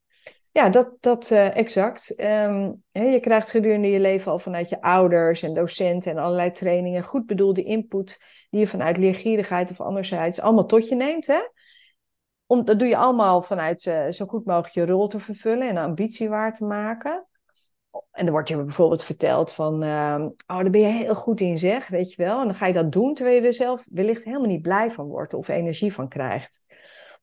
Ja, 0.51 0.69
dat, 0.69 0.91
dat 0.99 1.29
uh, 1.31 1.57
exact. 1.57 2.21
Um, 2.21 2.83
je 2.91 3.19
krijgt 3.19 3.49
gedurende 3.49 3.87
je 3.87 3.99
leven 3.99 4.31
al 4.31 4.39
vanuit 4.39 4.69
je 4.69 4.81
ouders 4.81 5.43
en 5.43 5.53
docenten 5.53 6.11
en 6.11 6.17
allerlei 6.17 6.51
trainingen 6.51 7.03
goed 7.03 7.25
bedoelde 7.25 7.63
input 7.63 8.17
die 8.55 8.63
je 8.63 8.69
vanuit 8.69 8.97
leergierigheid 8.97 9.71
of 9.71 9.81
anderzijds 9.81 10.39
allemaal 10.39 10.65
tot 10.65 10.87
je 10.87 10.95
neemt. 10.95 11.27
Hè? 11.27 11.39
Dat 12.63 12.79
doe 12.79 12.87
je 12.87 12.97
allemaal 12.97 13.41
vanuit 13.41 13.85
uh, 13.85 14.09
zo 14.09 14.25
goed 14.25 14.45
mogelijk 14.45 14.73
je 14.73 14.85
rol 14.85 15.07
te 15.07 15.19
vervullen 15.19 15.69
en 15.69 15.77
ambitie 15.77 16.29
waar 16.29 16.53
te 16.53 16.65
maken. 16.65 17.27
En 18.11 18.23
dan 18.23 18.29
wordt 18.29 18.49
je 18.49 18.63
bijvoorbeeld 18.63 19.03
verteld 19.03 19.53
van, 19.53 19.83
uh, 19.83 20.25
oh, 20.47 20.59
daar 20.59 20.69
ben 20.69 20.81
je 20.81 20.87
heel 20.87 21.15
goed 21.15 21.41
in 21.41 21.57
zeg, 21.57 21.87
weet 21.87 22.13
je 22.13 22.23
wel. 22.23 22.39
En 22.39 22.45
dan 22.45 22.55
ga 22.55 22.65
je 22.65 22.73
dat 22.73 22.91
doen 22.91 23.13
terwijl 23.13 23.41
je 23.41 23.47
er 23.47 23.53
zelf 23.53 23.85
wellicht 23.91 24.23
helemaal 24.23 24.47
niet 24.47 24.61
blij 24.61 24.91
van 24.91 25.07
wordt 25.07 25.33
of 25.33 25.47
energie 25.47 25.93
van 25.93 26.07
krijgt. 26.07 26.61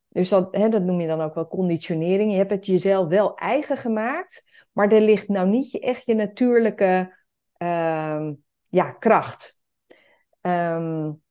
Dus 0.09 0.29
dat, 0.29 0.57
hè, 0.57 0.69
dat 0.69 0.83
noem 0.83 1.01
je 1.01 1.07
dan 1.07 1.21
ook 1.21 1.35
wel 1.35 1.49
conditionering. 1.49 2.31
Je 2.31 2.37
hebt 2.37 2.51
het 2.51 2.67
jezelf 2.67 3.09
wel 3.09 3.35
eigen 3.35 3.77
gemaakt, 3.77 4.53
maar 4.73 4.93
er 4.93 5.01
ligt 5.01 5.29
nou 5.29 5.49
niet 5.49 5.79
echt 5.79 6.07
je 6.07 6.15
natuurlijke 6.15 7.17
uh, 7.59 8.31
ja, 8.69 8.91
kracht. 8.91 9.62
Um, 10.43 11.23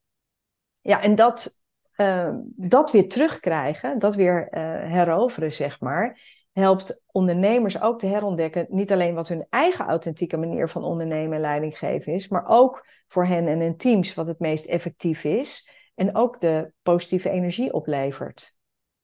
ja, 0.81 1.01
en 1.01 1.15
dat, 1.15 1.63
uh, 1.97 2.33
dat 2.45 2.91
weer 2.91 3.09
terugkrijgen, 3.09 3.99
dat 3.99 4.15
weer 4.15 4.47
uh, 4.51 4.61
heroveren, 4.91 5.51
zeg 5.51 5.79
maar, 5.79 6.19
helpt 6.51 7.03
ondernemers 7.11 7.81
ook 7.81 7.99
te 7.99 8.07
herontdekken, 8.07 8.65
niet 8.69 8.91
alleen 8.91 9.15
wat 9.15 9.27
hun 9.27 9.45
eigen 9.49 9.85
authentieke 9.85 10.37
manier 10.37 10.69
van 10.69 10.83
ondernemen 10.83 11.35
en 11.35 11.41
leiding 11.41 11.77
geven 11.77 12.13
is, 12.13 12.27
maar 12.27 12.45
ook 12.47 12.85
voor 13.07 13.25
hen 13.25 13.47
en 13.47 13.59
hun 13.59 13.77
teams 13.77 14.13
wat 14.13 14.27
het 14.27 14.39
meest 14.39 14.65
effectief 14.65 15.23
is 15.23 15.71
en 15.95 16.15
ook 16.15 16.41
de 16.41 16.71
positieve 16.81 17.29
energie 17.29 17.73
oplevert. 17.73 18.57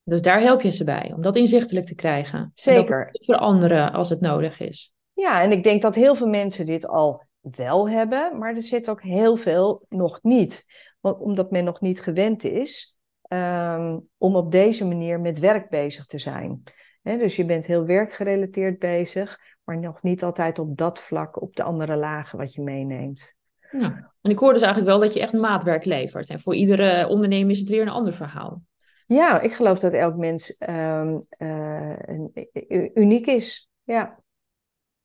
Dus 0.03 0.21
daar 0.21 0.41
help 0.41 0.61
je 0.61 0.71
ze 0.71 0.83
bij, 0.83 1.11
om 1.15 1.21
dat 1.21 1.35
inzichtelijk 1.35 1.85
te 1.85 1.95
krijgen. 1.95 2.51
Zeker. 2.53 3.11
Te 3.11 3.23
veranderen 3.23 3.91
als 3.91 4.09
het 4.09 4.21
nodig 4.21 4.59
is. 4.59 4.93
Ja, 5.13 5.41
en 5.41 5.51
ik 5.51 5.63
denk 5.63 5.81
dat 5.81 5.95
heel 5.95 6.15
veel 6.15 6.27
mensen 6.27 6.65
dit 6.65 6.87
al 6.87 7.26
wel 7.55 7.89
hebben, 7.89 8.37
maar 8.37 8.55
er 8.55 8.61
zit 8.61 8.89
ook 8.89 9.01
heel 9.01 9.35
veel 9.35 9.85
nog 9.89 10.19
niet. 10.21 10.65
Want, 10.99 11.19
omdat 11.19 11.51
men 11.51 11.63
nog 11.63 11.81
niet 11.81 12.01
gewend 12.01 12.43
is 12.43 12.97
um, 13.27 14.07
om 14.17 14.35
op 14.35 14.51
deze 14.51 14.87
manier 14.87 15.19
met 15.19 15.39
werk 15.39 15.69
bezig 15.69 16.05
te 16.05 16.19
zijn. 16.19 16.63
dus 17.01 17.35
je 17.35 17.45
bent 17.45 17.65
heel 17.65 17.85
werkgerelateerd 17.85 18.79
bezig, 18.79 19.39
maar 19.63 19.77
nog 19.77 20.01
niet 20.01 20.23
altijd 20.23 20.59
op 20.59 20.77
dat 20.77 20.99
vlak, 20.99 21.41
op 21.41 21.55
de 21.55 21.63
andere 21.63 21.95
lagen 21.95 22.37
wat 22.37 22.53
je 22.53 22.61
meeneemt. 22.61 23.35
Ja. 23.71 24.13
En 24.21 24.31
ik 24.31 24.39
hoor 24.39 24.53
dus 24.53 24.61
eigenlijk 24.61 24.91
wel 24.91 25.01
dat 25.01 25.13
je 25.13 25.19
echt 25.19 25.33
maatwerk 25.33 25.85
levert. 25.85 26.29
En 26.29 26.41
voor 26.41 26.55
iedere 26.55 27.07
ondernemer 27.07 27.51
is 27.51 27.59
het 27.59 27.69
weer 27.69 27.81
een 27.81 27.89
ander 27.89 28.13
verhaal. 28.13 28.61
Ja, 29.05 29.41
ik 29.41 29.53
geloof 29.53 29.79
dat 29.79 29.93
elk 29.93 30.15
mens 30.15 30.61
um, 30.69 31.21
uh, 31.37 32.89
uniek 32.93 33.27
is. 33.27 33.69
Ja, 33.83 34.19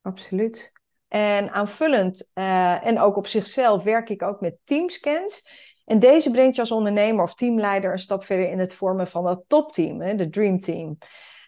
absoluut. 0.00 0.71
En 1.12 1.50
aanvullend 1.50 2.30
uh, 2.34 2.86
en 2.86 3.00
ook 3.00 3.16
op 3.16 3.26
zichzelf 3.26 3.82
werk 3.82 4.08
ik 4.08 4.22
ook 4.22 4.40
met 4.40 4.56
teamscans. 4.64 5.48
En 5.84 5.98
deze 5.98 6.30
brengt 6.30 6.54
je 6.54 6.60
als 6.60 6.70
ondernemer 6.70 7.24
of 7.24 7.34
teamleider 7.34 7.92
een 7.92 7.98
stap 7.98 8.24
verder 8.24 8.48
in 8.48 8.58
het 8.58 8.74
vormen 8.74 9.06
van 9.06 9.24
dat 9.24 9.44
topteam, 9.46 10.16
de 10.16 10.28
Dream 10.28 10.58
Team. 10.58 10.98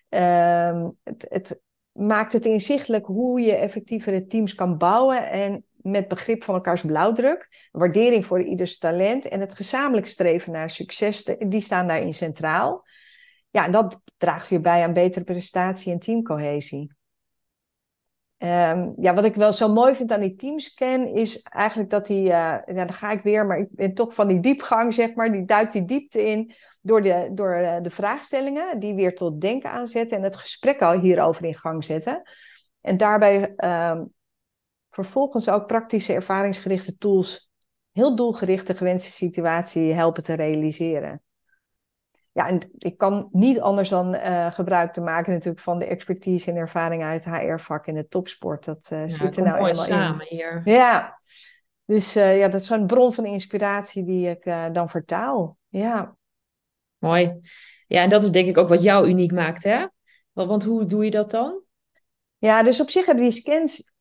Um, 0.09 0.97
het, 1.03 1.27
het, 1.29 1.61
maakt 1.93 2.33
het 2.33 2.45
inzichtelijk 2.45 3.07
hoe 3.07 3.41
je 3.41 3.55
effectievere 3.55 4.27
teams 4.27 4.55
kan 4.55 4.79
bouwen 4.79 5.31
en 5.31 5.65
met 5.77 6.09
begrip 6.09 6.45
van 6.45 6.55
elkaars 6.55 6.83
blauwdruk, 6.83 7.69
waardering 7.73 8.27
voor 8.27 8.43
ieders 8.43 8.79
talent 8.79 9.29
en 9.29 9.41
het 9.41 9.55
gezamenlijk 9.55 10.07
streven 10.07 10.53
naar 10.53 10.71
succes, 10.71 11.37
die 11.39 11.61
staan 11.61 11.87
daarin 11.87 12.15
centraal. 12.15 12.87
Ja, 13.51 13.65
en 13.65 13.73
dat 13.73 14.01
draagt 14.17 14.49
weer 14.49 14.61
bij 14.61 14.83
aan 14.83 14.93
betere 14.93 15.25
prestatie 15.25 15.93
en 15.93 15.99
teamcohesie. 15.99 16.93
Um, 18.39 18.95
ja, 18.97 19.15
wat 19.15 19.25
ik 19.25 19.35
wel 19.35 19.53
zo 19.53 19.73
mooi 19.73 19.95
vind 19.95 20.13
aan 20.13 20.21
die 20.21 20.37
teamscan 20.37 21.07
is 21.07 21.43
eigenlijk 21.43 21.91
dat 21.91 22.07
die, 22.07 22.29
uh, 22.29 22.57
dan 22.67 22.93
ga 22.93 23.11
ik 23.11 23.23
weer, 23.23 23.47
maar 23.47 23.59
ik 23.59 23.69
ben 23.71 23.95
toch 23.95 24.15
van 24.15 24.29
die 24.29 24.41
diepgang, 24.41 24.95
zeg 24.95 25.15
maar, 25.15 25.33
die 25.33 25.45
duikt 25.45 25.73
die 25.73 25.85
diepte 25.85 26.25
in 26.25 26.55
door 26.81 27.03
de, 27.03 27.31
door 27.33 27.57
uh, 27.57 27.77
de 27.83 27.91
vraagstellingen, 27.91 28.79
die 28.81 28.95
weer 28.95 29.15
tot 29.15 29.41
denken 29.41 29.71
aanzetten 29.71 30.17
en 30.17 30.23
het 30.23 30.37
gesprek 30.37 30.83
al 30.83 31.01
hierover 31.01 31.45
in 31.45 31.55
gang 31.55 31.85
zetten. 31.85 32.23
En 32.81 32.97
daarbij 32.97 33.55
um, 33.57 34.13
vervolgens 34.91 35.49
ook 35.49 35.67
praktische 35.67 36.13
ervaringsgerichte 36.13 36.97
tools 36.97 37.51
heel 37.93 38.17
doelgericht 38.17 38.67
de 38.67 38.75
gewenste 38.75 39.11
situatie 39.11 39.93
helpen 39.93 40.23
te 40.23 40.35
realiseren. 40.35 41.24
Ja, 42.35 42.49
en 42.49 42.61
ik 42.79 42.99
kan 42.99 43.29
niet 43.33 43.61
anders 43.61 43.89
dan 43.89 44.15
uh, 44.15 44.53
gebruik 44.53 44.93
te 44.93 45.01
maken 45.01 45.33
natuurlijk 45.33 45.63
van 45.63 45.79
de 45.79 45.87
expertise 45.87 46.51
en 46.51 46.57
ervaring 46.57 47.03
uit 47.03 47.25
HR-vak 47.25 47.87
in 47.87 47.95
de 47.95 48.09
topsport. 48.09 48.65
Dat 48.65 48.91
uh, 48.93 49.03
zit 49.07 49.37
er 49.37 49.43
nou 49.43 49.57
helemaal 49.57 49.85
samen 49.85 50.31
in. 50.31 50.37
hier. 50.37 50.61
Ja, 50.65 51.21
dus 51.85 52.17
uh, 52.17 52.39
ja, 52.39 52.49
dat 52.49 52.61
is 52.61 52.67
zo'n 52.67 52.87
bron 52.87 53.13
van 53.13 53.25
inspiratie 53.25 54.05
die 54.05 54.29
ik 54.29 54.45
dan 54.73 54.89
vertaal. 54.89 55.59
Ja. 55.69 56.17
Mooi. 56.99 57.41
Ja, 57.87 58.03
en 58.03 58.09
dat 58.09 58.23
is 58.23 58.31
denk 58.31 58.49
ik 58.49 58.59
ook 58.59 58.69
wat 58.69 58.83
jou 58.83 59.09
uniek 59.09 59.33
maakt, 59.33 59.65
hè? 59.65 59.87
Want, 60.33 60.49
want 60.49 60.65
hoe 60.65 60.85
doe 60.85 61.05
je 61.05 61.11
dat 61.11 61.31
dan? 61.31 61.63
Ja, 62.39 62.63
dus 62.63 62.81
op 62.81 62.91
zich 62.91 63.07
hebben 63.07 63.25
die 63.25 63.33
scans 63.33 63.93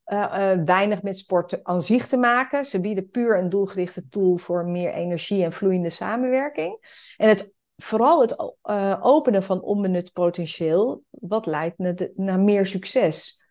weinig 0.66 1.02
met 1.02 1.18
sport 1.18 1.64
aan 1.64 1.82
zich 1.82 2.08
te 2.08 2.18
maken. 2.18 2.66
Ze 2.66 2.82
bieden 2.82 3.10
puur 3.10 3.38
een 3.38 3.50
doelgerichte 3.50 4.08
tool 4.10 4.38
voor 4.38 4.66
meer 4.66 4.94
energie 4.94 5.44
en 5.44 5.54
vloeiende 5.54 5.90
samenwerking. 5.90 6.78
En 7.18 7.30
het, 7.30 7.53
vooral 7.76 8.22
het 8.22 8.54
uh, 8.64 9.00
openen 9.02 9.44
van 9.44 9.62
onbenut 9.62 10.14
potentieel, 10.14 11.04
wat 11.10 11.46
leidt 11.46 11.78
naar, 11.78 11.96
de, 11.96 12.14
naar 12.16 12.40
meer 12.40 12.66
succes. 12.66 13.46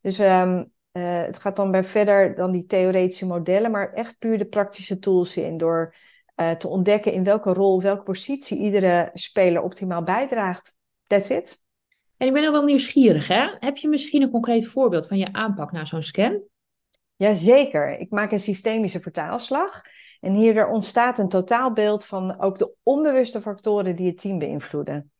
Dus 0.00 0.18
um, 0.18 0.72
het 0.92 1.38
gaat 1.38 1.56
dan 1.56 1.70
bij 1.70 1.84
verder 1.84 2.34
dan 2.34 2.52
die 2.52 2.66
theoretische 2.66 3.26
modellen, 3.26 3.70
maar 3.70 3.92
echt 3.92 4.18
puur 4.18 4.38
de 4.38 4.46
praktische 4.46 4.98
tools 4.98 5.36
in. 5.36 5.56
Door 5.56 5.94
te 6.58 6.68
ontdekken 6.68 7.12
in 7.12 7.24
welke 7.24 7.52
rol, 7.52 7.82
welke 7.82 8.02
positie 8.02 8.58
iedere 8.58 9.10
speler 9.14 9.62
optimaal 9.62 10.02
bijdraagt. 10.02 10.76
That's 11.06 11.28
it. 11.28 11.62
En 12.16 12.26
ik 12.26 12.32
ben 12.32 12.52
wel 12.52 12.64
nieuwsgierig, 12.64 13.28
hè? 13.28 13.56
Heb 13.58 13.76
je 13.76 13.88
misschien 13.88 14.22
een 14.22 14.30
concreet 14.30 14.66
voorbeeld 14.66 15.06
van 15.06 15.18
je 15.18 15.32
aanpak 15.32 15.72
naar 15.72 15.86
zo'n 15.86 16.02
scan? 16.02 16.42
Jazeker. 17.16 17.98
Ik 17.98 18.10
maak 18.10 18.32
een 18.32 18.40
systemische 18.40 19.00
vertaalslag. 19.00 19.82
En 20.24 20.34
hierdoor 20.34 20.66
ontstaat 20.66 21.18
een 21.18 21.28
totaalbeeld 21.28 22.04
van 22.04 22.40
ook 22.40 22.58
de 22.58 22.74
onbewuste 22.82 23.40
factoren 23.40 23.96
die 23.96 24.06
het 24.06 24.20
team 24.20 24.38
beïnvloeden. 24.38 25.12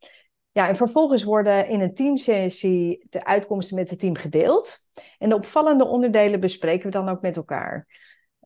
Ja, 0.52 0.68
en 0.68 0.76
vervolgens 0.76 1.22
worden 1.22 1.68
in 1.68 1.80
een 1.80 1.94
teamsessie 1.94 3.07
de 3.11 3.24
uitkomsten 3.24 3.76
met 3.76 3.90
het 3.90 3.98
team 3.98 4.16
gedeeld. 4.16 4.78
En 5.18 5.28
de 5.28 5.34
opvallende 5.34 5.86
onderdelen 5.86 6.40
bespreken 6.40 6.84
we 6.84 6.90
dan 6.90 7.09
ook 7.09 7.20
met 7.20 7.36
elkaar. 7.36 7.86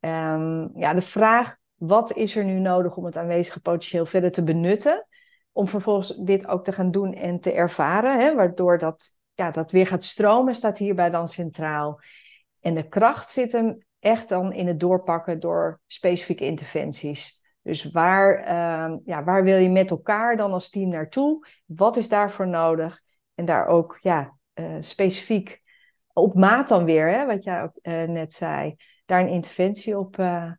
Um, 0.01 0.71
ja, 0.75 0.95
de 0.95 1.03
vraag 1.03 1.57
wat 1.75 2.13
is 2.17 2.37
er 2.37 2.45
nu 2.45 2.59
nodig 2.59 2.97
om 2.97 3.05
het 3.05 3.17
aanwezige 3.17 3.61
potentieel 3.61 4.07
verder 4.07 4.31
te 4.31 4.45
benutten? 4.45 5.07
Om 5.53 5.69
vervolgens 5.69 6.17
dit 6.17 6.47
ook 6.47 6.65
te 6.65 6.73
gaan 6.73 6.91
doen 6.91 7.15
en 7.15 7.41
te 7.41 7.53
ervaren, 7.53 8.21
hè, 8.21 8.35
waardoor 8.35 8.79
dat, 8.79 9.09
ja, 9.35 9.51
dat 9.51 9.71
weer 9.71 9.87
gaat 9.87 10.05
stromen, 10.05 10.55
staat 10.55 10.79
hierbij 10.79 11.11
dan 11.11 11.29
centraal. 11.29 12.01
En 12.61 12.75
de 12.75 12.89
kracht 12.89 13.33
zit 13.33 13.53
hem 13.53 13.87
echt 14.01 14.29
dan 14.29 14.53
in 14.53 14.67
het 14.67 14.81
doorpakken 14.81 15.41
door 15.41 15.81
specifieke 15.87 16.45
interventies. 16.45 17.45
Dus 17.63 17.91
waar, 17.91 18.35
ehm, 18.35 18.99
ja, 19.05 19.25
waar 19.25 19.45
wil 19.45 19.57
je 19.57 19.69
met 19.69 19.91
elkaar 19.91 20.37
dan 20.37 20.53
als 20.53 20.71
team 20.71 20.89
naartoe? 20.89 21.47
Wat 21.65 21.97
is 21.97 22.09
daarvoor 22.09 22.49
nodig? 22.49 23.01
En 23.35 23.45
daar 23.45 23.67
ook 23.67 23.99
ja, 24.01 24.37
uh, 24.55 24.77
specifiek 24.81 25.63
op 26.13 26.35
maat 26.35 26.69
dan 26.69 26.85
weer, 26.85 27.11
hè, 27.11 27.27
wat 27.27 27.45
jij 27.45 27.63
ook 27.63 27.79
uh, 27.83 28.03
net 28.03 28.35
zei, 28.35 28.77
daar 29.07 29.21
een 29.21 29.29
interventie 29.29 29.99
op, 29.99 30.19
uh, 30.19 30.53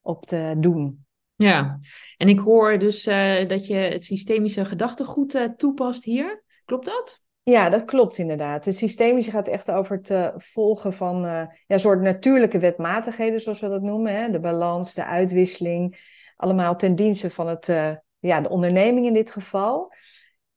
op 0.00 0.26
te 0.26 0.54
doen. 0.58 1.06
Ja, 1.34 1.78
en 2.16 2.28
ik 2.28 2.38
hoor 2.38 2.78
dus 2.78 3.04
dat 3.48 3.66
je 3.66 3.74
het 3.74 4.04
systemische 4.04 4.64
gedachtegoed 4.64 5.52
toepast 5.56 6.04
hier. 6.04 6.44
Klopt 6.64 6.84
dat? 6.84 7.21
Ja, 7.44 7.70
dat 7.70 7.84
klopt 7.84 8.18
inderdaad. 8.18 8.64
Het 8.64 8.76
systemische 8.76 9.30
gaat 9.30 9.48
echt 9.48 9.70
over 9.70 9.96
het 9.96 10.10
uh, 10.10 10.28
volgen 10.36 10.92
van 10.92 11.24
uh, 11.24 11.42
ja, 11.66 11.78
soort 11.78 12.00
natuurlijke 12.00 12.58
wetmatigheden, 12.58 13.40
zoals 13.40 13.60
we 13.60 13.68
dat 13.68 13.82
noemen. 13.82 14.14
Hè? 14.14 14.30
De 14.30 14.40
balans, 14.40 14.94
de 14.94 15.04
uitwisseling, 15.04 15.98
allemaal 16.36 16.76
ten 16.76 16.94
dienste 16.94 17.30
van 17.30 17.48
het, 17.48 17.68
uh, 17.68 17.90
ja, 18.18 18.40
de 18.40 18.48
onderneming 18.48 19.06
in 19.06 19.12
dit 19.12 19.30
geval. 19.30 19.92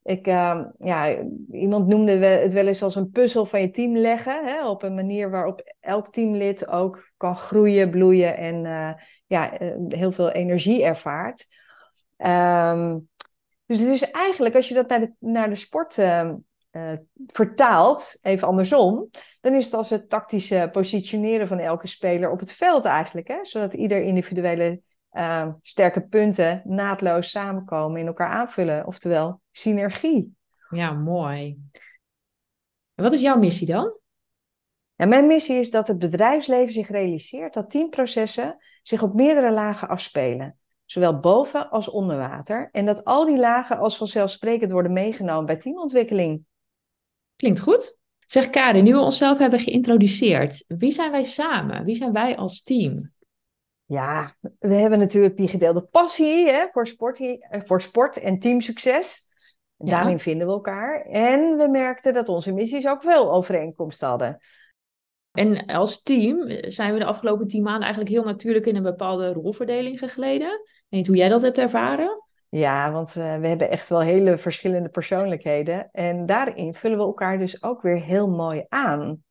Ik, 0.03 0.27
ehm, 0.27 0.65
ja, 0.79 1.17
iemand 1.51 1.87
noemde 1.87 2.11
het 2.11 2.53
wel 2.53 2.67
eens 2.67 2.83
als 2.83 2.95
een 2.95 3.09
puzzel 3.09 3.45
van 3.45 3.61
je 3.61 3.71
team 3.71 3.97
leggen, 3.97 4.45
hè? 4.45 4.67
op 4.67 4.83
een 4.83 4.95
manier 4.95 5.29
waarop 5.29 5.73
elk 5.79 6.11
teamlid 6.13 6.69
ook 6.69 7.11
kan 7.17 7.35
groeien, 7.35 7.89
bloeien 7.89 8.37
en 8.37 8.61
ja, 9.25 9.57
heel 9.87 10.11
veel 10.11 10.31
energie 10.31 10.83
ervaart. 10.83 11.47
Um, 12.17 13.09
dus 13.65 13.79
het 13.79 13.89
is 13.89 14.11
eigenlijk, 14.11 14.55
als 14.55 14.67
je 14.67 14.73
dat 14.73 14.89
naar 14.89 14.99
de, 14.99 15.13
naar 15.19 15.49
de 15.49 15.55
sport 15.55 15.97
ehm, 15.97 16.35
uh, 16.75 16.91
vertaalt, 17.27 18.19
even 18.21 18.47
andersom, 18.47 19.09
dan 19.41 19.53
is 19.53 19.65
het 19.65 19.73
als 19.73 19.89
het 19.89 20.09
tactische 20.09 20.69
positioneren 20.71 21.47
van 21.47 21.59
elke 21.59 21.87
speler 21.87 22.31
op 22.31 22.39
het 22.39 22.51
veld 22.51 22.85
eigenlijk. 22.85 23.27
Hè? 23.27 23.37
Zodat 23.41 23.73
ieder 23.73 24.01
individuele 24.01 24.81
uh, 25.11 25.47
sterke 25.61 26.01
punten 26.01 26.61
naadloos 26.65 27.29
samenkomen, 27.29 27.99
in 27.99 28.07
elkaar 28.07 28.29
aanvullen. 28.29 28.87
Oftewel, 28.87 29.41
synergie. 29.51 30.35
Ja, 30.69 30.91
mooi. 30.91 31.59
En 32.95 33.03
wat 33.03 33.13
is 33.13 33.21
jouw 33.21 33.37
missie 33.37 33.67
dan? 33.67 33.97
Ja, 34.95 35.05
mijn 35.05 35.27
missie 35.27 35.59
is 35.59 35.71
dat 35.71 35.87
het 35.87 35.99
bedrijfsleven 35.99 36.73
zich 36.73 36.89
realiseert 36.89 37.53
dat 37.53 37.69
teamprocessen 37.69 38.57
zich 38.81 39.03
op 39.03 39.13
meerdere 39.13 39.51
lagen 39.51 39.87
afspelen. 39.87 40.57
Zowel 40.85 41.19
boven 41.19 41.69
als 41.69 41.89
onder 41.89 42.17
water. 42.17 42.69
En 42.71 42.85
dat 42.85 43.03
al 43.03 43.25
die 43.25 43.37
lagen 43.37 43.77
als 43.77 43.97
vanzelfsprekend 43.97 44.71
worden 44.71 44.93
meegenomen 44.93 45.45
bij 45.45 45.57
teamontwikkeling. 45.57 46.45
Klinkt 47.35 47.59
goed. 47.59 47.97
Zeg 48.25 48.49
Karin, 48.49 48.83
nu 48.83 48.93
we 48.93 48.99
onszelf 48.99 49.37
hebben 49.37 49.59
geïntroduceerd, 49.59 50.65
wie 50.67 50.91
zijn 50.91 51.11
wij 51.11 51.23
samen? 51.23 51.85
Wie 51.85 51.95
zijn 51.95 52.11
wij 52.11 52.37
als 52.37 52.63
team? 52.63 53.13
Ja, 53.85 54.35
we 54.59 54.73
hebben 54.73 54.99
natuurlijk 54.99 55.37
die 55.37 55.47
gedeelde 55.47 55.81
passie 55.81 56.49
hè, 56.49 56.65
voor, 56.71 56.87
sport, 56.87 57.19
eh, 57.19 57.61
voor 57.63 57.81
sport 57.81 58.17
en 58.17 58.39
teamsucces. 58.39 59.33
Daarin 59.77 60.19
vinden 60.19 60.47
we 60.47 60.53
elkaar. 60.53 61.01
En 61.05 61.57
we 61.57 61.67
merkten 61.67 62.13
dat 62.13 62.29
onze 62.29 62.53
missies 62.53 62.87
ook 62.87 63.01
veel 63.01 63.33
overeenkomst 63.33 64.01
hadden. 64.01 64.37
En 65.31 65.65
als 65.65 66.01
team 66.01 66.45
zijn 66.71 66.93
we 66.93 66.99
de 66.99 67.05
afgelopen 67.05 67.47
tien 67.47 67.63
maanden 67.63 67.83
eigenlijk 67.83 68.11
heel 68.11 68.23
natuurlijk 68.23 68.65
in 68.65 68.75
een 68.75 68.83
bepaalde 68.83 69.33
rolverdeling 69.33 69.99
gegleden. 69.99 70.47
Ik 70.47 70.85
weet 70.89 70.99
niet 70.99 71.07
hoe 71.07 71.15
jij 71.15 71.29
dat 71.29 71.41
hebt 71.41 71.57
ervaren. 71.57 72.23
Ja, 72.55 72.91
want 72.91 73.15
uh, 73.15 73.37
we 73.37 73.47
hebben 73.47 73.69
echt 73.69 73.89
wel 73.89 74.01
hele 74.01 74.37
verschillende 74.37 74.89
persoonlijkheden. 74.89 75.89
En 75.91 76.25
daarin 76.25 76.73
vullen 76.73 76.97
we 76.97 77.03
elkaar 77.03 77.37
dus 77.37 77.63
ook 77.63 77.81
weer 77.81 78.01
heel 78.01 78.27
mooi 78.27 78.65
aan. 78.69 79.23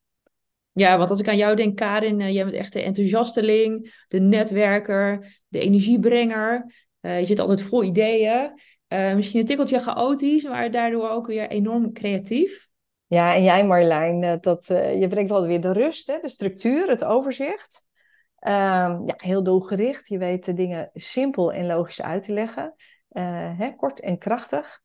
Ja, 0.73 0.99
want 0.99 1.11
als 1.11 1.21
ik 1.21 1.29
aan 1.29 1.37
jou 1.37 1.57
denk, 1.57 1.77
Karin, 1.77 2.21
uh, 2.21 2.33
jij 2.33 2.45
bent 2.45 2.57
echt 2.57 2.73
de 2.73 2.83
enthousiasteling, 2.83 4.05
de 4.09 4.21
netwerker, 4.21 5.39
de 5.49 5.59
energiebrenger. 5.59 6.73
Uh, 7.01 7.19
je 7.19 7.25
zit 7.25 7.41
altijd 7.41 7.63
vol 7.63 7.83
ideeën. 7.83 8.53
misschien 8.89 9.41
een 9.41 9.47
tikkeltje 9.47 9.79
chaotisch, 9.79 10.45
maar 10.45 10.71
daardoor 10.71 11.09
ook 11.09 11.27
weer 11.27 11.49
enorm 11.49 11.93
creatief. 11.93 12.69
Ja, 13.07 13.35
en 13.35 13.43
jij 13.43 13.67
Marjolein, 13.67 14.39
dat, 14.41 14.67
je 14.99 15.07
brengt 15.09 15.31
altijd 15.31 15.51
weer 15.51 15.61
de 15.61 15.73
rust, 15.73 16.07
hè, 16.07 16.19
de 16.21 16.29
structuur, 16.29 16.89
het 16.89 17.05
overzicht. 17.05 17.87
Ehm, 18.39 19.07
ja, 19.07 19.15
heel 19.17 19.43
doelgericht. 19.43 20.09
Je 20.09 20.19
weet 20.19 20.45
de 20.45 20.55
dingen 20.55 20.91
simpel 20.95 21.53
en 21.53 21.67
logisch 21.67 22.03
uit 22.03 22.25
te 22.25 22.33
leggen. 22.33 22.75
Hè, 23.21 23.71
kort 23.77 24.01
en 24.01 24.19
krachtig. 24.19 24.83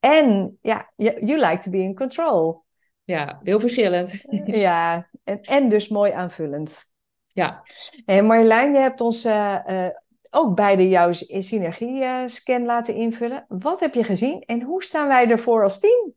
En 0.00 0.58
ja, 0.62 0.92
you 0.96 1.40
like 1.40 1.58
to 1.58 1.70
be 1.70 1.78
in 1.78 1.94
control. 1.94 2.64
Ja, 3.04 3.40
heel 3.42 3.60
verschillend. 3.60 4.24
ja, 4.44 5.08
en, 5.24 5.40
en 5.40 5.68
dus 5.68 5.88
mooi 5.88 6.12
aanvullend. 6.12 6.84
Ja. 7.26 7.62
En 8.04 8.26
Marjolein, 8.26 8.72
je 8.72 8.78
hebt 8.78 9.00
ons 9.00 9.24
uh, 9.24 9.58
uh, 9.66 9.86
ook 10.30 10.56
beide 10.56 10.88
jouw 10.88 11.12
synergie-scan 11.12 12.64
laten 12.64 12.94
invullen. 12.94 13.44
Wat 13.48 13.80
heb 13.80 13.94
je 13.94 14.04
gezien 14.04 14.40
en 14.40 14.62
hoe 14.62 14.82
staan 14.82 15.08
wij 15.08 15.30
ervoor 15.30 15.62
als 15.62 15.80
team? 15.80 16.12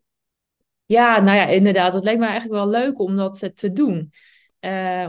Ja, 0.85 1.19
nou 1.19 1.37
ja, 1.37 1.45
inderdaad. 1.45 1.93
Het 1.93 2.03
lijkt 2.03 2.19
me 2.19 2.25
eigenlijk 2.25 2.63
wel 2.63 2.69
leuk 2.81 2.99
om 2.99 3.15
dat 3.15 3.51
te 3.55 3.71
doen. 3.73 4.11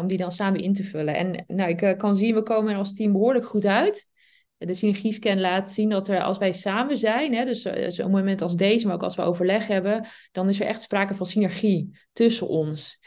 om 0.00 0.06
die 0.06 0.18
dan 0.18 0.32
samen 0.32 0.60
in 0.60 0.74
te 0.74 0.84
vullen. 0.84 1.16
En 1.16 1.44
nou, 1.46 1.70
ik 1.70 1.98
kan 1.98 2.16
zien, 2.16 2.34
we 2.34 2.42
komen 2.42 2.72
er 2.72 2.78
als 2.78 2.94
team 2.94 3.12
behoorlijk 3.12 3.46
goed 3.46 3.64
uit 3.64 4.10
de 4.66 4.74
synergiescan 4.74 5.40
laat 5.40 5.70
zien 5.70 5.88
dat 5.88 6.08
er 6.08 6.22
als 6.22 6.38
wij 6.38 6.52
samen 6.52 6.98
zijn, 6.98 7.34
hè, 7.34 7.44
dus 7.44 7.64
eh, 7.64 7.90
zo'n 7.90 8.10
moment 8.10 8.42
als 8.42 8.56
deze, 8.56 8.86
maar 8.86 8.94
ook 8.94 9.02
als 9.02 9.16
we 9.16 9.22
overleg 9.22 9.66
hebben, 9.66 10.06
dan 10.32 10.48
is 10.48 10.60
er 10.60 10.66
echt 10.66 10.82
sprake 10.82 11.14
van 11.14 11.26
synergie 11.26 11.98
tussen 12.12 12.48
ons. 12.48 13.00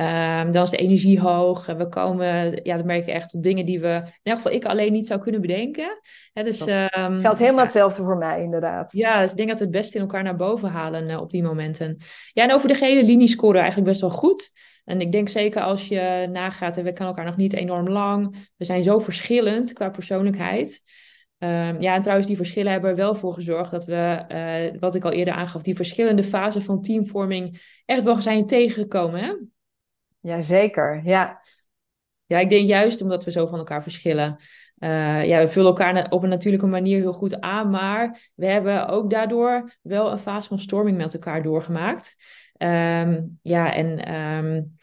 Um, 0.00 0.52
dan 0.52 0.62
is 0.62 0.70
de 0.70 0.76
energie 0.76 1.20
hoog. 1.20 1.68
En 1.68 1.76
we 1.76 1.88
komen, 1.88 2.60
ja, 2.62 2.76
dat 2.76 2.84
merk 2.84 3.06
je 3.06 3.12
echt 3.12 3.34
op 3.34 3.42
dingen 3.42 3.66
die 3.66 3.80
we, 3.80 4.02
in 4.22 4.32
elk 4.32 4.36
geval 4.36 4.52
ik 4.52 4.64
alleen 4.64 4.92
niet 4.92 5.06
zou 5.06 5.20
kunnen 5.20 5.40
bedenken. 5.40 6.00
Hè, 6.32 6.42
dus, 6.42 6.60
um, 6.60 7.20
Geldt 7.20 7.38
helemaal 7.38 7.64
hetzelfde 7.64 8.02
voor 8.02 8.16
mij, 8.16 8.42
inderdaad. 8.42 8.92
Ja, 8.92 9.20
dus 9.20 9.30
ik 9.30 9.36
denk 9.36 9.48
dat 9.48 9.58
we 9.58 9.64
het 9.64 9.72
best 9.72 9.94
in 9.94 10.00
elkaar 10.00 10.22
naar 10.22 10.36
boven 10.36 10.68
halen 10.68 11.08
uh, 11.08 11.20
op 11.20 11.30
die 11.30 11.42
momenten. 11.42 11.96
Ja, 12.32 12.42
en 12.42 12.52
over 12.52 12.68
de 12.68 12.74
gehele 12.74 13.04
linie 13.04 13.28
scoren 13.28 13.54
we 13.54 13.60
eigenlijk 13.60 13.88
best 13.88 14.00
wel 14.00 14.10
goed. 14.10 14.52
En 14.90 15.00
ik 15.00 15.12
denk 15.12 15.28
zeker 15.28 15.62
als 15.62 15.88
je 15.88 16.28
nagaat, 16.32 16.76
en 16.76 16.84
we 16.84 16.92
kennen 16.92 17.08
elkaar 17.08 17.24
nog 17.24 17.36
niet 17.36 17.52
enorm 17.52 17.88
lang. 17.88 18.48
We 18.56 18.64
zijn 18.64 18.82
zo 18.82 18.98
verschillend 18.98 19.72
qua 19.72 19.90
persoonlijkheid. 19.90 20.82
Um, 21.38 21.80
ja, 21.80 21.94
en 21.94 22.00
trouwens, 22.00 22.28
die 22.28 22.36
verschillen 22.36 22.72
hebben 22.72 22.90
er 22.90 22.96
wel 22.96 23.14
voor 23.14 23.32
gezorgd 23.32 23.70
dat 23.70 23.84
we, 23.84 24.24
uh, 24.72 24.80
wat 24.80 24.94
ik 24.94 25.04
al 25.04 25.12
eerder 25.12 25.34
aangaf, 25.34 25.62
die 25.62 25.76
verschillende 25.76 26.24
fasen 26.24 26.62
van 26.62 26.82
teamvorming 26.82 27.62
echt 27.84 28.02
wel 28.02 28.22
zijn 28.22 28.46
tegengekomen. 28.46 29.20
Hè? 29.20 29.34
Jazeker, 30.20 31.00
ja. 31.04 31.42
Ja, 32.26 32.38
ik 32.38 32.50
denk 32.50 32.66
juist 32.66 33.02
omdat 33.02 33.24
we 33.24 33.30
zo 33.30 33.46
van 33.46 33.58
elkaar 33.58 33.82
verschillen. 33.82 34.36
Uh, 34.78 35.26
ja, 35.26 35.38
we 35.38 35.48
vullen 35.48 35.68
elkaar 35.68 36.10
op 36.10 36.22
een 36.22 36.28
natuurlijke 36.28 36.66
manier 36.66 36.98
heel 36.98 37.12
goed 37.12 37.40
aan, 37.40 37.70
maar 37.70 38.30
we 38.34 38.46
hebben 38.46 38.88
ook 38.88 39.10
daardoor 39.10 39.72
wel 39.82 40.10
een 40.10 40.18
fase 40.18 40.48
van 40.48 40.58
storming 40.58 40.96
met 40.96 41.14
elkaar 41.14 41.42
doorgemaakt. 41.42 42.16
Um, 42.62 43.38
ja, 43.42 43.74
en 43.74 44.14
um, 44.14 44.78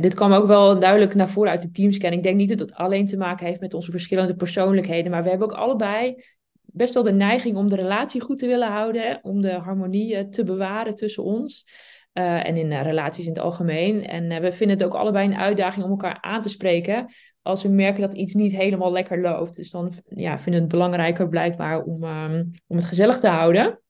dit 0.00 0.14
kwam 0.14 0.32
ook 0.32 0.46
wel 0.46 0.78
duidelijk 0.78 1.14
naar 1.14 1.28
voren 1.28 1.50
uit 1.50 1.62
de 1.62 1.70
teamscan. 1.70 2.12
Ik 2.12 2.22
denk 2.22 2.36
niet 2.36 2.48
dat 2.48 2.58
het 2.58 2.74
alleen 2.74 3.06
te 3.06 3.16
maken 3.16 3.46
heeft 3.46 3.60
met 3.60 3.74
onze 3.74 3.90
verschillende 3.90 4.34
persoonlijkheden, 4.34 5.10
maar 5.10 5.22
we 5.22 5.28
hebben 5.28 5.50
ook 5.50 5.56
allebei 5.56 6.24
best 6.62 6.94
wel 6.94 7.02
de 7.02 7.12
neiging 7.12 7.56
om 7.56 7.68
de 7.68 7.76
relatie 7.76 8.20
goed 8.20 8.38
te 8.38 8.46
willen 8.46 8.68
houden, 8.68 9.18
om 9.22 9.40
de 9.40 9.52
harmonie 9.52 10.16
eh, 10.16 10.24
te 10.24 10.44
bewaren 10.44 10.94
tussen 10.94 11.22
ons. 11.22 11.66
Uh, 12.12 12.46
en 12.46 12.56
in 12.56 12.70
uh, 12.70 12.82
relaties 12.82 13.24
in 13.24 13.32
het 13.32 13.42
algemeen. 13.42 14.06
En 14.06 14.40
we 14.40 14.52
vinden 14.52 14.76
het 14.76 14.86
ook 14.86 14.94
allebei 14.94 15.28
een 15.28 15.36
uitdaging 15.36 15.84
om 15.84 15.90
elkaar 15.90 16.18
aan 16.20 16.42
te 16.42 16.48
spreken 16.48 17.12
als 17.42 17.62
we 17.62 17.68
merken 17.68 18.00
dat 18.00 18.14
iets 18.14 18.34
niet 18.34 18.52
helemaal 18.52 18.92
lekker 18.92 19.20
loopt. 19.20 19.56
Dus 19.56 19.70
dan 19.70 19.92
ja, 20.08 20.38
vinden 20.38 20.54
we 20.54 20.66
het 20.66 20.68
belangrijker 20.68 21.28
blijkbaar 21.28 21.82
om, 21.82 22.04
um, 22.04 22.50
om 22.66 22.76
het 22.76 22.84
gezellig 22.84 23.20
te 23.20 23.28
houden. 23.28 23.80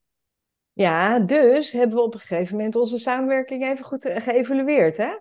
Ja, 0.72 1.18
dus 1.18 1.72
hebben 1.72 1.96
we 1.96 2.02
op 2.02 2.14
een 2.14 2.20
gegeven 2.20 2.56
moment 2.56 2.76
onze 2.76 2.98
samenwerking 2.98 3.64
even 3.64 3.84
goed 3.84 4.04
geëvalueerd, 4.16 4.96
hè? 4.96 5.12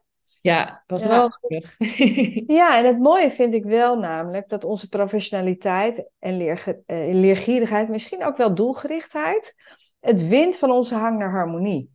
Ja, 0.42 0.84
was 0.88 1.04
ja. 1.04 1.10
wel 1.10 1.30
terug. 1.30 1.76
ja, 2.60 2.78
en 2.78 2.86
het 2.86 3.00
mooie 3.00 3.32
vind 3.32 3.54
ik 3.54 3.64
wel 3.64 4.00
namelijk 4.00 4.50
dat 4.50 4.64
onze 4.64 4.90
professionaliteit 4.90 6.10
en 6.20 6.38
leerge 6.38 6.84
uh, 6.88 7.14
leergierigheid, 7.14 7.90
misschien 7.90 8.26
ook 8.26 8.38
wel 8.38 8.56
doelgerichtheid, 8.56 9.56
het 10.00 10.28
wint 10.28 10.58
van 10.58 10.72
onze 10.72 10.96
hang 10.96 11.18
naar 11.18 11.32
harmonie. 11.32 11.92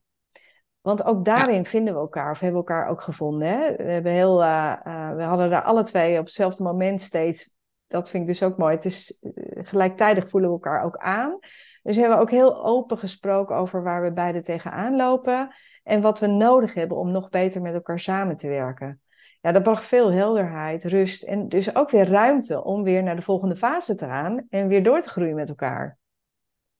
Want 0.81 1.05
ook 1.05 1.25
daarin 1.25 1.63
ja. 1.63 1.65
vinden 1.65 1.95
we 1.95 2.01
elkaar, 2.01 2.31
of 2.31 2.41
hebben 2.41 2.61
we 2.61 2.67
elkaar 2.69 2.89
ook 2.89 3.01
gevonden. 3.01 3.49
Hè? 3.49 3.77
We, 3.77 3.83
hebben 3.83 4.13
heel, 4.13 4.43
uh, 4.43 4.77
uh, 4.87 5.15
we 5.15 5.23
hadden 5.23 5.51
daar 5.51 5.63
alle 5.63 5.85
twee 5.85 6.19
op 6.19 6.25
hetzelfde 6.25 6.63
moment 6.63 7.03
steeds. 7.03 7.57
Dat 7.87 8.11
vind 8.11 8.23
ik 8.23 8.29
dus 8.29 8.43
ook 8.43 8.57
mooi. 8.57 8.75
Het 8.75 8.85
is 8.85 9.23
gelijktijdig 9.55 10.29
voelen 10.29 10.49
we 10.49 10.55
elkaar 10.55 10.85
ook 10.85 10.97
aan. 10.97 11.39
Dus 11.85 11.97
hebben 11.97 12.17
we 12.17 12.23
ook 12.23 12.31
heel 12.31 12.65
open 12.65 12.99
gesproken 12.99 13.57
over 13.57 13.83
waar 13.83 14.03
we 14.03 14.13
beide 14.13 14.43
tegenaan 14.43 14.97
lopen 14.97 15.55
en 15.83 16.01
wat 16.01 16.19
we 16.19 16.27
nodig 16.27 16.75
hebben 16.75 16.97
om 16.97 17.11
nog 17.11 17.29
beter 17.29 17.63
met 17.63 17.75
elkaar 17.75 18.01
samen 18.01 18.37
te 18.37 18.49
werken. 18.49 19.01
Ja, 19.41 19.53
dat 19.53 19.63
bracht 19.63 19.85
veel 19.85 20.13
helderheid, 20.13 20.85
rust 20.85 21.23
en 21.23 21.49
dus 21.49 21.75
ook 21.75 21.91
weer 21.91 22.09
ruimte 22.09 22.65
om 22.65 22.83
weer 22.83 23.03
naar 23.03 23.17
de 23.17 23.23
volgende 23.23 23.57
fase 23.57 23.95
te 23.95 24.07
gaan 24.07 24.47
en 24.49 24.69
weer 24.69 24.83
door 24.83 25.01
te 25.01 25.09
groeien 25.09 25.35
met 25.35 25.49
elkaar. 25.49 25.99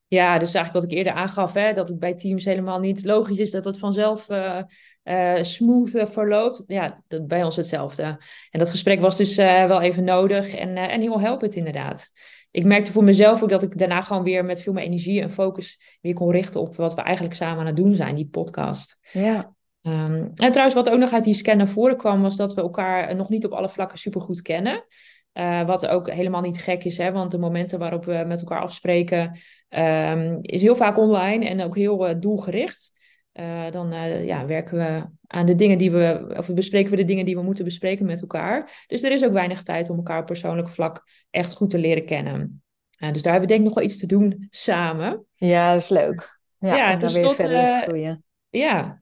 Ja, 0.07 0.39
dus 0.39 0.55
eigenlijk 0.55 0.85
wat 0.85 0.93
ik 0.93 0.99
eerder 0.99 1.13
aangaf, 1.13 1.53
hè, 1.53 1.73
dat 1.73 1.89
het 1.89 1.99
bij 1.99 2.15
teams 2.15 2.45
helemaal 2.45 2.79
niet 2.79 3.05
logisch 3.05 3.39
is 3.39 3.51
dat 3.51 3.65
het 3.65 3.79
vanzelf 3.79 4.31
uh, 4.31 4.63
uh, 5.05 5.43
smooth 5.43 5.95
uh, 5.95 6.07
verloopt. 6.07 6.65
Ja, 6.67 7.03
dat 7.09 7.27
bij 7.27 7.45
ons 7.45 7.57
hetzelfde. 7.57 8.03
En 8.51 8.59
dat 8.59 8.71
gesprek 8.71 9.01
was 9.01 9.17
dus 9.17 9.37
wel 9.37 9.81
even 9.81 10.05
nodig 10.05 10.55
en, 10.55 10.77
en 10.77 11.01
heel 11.01 11.21
helpend 11.21 11.55
inderdaad. 11.55 12.11
Ik 12.55 12.65
merkte 12.65 12.93
voor 12.93 13.05
mezelf 13.05 13.43
ook 13.43 13.49
dat 13.49 13.63
ik 13.63 13.79
daarna 13.79 14.01
gewoon 14.01 14.23
weer 14.23 14.45
met 14.45 14.63
veel 14.63 14.73
meer 14.73 14.85
energie 14.85 15.21
en 15.21 15.31
focus 15.31 15.99
weer 16.01 16.15
kon 16.15 16.31
richten 16.31 16.61
op 16.61 16.77
wat 16.77 16.95
we 16.95 17.01
eigenlijk 17.01 17.37
samen 17.37 17.59
aan 17.59 17.67
het 17.67 17.77
doen 17.77 17.95
zijn, 17.95 18.15
die 18.15 18.29
podcast. 18.31 18.99
Ja. 19.13 19.55
Um, 19.83 20.31
en 20.35 20.51
trouwens, 20.51 20.75
wat 20.75 20.91
ook 20.91 20.99
nog 20.99 21.13
uit 21.13 21.25
die 21.25 21.35
scan 21.35 21.57
naar 21.57 21.69
voren 21.69 21.97
kwam, 21.97 22.23
was 22.23 22.37
dat 22.37 22.55
we 22.55 22.61
elkaar 22.61 23.17
nog 23.17 23.29
niet 23.29 23.45
op 23.45 23.53
alle 23.53 23.69
vlakken 23.69 23.99
super 23.99 24.21
goed 24.21 24.43
kennen. 24.43 24.85
Uh, 25.33 25.67
wat 25.67 25.87
ook 25.87 26.11
helemaal 26.11 26.41
niet 26.41 26.63
gek 26.63 26.85
is, 26.85 26.99
hè? 26.99 27.13
want 27.13 27.31
de 27.31 27.39
momenten 27.39 27.79
waarop 27.79 28.05
we 28.05 28.25
met 28.27 28.41
elkaar 28.41 28.61
afspreken, 28.61 29.39
um, 29.69 30.39
is 30.43 30.63
heel 30.63 30.77
vaak 30.77 30.99
online 30.99 31.47
en 31.47 31.63
ook 31.63 31.77
heel 31.77 32.09
uh, 32.09 32.15
doelgericht. 32.21 32.93
Uh, 33.41 33.71
dan 33.71 33.93
ja, 34.25 34.47
werken 34.47 34.79
we 34.79 35.05
aan 35.27 35.47
de 35.47 35.55
dingen 35.55 35.79
die 35.79 35.91
we, 35.91 36.35
of 36.37 36.49
bespreken 36.49 36.91
we 36.91 36.97
de 36.97 37.05
dingen 37.05 37.25
die 37.25 37.37
we 37.37 37.43
moeten 37.43 37.65
bespreken 37.65 38.07
met 38.07 38.21
elkaar. 38.21 38.85
Dus 38.87 39.03
er 39.03 39.13
is 39.13 39.25
ook 39.25 39.33
weinig 39.33 39.63
tijd 39.63 39.91
om 39.91 39.97
elkaar 39.97 40.21
op 40.21 40.27
persoonlijk 40.27 40.69
vlak 40.69 41.05
echt 41.31 41.53
goed 41.53 41.71
te 41.71 41.79
leren 41.79 42.07
kennen. 42.07 42.63
dus 42.99 43.23
daar 43.23 43.33
hebben 43.33 43.41
we 43.41 43.47
denk 43.47 43.61
ik 43.61 43.67
nog 43.67 43.75
wel 43.75 43.85
iets 43.85 43.99
te 43.99 44.07
doen 44.07 44.47
samen. 44.51 45.25
Ja, 45.35 45.73
dat 45.73 45.83
is 45.83 45.89
leuk. 45.89 46.41
Ja, 46.59 46.77
ja 46.77 46.95
om 46.95 47.01
daar 47.01 47.13
weer 47.13 47.35
verder 47.35 47.67
te 47.67 47.83
groeien. 47.83 48.25
Ja, 48.51 48.99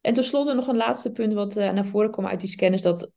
en 0.00 0.14
tenslotte 0.14 0.54
nog 0.54 0.66
een 0.66 0.76
laatste 0.76 1.12
punt 1.12 1.32
wat 1.32 1.54
naar 1.54 1.86
voren 1.86 2.10
kwam 2.10 2.26
uit 2.26 2.40
die 2.40 2.48
scan 2.48 2.72
is 2.72 2.82
dat 2.82 3.10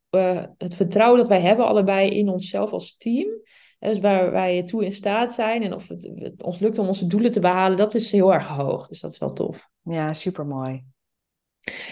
het 0.57 0.75
vertrouwen 0.75 1.19
dat 1.19 1.27
wij 1.27 1.41
hebben 1.41 1.65
allebei 1.65 2.09
in 2.09 2.29
onszelf 2.29 2.71
als 2.71 2.97
team, 2.97 3.27
dus 3.89 3.99
waar 3.99 4.31
wij 4.31 4.63
toe 4.63 4.85
in 4.85 4.93
staat 4.93 5.33
zijn 5.33 5.63
en 5.63 5.73
of 5.73 5.87
het, 5.87 6.09
het, 6.15 6.43
ons 6.43 6.59
lukt 6.59 6.77
om 6.77 6.87
onze 6.87 7.07
doelen 7.07 7.31
te 7.31 7.39
behalen, 7.39 7.77
dat 7.77 7.93
is 7.93 8.11
heel 8.11 8.33
erg 8.33 8.47
hoog. 8.47 8.87
Dus 8.87 8.99
dat 8.99 9.11
is 9.11 9.17
wel 9.17 9.33
tof. 9.33 9.67
Ja, 9.81 10.13
super 10.13 10.45
mooi. 10.45 10.83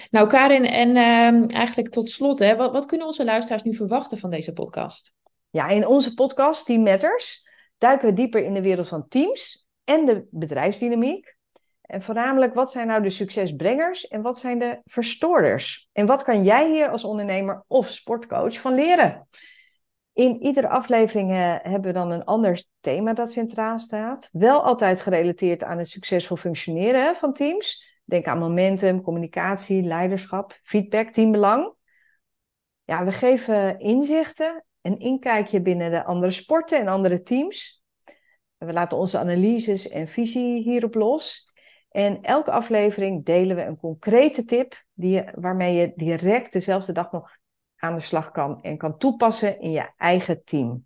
Nou, 0.09 0.27
Karin, 0.29 0.65
en 0.65 0.89
uh, 0.89 1.55
eigenlijk 1.55 1.89
tot 1.89 2.09
slot, 2.09 2.39
hè, 2.39 2.55
wat, 2.55 2.71
wat 2.71 2.85
kunnen 2.85 3.07
onze 3.07 3.23
luisteraars 3.23 3.63
nu 3.63 3.75
verwachten 3.75 4.17
van 4.17 4.29
deze 4.29 4.53
podcast? 4.53 5.13
Ja, 5.49 5.67
in 5.67 5.87
onze 5.87 6.13
podcast 6.13 6.65
Team 6.65 6.83
Matters 6.83 7.49
duiken 7.77 8.07
we 8.07 8.13
dieper 8.13 8.43
in 8.43 8.53
de 8.53 8.61
wereld 8.61 8.87
van 8.87 9.07
teams 9.07 9.67
en 9.83 10.05
de 10.05 10.27
bedrijfsdynamiek. 10.29 11.35
En 11.81 12.01
voornamelijk, 12.01 12.53
wat 12.53 12.71
zijn 12.71 12.87
nou 12.87 13.03
de 13.03 13.09
succesbrengers 13.09 14.07
en 14.07 14.21
wat 14.21 14.39
zijn 14.39 14.59
de 14.59 14.79
verstoorders? 14.85 15.89
En 15.91 16.05
wat 16.05 16.23
kan 16.23 16.43
jij 16.43 16.71
hier 16.71 16.89
als 16.89 17.03
ondernemer 17.03 17.63
of 17.67 17.89
sportcoach 17.89 18.59
van 18.59 18.73
leren? 18.73 19.27
In 20.13 20.41
iedere 20.43 20.67
aflevering 20.67 21.31
eh, 21.31 21.55
hebben 21.61 21.81
we 21.81 21.91
dan 21.91 22.11
een 22.11 22.23
ander 22.23 22.63
thema 22.79 23.13
dat 23.13 23.31
centraal 23.31 23.79
staat. 23.79 24.29
Wel 24.31 24.63
altijd 24.63 25.01
gerelateerd 25.01 25.63
aan 25.63 25.77
het 25.77 25.89
succesvol 25.89 26.37
functioneren 26.37 27.15
van 27.15 27.33
teams. 27.33 27.99
Denk 28.05 28.25
aan 28.25 28.39
momentum, 28.39 29.01
communicatie, 29.01 29.83
leiderschap, 29.83 30.59
feedback, 30.63 31.09
teambelang. 31.09 31.73
Ja, 32.83 33.05
we 33.05 33.11
geven 33.11 33.79
inzichten, 33.79 34.65
een 34.81 34.99
inkijkje 34.99 35.61
binnen 35.61 35.91
de 35.91 36.03
andere 36.03 36.31
sporten 36.31 36.79
en 36.79 36.87
andere 36.87 37.21
teams. 37.21 37.83
We 38.57 38.73
laten 38.73 38.97
onze 38.97 39.17
analyses 39.17 39.89
en 39.89 40.07
visie 40.07 40.61
hierop 40.61 40.95
los. 40.95 41.51
En 41.89 42.21
elke 42.21 42.51
aflevering 42.51 43.25
delen 43.25 43.55
we 43.55 43.63
een 43.63 43.77
concrete 43.77 44.45
tip 44.45 44.83
die 44.93 45.13
je, 45.13 45.31
waarmee 45.35 45.75
je 45.75 45.91
direct 45.95 46.53
dezelfde 46.53 46.91
dag 46.91 47.11
nog 47.11 47.39
aan 47.81 47.95
de 47.95 48.01
slag 48.01 48.31
kan 48.31 48.61
en 48.61 48.77
kan 48.77 48.97
toepassen 48.97 49.59
in 49.59 49.71
je 49.71 49.89
eigen 49.97 50.43
team. 50.43 50.85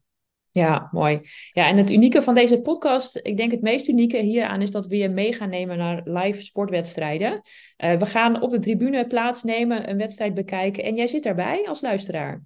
Ja, 0.51 0.89
mooi. 0.91 1.21
Ja, 1.51 1.67
en 1.67 1.77
het 1.77 1.91
unieke 1.91 2.21
van 2.21 2.35
deze 2.35 2.61
podcast, 2.61 3.19
ik 3.21 3.37
denk 3.37 3.51
het 3.51 3.61
meest 3.61 3.87
unieke 3.87 4.17
hieraan 4.17 4.61
is 4.61 4.71
dat 4.71 4.87
we 4.87 4.97
je 4.97 5.09
mee 5.09 5.33
gaan 5.33 5.49
nemen 5.49 5.77
naar 5.77 6.01
live 6.03 6.41
sportwedstrijden. 6.41 7.31
Uh, 7.31 7.97
we 7.97 8.05
gaan 8.05 8.41
op 8.41 8.51
de 8.51 8.59
tribune 8.59 9.07
plaatsnemen, 9.07 9.89
een 9.89 9.97
wedstrijd 9.97 10.33
bekijken 10.33 10.83
en 10.83 10.95
jij 10.95 11.07
zit 11.07 11.23
daarbij 11.23 11.67
als 11.67 11.81
luisteraar. 11.81 12.41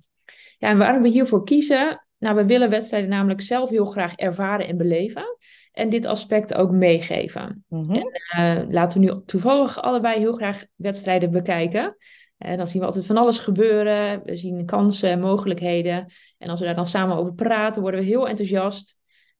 Ja, 0.57 0.69
en 0.69 0.77
waarom 0.77 1.01
we 1.01 1.09
hiervoor 1.09 1.43
kiezen? 1.43 2.07
Nou, 2.17 2.35
we 2.35 2.45
willen 2.45 2.69
wedstrijden 2.69 3.09
namelijk 3.09 3.41
zelf 3.41 3.69
heel 3.69 3.85
graag 3.85 4.15
ervaren 4.15 4.67
en 4.67 4.77
beleven 4.77 5.37
en 5.71 5.89
dit 5.89 6.05
aspect 6.05 6.53
ook 6.53 6.71
meegeven. 6.71 7.65
Mm 7.67 7.91
en, 7.91 8.11
uh, 8.39 8.69
laten 8.69 8.99
we 8.99 9.05
nu 9.05 9.21
toevallig 9.25 9.81
allebei 9.81 10.19
heel 10.19 10.33
graag 10.33 10.65
wedstrijden 10.75 11.31
bekijken. 11.31 11.97
En 12.39 12.57
dan 12.57 12.67
zien 12.67 12.79
we 12.79 12.85
altijd 12.85 13.05
van 13.05 13.17
alles 13.17 13.39
gebeuren. 13.39 14.21
We 14.23 14.35
zien 14.35 14.65
kansen 14.65 15.09
en 15.09 15.19
mogelijkheden. 15.19 16.05
En 16.37 16.49
als 16.49 16.59
we 16.59 16.65
daar 16.65 16.75
dan 16.75 16.87
samen 16.87 17.15
over 17.15 17.33
praten, 17.33 17.81
worden 17.81 17.99
we 17.99 18.05
heel 18.05 18.27
enthousiast. 18.27 18.97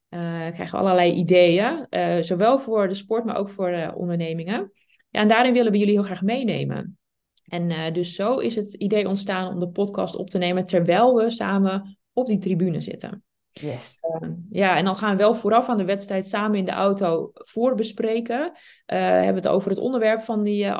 Uh, 0.09 0.19
krijgen 0.19 0.71
we 0.71 0.77
allerlei 0.77 1.11
ideeën. 1.11 1.85
Uh, 1.89 2.21
zowel 2.21 2.59
voor 2.59 2.87
de 2.87 2.93
sport, 2.93 3.25
maar 3.25 3.37
ook 3.37 3.49
voor 3.49 3.71
de 3.71 3.91
ondernemingen. 3.95 4.71
Ja, 5.09 5.21
en 5.21 5.27
daarin 5.27 5.53
willen 5.53 5.71
we 5.71 5.77
jullie 5.77 5.93
heel 5.93 6.03
graag 6.03 6.21
meenemen. 6.21 6.97
En 7.47 7.69
uh, 7.69 7.91
dus 7.93 8.15
zo 8.15 8.37
is 8.37 8.55
het 8.55 8.73
idee 8.73 9.07
ontstaan 9.07 9.53
om 9.53 9.59
de 9.59 9.69
podcast 9.69 10.15
op 10.15 10.29
te 10.29 10.37
nemen 10.37 10.65
terwijl 10.65 11.15
we 11.15 11.29
samen 11.29 11.97
op 12.13 12.27
die 12.27 12.37
tribune 12.37 12.81
zitten. 12.81 13.23
Yes. 13.51 13.97
Uh, 14.21 14.29
ja, 14.49 14.77
en 14.77 14.85
dan 14.85 14.95
gaan 14.95 15.11
we 15.11 15.17
wel 15.17 15.35
vooraf 15.35 15.69
aan 15.69 15.77
de 15.77 15.85
wedstrijd 15.85 16.27
samen 16.27 16.57
in 16.57 16.65
de 16.65 16.71
auto 16.71 17.31
voorbespreken. 17.33 18.39
Uh, 18.39 18.51
hebben 18.99 19.27
we 19.27 19.39
het 19.39 19.47
over 19.47 19.69
het 19.69 19.79
onderwerp 19.79 20.21
van 20.21 20.43
die 20.43 20.71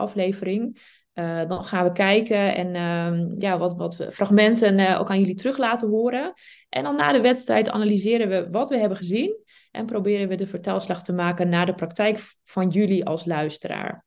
aflevering. 1.20 1.50
dan 1.50 1.64
gaan 1.64 1.84
we 1.84 1.92
kijken 1.92 2.56
en 2.56 2.76
ehm, 2.76 3.40
ja, 3.42 3.58
wat, 3.58 3.76
wat 3.76 4.08
fragmenten 4.12 4.98
ook 5.00 5.10
aan 5.10 5.20
jullie 5.20 5.36
terug 5.36 5.58
laten 5.58 5.90
horen. 5.90 6.34
En 6.70 6.84
dan 6.84 6.96
na 6.96 7.12
de 7.12 7.22
wedstrijd 7.22 7.70
analyseren 7.70 8.30
we 8.30 8.48
wat 8.52 8.70
we 8.70 8.78
hebben 8.78 8.98
gezien. 8.98 9.38
En 9.72 9.86
proberen 9.86 10.28
we 10.28 10.36
de 10.36 10.48
vertaalslag 10.48 11.04
te 11.04 11.14
maken 11.14 11.50
naar 11.50 11.66
de 11.66 11.74
praktijk 11.74 12.20
van 12.46 12.70
jullie 12.70 13.06
als 13.06 13.26
luisteraar. 13.26 14.06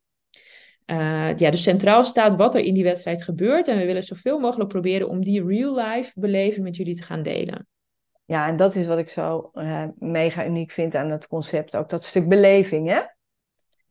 ja, 1.35 1.51
dus 1.51 1.63
centraal 1.63 2.05
staat 2.05 2.35
wat 2.35 2.55
er 2.55 2.61
in 2.61 2.73
die 2.73 2.83
wedstrijd 2.83 3.23
gebeurt. 3.23 3.67
En 3.67 3.77
we 3.77 3.85
willen 3.85 4.03
zoveel 4.03 4.39
mogelijk 4.39 4.69
proberen 4.69 5.09
om 5.09 5.23
die 5.23 5.45
real-life 5.45 6.11
beleving 6.19 6.63
met 6.63 6.75
jullie 6.75 6.95
te 6.95 7.03
gaan 7.03 7.23
delen. 7.23 7.67
Ja, 8.25 8.47
en 8.47 8.55
dat 8.55 8.75
is 8.75 8.87
wat 8.87 8.97
ik 8.97 9.09
zo 9.09 9.51
mega 9.95 10.45
uniek 10.45 10.71
vind 10.71 10.95
aan 10.95 11.11
het 11.11 11.27
concept. 11.27 11.75
Ook 11.75 11.89
dat 11.89 12.03
stuk 12.03 12.27
beleving, 12.27 12.89
hè? 12.89 12.99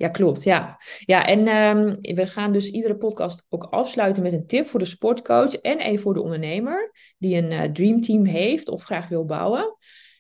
Ja, 0.03 0.09
klopt. 0.09 0.43
Ja, 0.43 0.79
ja 0.99 1.27
en 1.27 1.49
um, 1.49 1.99
we 2.01 2.27
gaan 2.27 2.53
dus 2.53 2.71
iedere 2.71 2.97
podcast 2.97 3.45
ook 3.49 3.65
afsluiten 3.65 4.23
met 4.23 4.33
een 4.33 4.47
tip 4.47 4.67
voor 4.67 4.79
de 4.79 4.85
sportcoach 4.85 5.55
en 5.55 5.87
een 5.87 6.01
voor 6.01 6.15
de 6.15 6.23
ondernemer 6.23 6.93
die 7.19 7.37
een 7.37 7.51
uh, 7.51 7.63
dreamteam 7.63 8.25
heeft 8.25 8.69
of 8.69 8.83
graag 8.83 9.09
wil 9.09 9.25
bouwen. 9.25 9.77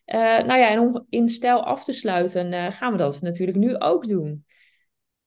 Uh, 0.07 0.20
nou 0.20 0.59
ja, 0.59 0.70
en 0.70 0.78
om 0.78 1.07
in 1.09 1.28
stijl 1.28 1.64
af 1.64 1.85
te 1.85 1.93
sluiten 1.93 2.72
gaan 2.72 2.93
we 2.93 2.99
dat 2.99 3.20
natuurlijk 3.20 3.59
nu 3.59 3.78
ook 3.78 4.07
doen. 4.07 4.45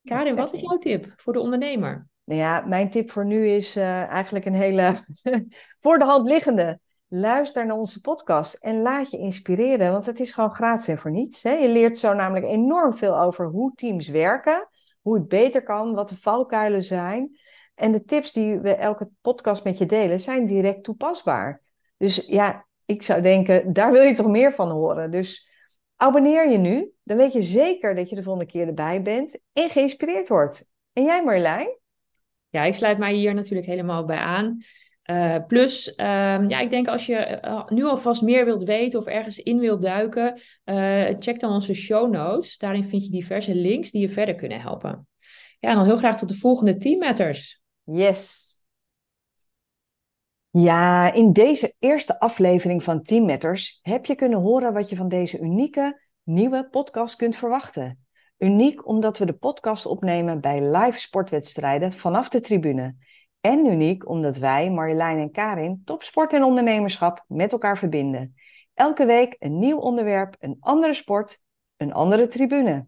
Karin, 0.03 0.35
wat 0.35 0.53
is 0.53 0.59
jouw 0.59 0.77
tip 0.77 1.13
voor 1.15 1.33
de 1.33 1.39
ondernemer? 1.39 2.07
Nou 2.23 2.39
ja, 2.39 2.65
mijn 2.65 2.89
tip 2.89 3.11
voor 3.11 3.25
nu 3.25 3.47
is 3.47 3.75
eigenlijk 3.75 4.45
een 4.45 4.53
hele 4.53 4.95
voor 5.81 5.99
de 5.99 6.05
hand 6.05 6.27
liggende. 6.27 6.79
Luister 7.17 7.65
naar 7.65 7.77
onze 7.77 8.01
podcast 8.01 8.53
en 8.53 8.81
laat 8.81 9.11
je 9.11 9.17
inspireren, 9.17 9.91
want 9.91 10.05
het 10.05 10.19
is 10.19 10.31
gewoon 10.31 10.53
gratis 10.53 10.87
en 10.87 10.97
voor 10.97 11.11
niets. 11.11 11.43
Hè? 11.43 11.51
Je 11.51 11.69
leert 11.69 11.99
zo 11.99 12.13
namelijk 12.13 12.45
enorm 12.45 12.97
veel 12.97 13.19
over 13.19 13.45
hoe 13.45 13.71
teams 13.75 14.07
werken, 14.07 14.69
hoe 15.01 15.15
het 15.15 15.27
beter 15.27 15.63
kan, 15.63 15.93
wat 15.93 16.09
de 16.09 16.17
valkuilen 16.17 16.83
zijn. 16.83 17.39
En 17.75 17.91
de 17.91 18.03
tips 18.03 18.31
die 18.31 18.59
we 18.59 18.75
elke 18.75 19.09
podcast 19.21 19.63
met 19.63 19.77
je 19.77 19.85
delen, 19.85 20.19
zijn 20.19 20.45
direct 20.45 20.83
toepasbaar. 20.83 21.61
Dus 21.97 22.25
ja, 22.27 22.67
ik 22.85 23.01
zou 23.01 23.21
denken, 23.21 23.73
daar 23.73 23.91
wil 23.91 24.01
je 24.01 24.13
toch 24.13 24.29
meer 24.29 24.53
van 24.53 24.69
horen. 24.69 25.11
Dus 25.11 25.49
abonneer 25.95 26.49
je 26.49 26.57
nu, 26.57 26.91
dan 27.03 27.17
weet 27.17 27.33
je 27.33 27.41
zeker 27.41 27.95
dat 27.95 28.09
je 28.09 28.15
de 28.15 28.23
volgende 28.23 28.51
keer 28.51 28.67
erbij 28.67 29.01
bent 29.01 29.39
en 29.53 29.69
geïnspireerd 29.69 30.27
wordt. 30.27 30.71
En 30.93 31.03
jij 31.03 31.23
Marjolein? 31.23 31.79
Ja, 32.49 32.63
ik 32.63 32.75
sluit 32.75 32.97
mij 32.97 33.13
hier 33.13 33.33
natuurlijk 33.33 33.67
helemaal 33.67 34.05
bij 34.05 34.17
aan. 34.17 34.57
Uh, 35.11 35.35
plus, 35.47 35.87
um, 35.87 36.49
ja, 36.49 36.59
ik 36.59 36.69
denk 36.69 36.87
als 36.87 37.05
je 37.05 37.41
uh, 37.45 37.67
nu 37.67 37.85
alvast 37.85 38.21
meer 38.21 38.45
wilt 38.45 38.63
weten 38.63 38.99
of 38.99 39.05
ergens 39.05 39.39
in 39.39 39.59
wilt 39.59 39.81
duiken, 39.81 40.41
uh, 40.65 41.09
check 41.19 41.39
dan 41.39 41.51
onze 41.51 41.73
show 41.73 42.11
notes. 42.11 42.57
Daarin 42.57 42.83
vind 42.83 43.03
je 43.03 43.11
diverse 43.11 43.55
links 43.55 43.91
die 43.91 44.01
je 44.01 44.09
verder 44.09 44.35
kunnen 44.35 44.61
helpen. 44.61 45.07
Ja, 45.59 45.69
en 45.69 45.75
dan 45.75 45.85
heel 45.85 45.97
graag 45.97 46.17
tot 46.17 46.29
de 46.29 46.37
volgende 46.37 46.77
Team 46.77 46.99
Matters. 46.99 47.61
Yes. 47.83 48.53
Ja, 50.49 51.13
in 51.13 51.33
deze 51.33 51.75
eerste 51.79 52.19
aflevering 52.19 52.83
van 52.83 53.01
Team 53.01 53.25
Matters 53.25 53.79
heb 53.81 54.05
je 54.05 54.15
kunnen 54.15 54.39
horen 54.39 54.73
wat 54.73 54.89
je 54.89 54.95
van 54.95 55.09
deze 55.09 55.39
unieke 55.39 56.01
nieuwe 56.23 56.67
podcast 56.69 57.15
kunt 57.15 57.35
verwachten. 57.35 58.05
Uniek 58.37 58.87
omdat 58.87 59.17
we 59.17 59.25
de 59.25 59.33
podcast 59.33 59.85
opnemen 59.85 60.41
bij 60.41 60.77
live 60.77 60.99
sportwedstrijden 60.99 61.93
vanaf 61.93 62.29
de 62.29 62.41
tribune. 62.41 62.95
En 63.45 63.65
uniek 63.65 64.09
omdat 64.09 64.37
wij, 64.37 64.71
Marjolein 64.71 65.19
en 65.19 65.31
Karin, 65.31 65.81
topsport 65.83 66.33
en 66.33 66.43
ondernemerschap 66.43 67.25
met 67.27 67.51
elkaar 67.51 67.77
verbinden. 67.77 68.35
Elke 68.73 69.05
week 69.05 69.35
een 69.39 69.59
nieuw 69.59 69.77
onderwerp, 69.77 70.35
een 70.39 70.57
andere 70.59 70.93
sport, 70.93 71.43
een 71.77 71.93
andere 71.93 72.27
tribune. 72.27 72.85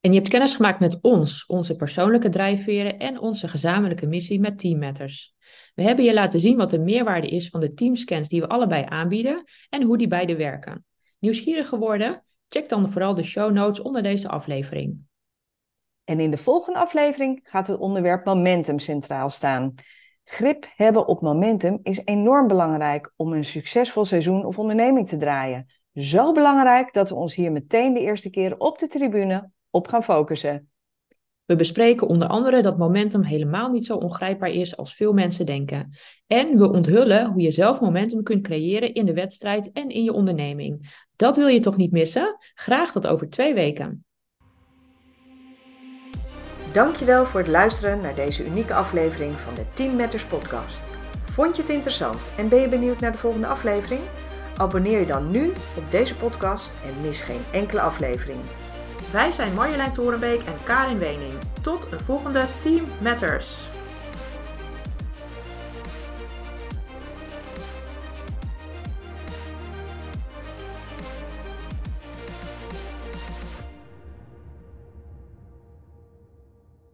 En 0.00 0.12
je 0.12 0.18
hebt 0.18 0.28
kennis 0.28 0.54
gemaakt 0.54 0.80
met 0.80 0.98
ons, 1.00 1.46
onze 1.46 1.76
persoonlijke 1.76 2.28
drijfveren 2.28 2.98
en 2.98 3.20
onze 3.20 3.48
gezamenlijke 3.48 4.06
missie 4.06 4.40
met 4.40 4.58
Team 4.58 4.78
Matters. 4.78 5.34
We 5.74 5.82
hebben 5.82 6.04
je 6.04 6.14
laten 6.14 6.40
zien 6.40 6.56
wat 6.56 6.70
de 6.70 6.78
meerwaarde 6.78 7.28
is 7.28 7.48
van 7.48 7.60
de 7.60 7.74
teamscans 7.74 8.28
die 8.28 8.40
we 8.40 8.48
allebei 8.48 8.84
aanbieden 8.88 9.44
en 9.68 9.82
hoe 9.82 9.98
die 9.98 10.08
beide 10.08 10.36
werken. 10.36 10.84
Nieuwsgierig 11.18 11.68
geworden? 11.68 12.24
Check 12.48 12.68
dan 12.68 12.92
vooral 12.92 13.14
de 13.14 13.22
show 13.22 13.52
notes 13.52 13.80
onder 13.80 14.02
deze 14.02 14.28
aflevering. 14.28 15.06
En 16.04 16.20
in 16.20 16.30
de 16.30 16.36
volgende 16.36 16.78
aflevering 16.78 17.40
gaat 17.42 17.66
het 17.66 17.78
onderwerp 17.78 18.24
momentum 18.24 18.78
centraal 18.78 19.30
staan. 19.30 19.74
Grip 20.24 20.66
hebben 20.76 21.06
op 21.06 21.20
momentum 21.20 21.78
is 21.82 22.00
enorm 22.04 22.46
belangrijk 22.46 23.12
om 23.16 23.32
een 23.32 23.44
succesvol 23.44 24.04
seizoen 24.04 24.44
of 24.44 24.58
onderneming 24.58 25.08
te 25.08 25.16
draaien. 25.16 25.66
Zo 25.94 26.32
belangrijk 26.32 26.92
dat 26.92 27.08
we 27.08 27.14
ons 27.14 27.34
hier 27.34 27.52
meteen 27.52 27.94
de 27.94 28.00
eerste 28.00 28.30
keer 28.30 28.56
op 28.58 28.78
de 28.78 28.86
tribune 28.86 29.50
op 29.70 29.88
gaan 29.88 30.04
focussen. 30.04 30.68
We 31.44 31.56
bespreken 31.56 32.08
onder 32.08 32.28
andere 32.28 32.62
dat 32.62 32.78
momentum 32.78 33.22
helemaal 33.22 33.70
niet 33.70 33.84
zo 33.84 33.96
ongrijpbaar 33.96 34.50
is 34.50 34.76
als 34.76 34.94
veel 34.94 35.12
mensen 35.12 35.46
denken. 35.46 35.90
En 36.26 36.58
we 36.58 36.70
onthullen 36.70 37.32
hoe 37.32 37.42
je 37.42 37.50
zelf 37.50 37.80
momentum 37.80 38.22
kunt 38.22 38.42
creëren 38.42 38.94
in 38.94 39.06
de 39.06 39.14
wedstrijd 39.14 39.72
en 39.72 39.88
in 39.88 40.04
je 40.04 40.12
onderneming. 40.12 41.04
Dat 41.16 41.36
wil 41.36 41.46
je 41.46 41.60
toch 41.60 41.76
niet 41.76 41.92
missen? 41.92 42.36
Graag 42.54 42.92
tot 42.92 43.06
over 43.06 43.28
twee 43.28 43.54
weken. 43.54 44.03
Dankjewel 46.74 47.26
voor 47.26 47.40
het 47.40 47.48
luisteren 47.48 48.00
naar 48.00 48.14
deze 48.14 48.46
unieke 48.46 48.74
aflevering 48.74 49.32
van 49.32 49.54
de 49.54 49.64
Team 49.74 49.96
Matters 49.96 50.24
podcast. 50.24 50.80
Vond 51.24 51.56
je 51.56 51.62
het 51.62 51.70
interessant 51.70 52.30
en 52.36 52.48
ben 52.48 52.60
je 52.60 52.68
benieuwd 52.68 53.00
naar 53.00 53.12
de 53.12 53.18
volgende 53.18 53.46
aflevering? 53.46 54.00
Abonneer 54.56 54.98
je 54.98 55.06
dan 55.06 55.30
nu 55.30 55.52
op 55.76 55.90
deze 55.90 56.14
podcast 56.14 56.74
en 56.84 57.00
mis 57.00 57.20
geen 57.20 57.44
enkele 57.52 57.80
aflevering. 57.80 58.40
Wij 59.12 59.32
zijn 59.32 59.54
Marjolein 59.54 59.92
Torenbeek 59.92 60.42
en 60.42 60.54
Karin 60.64 60.98
Wening. 60.98 61.32
Tot 61.62 61.86
een 61.92 62.00
volgende 62.00 62.44
Team 62.62 62.84
Matters. 63.00 63.56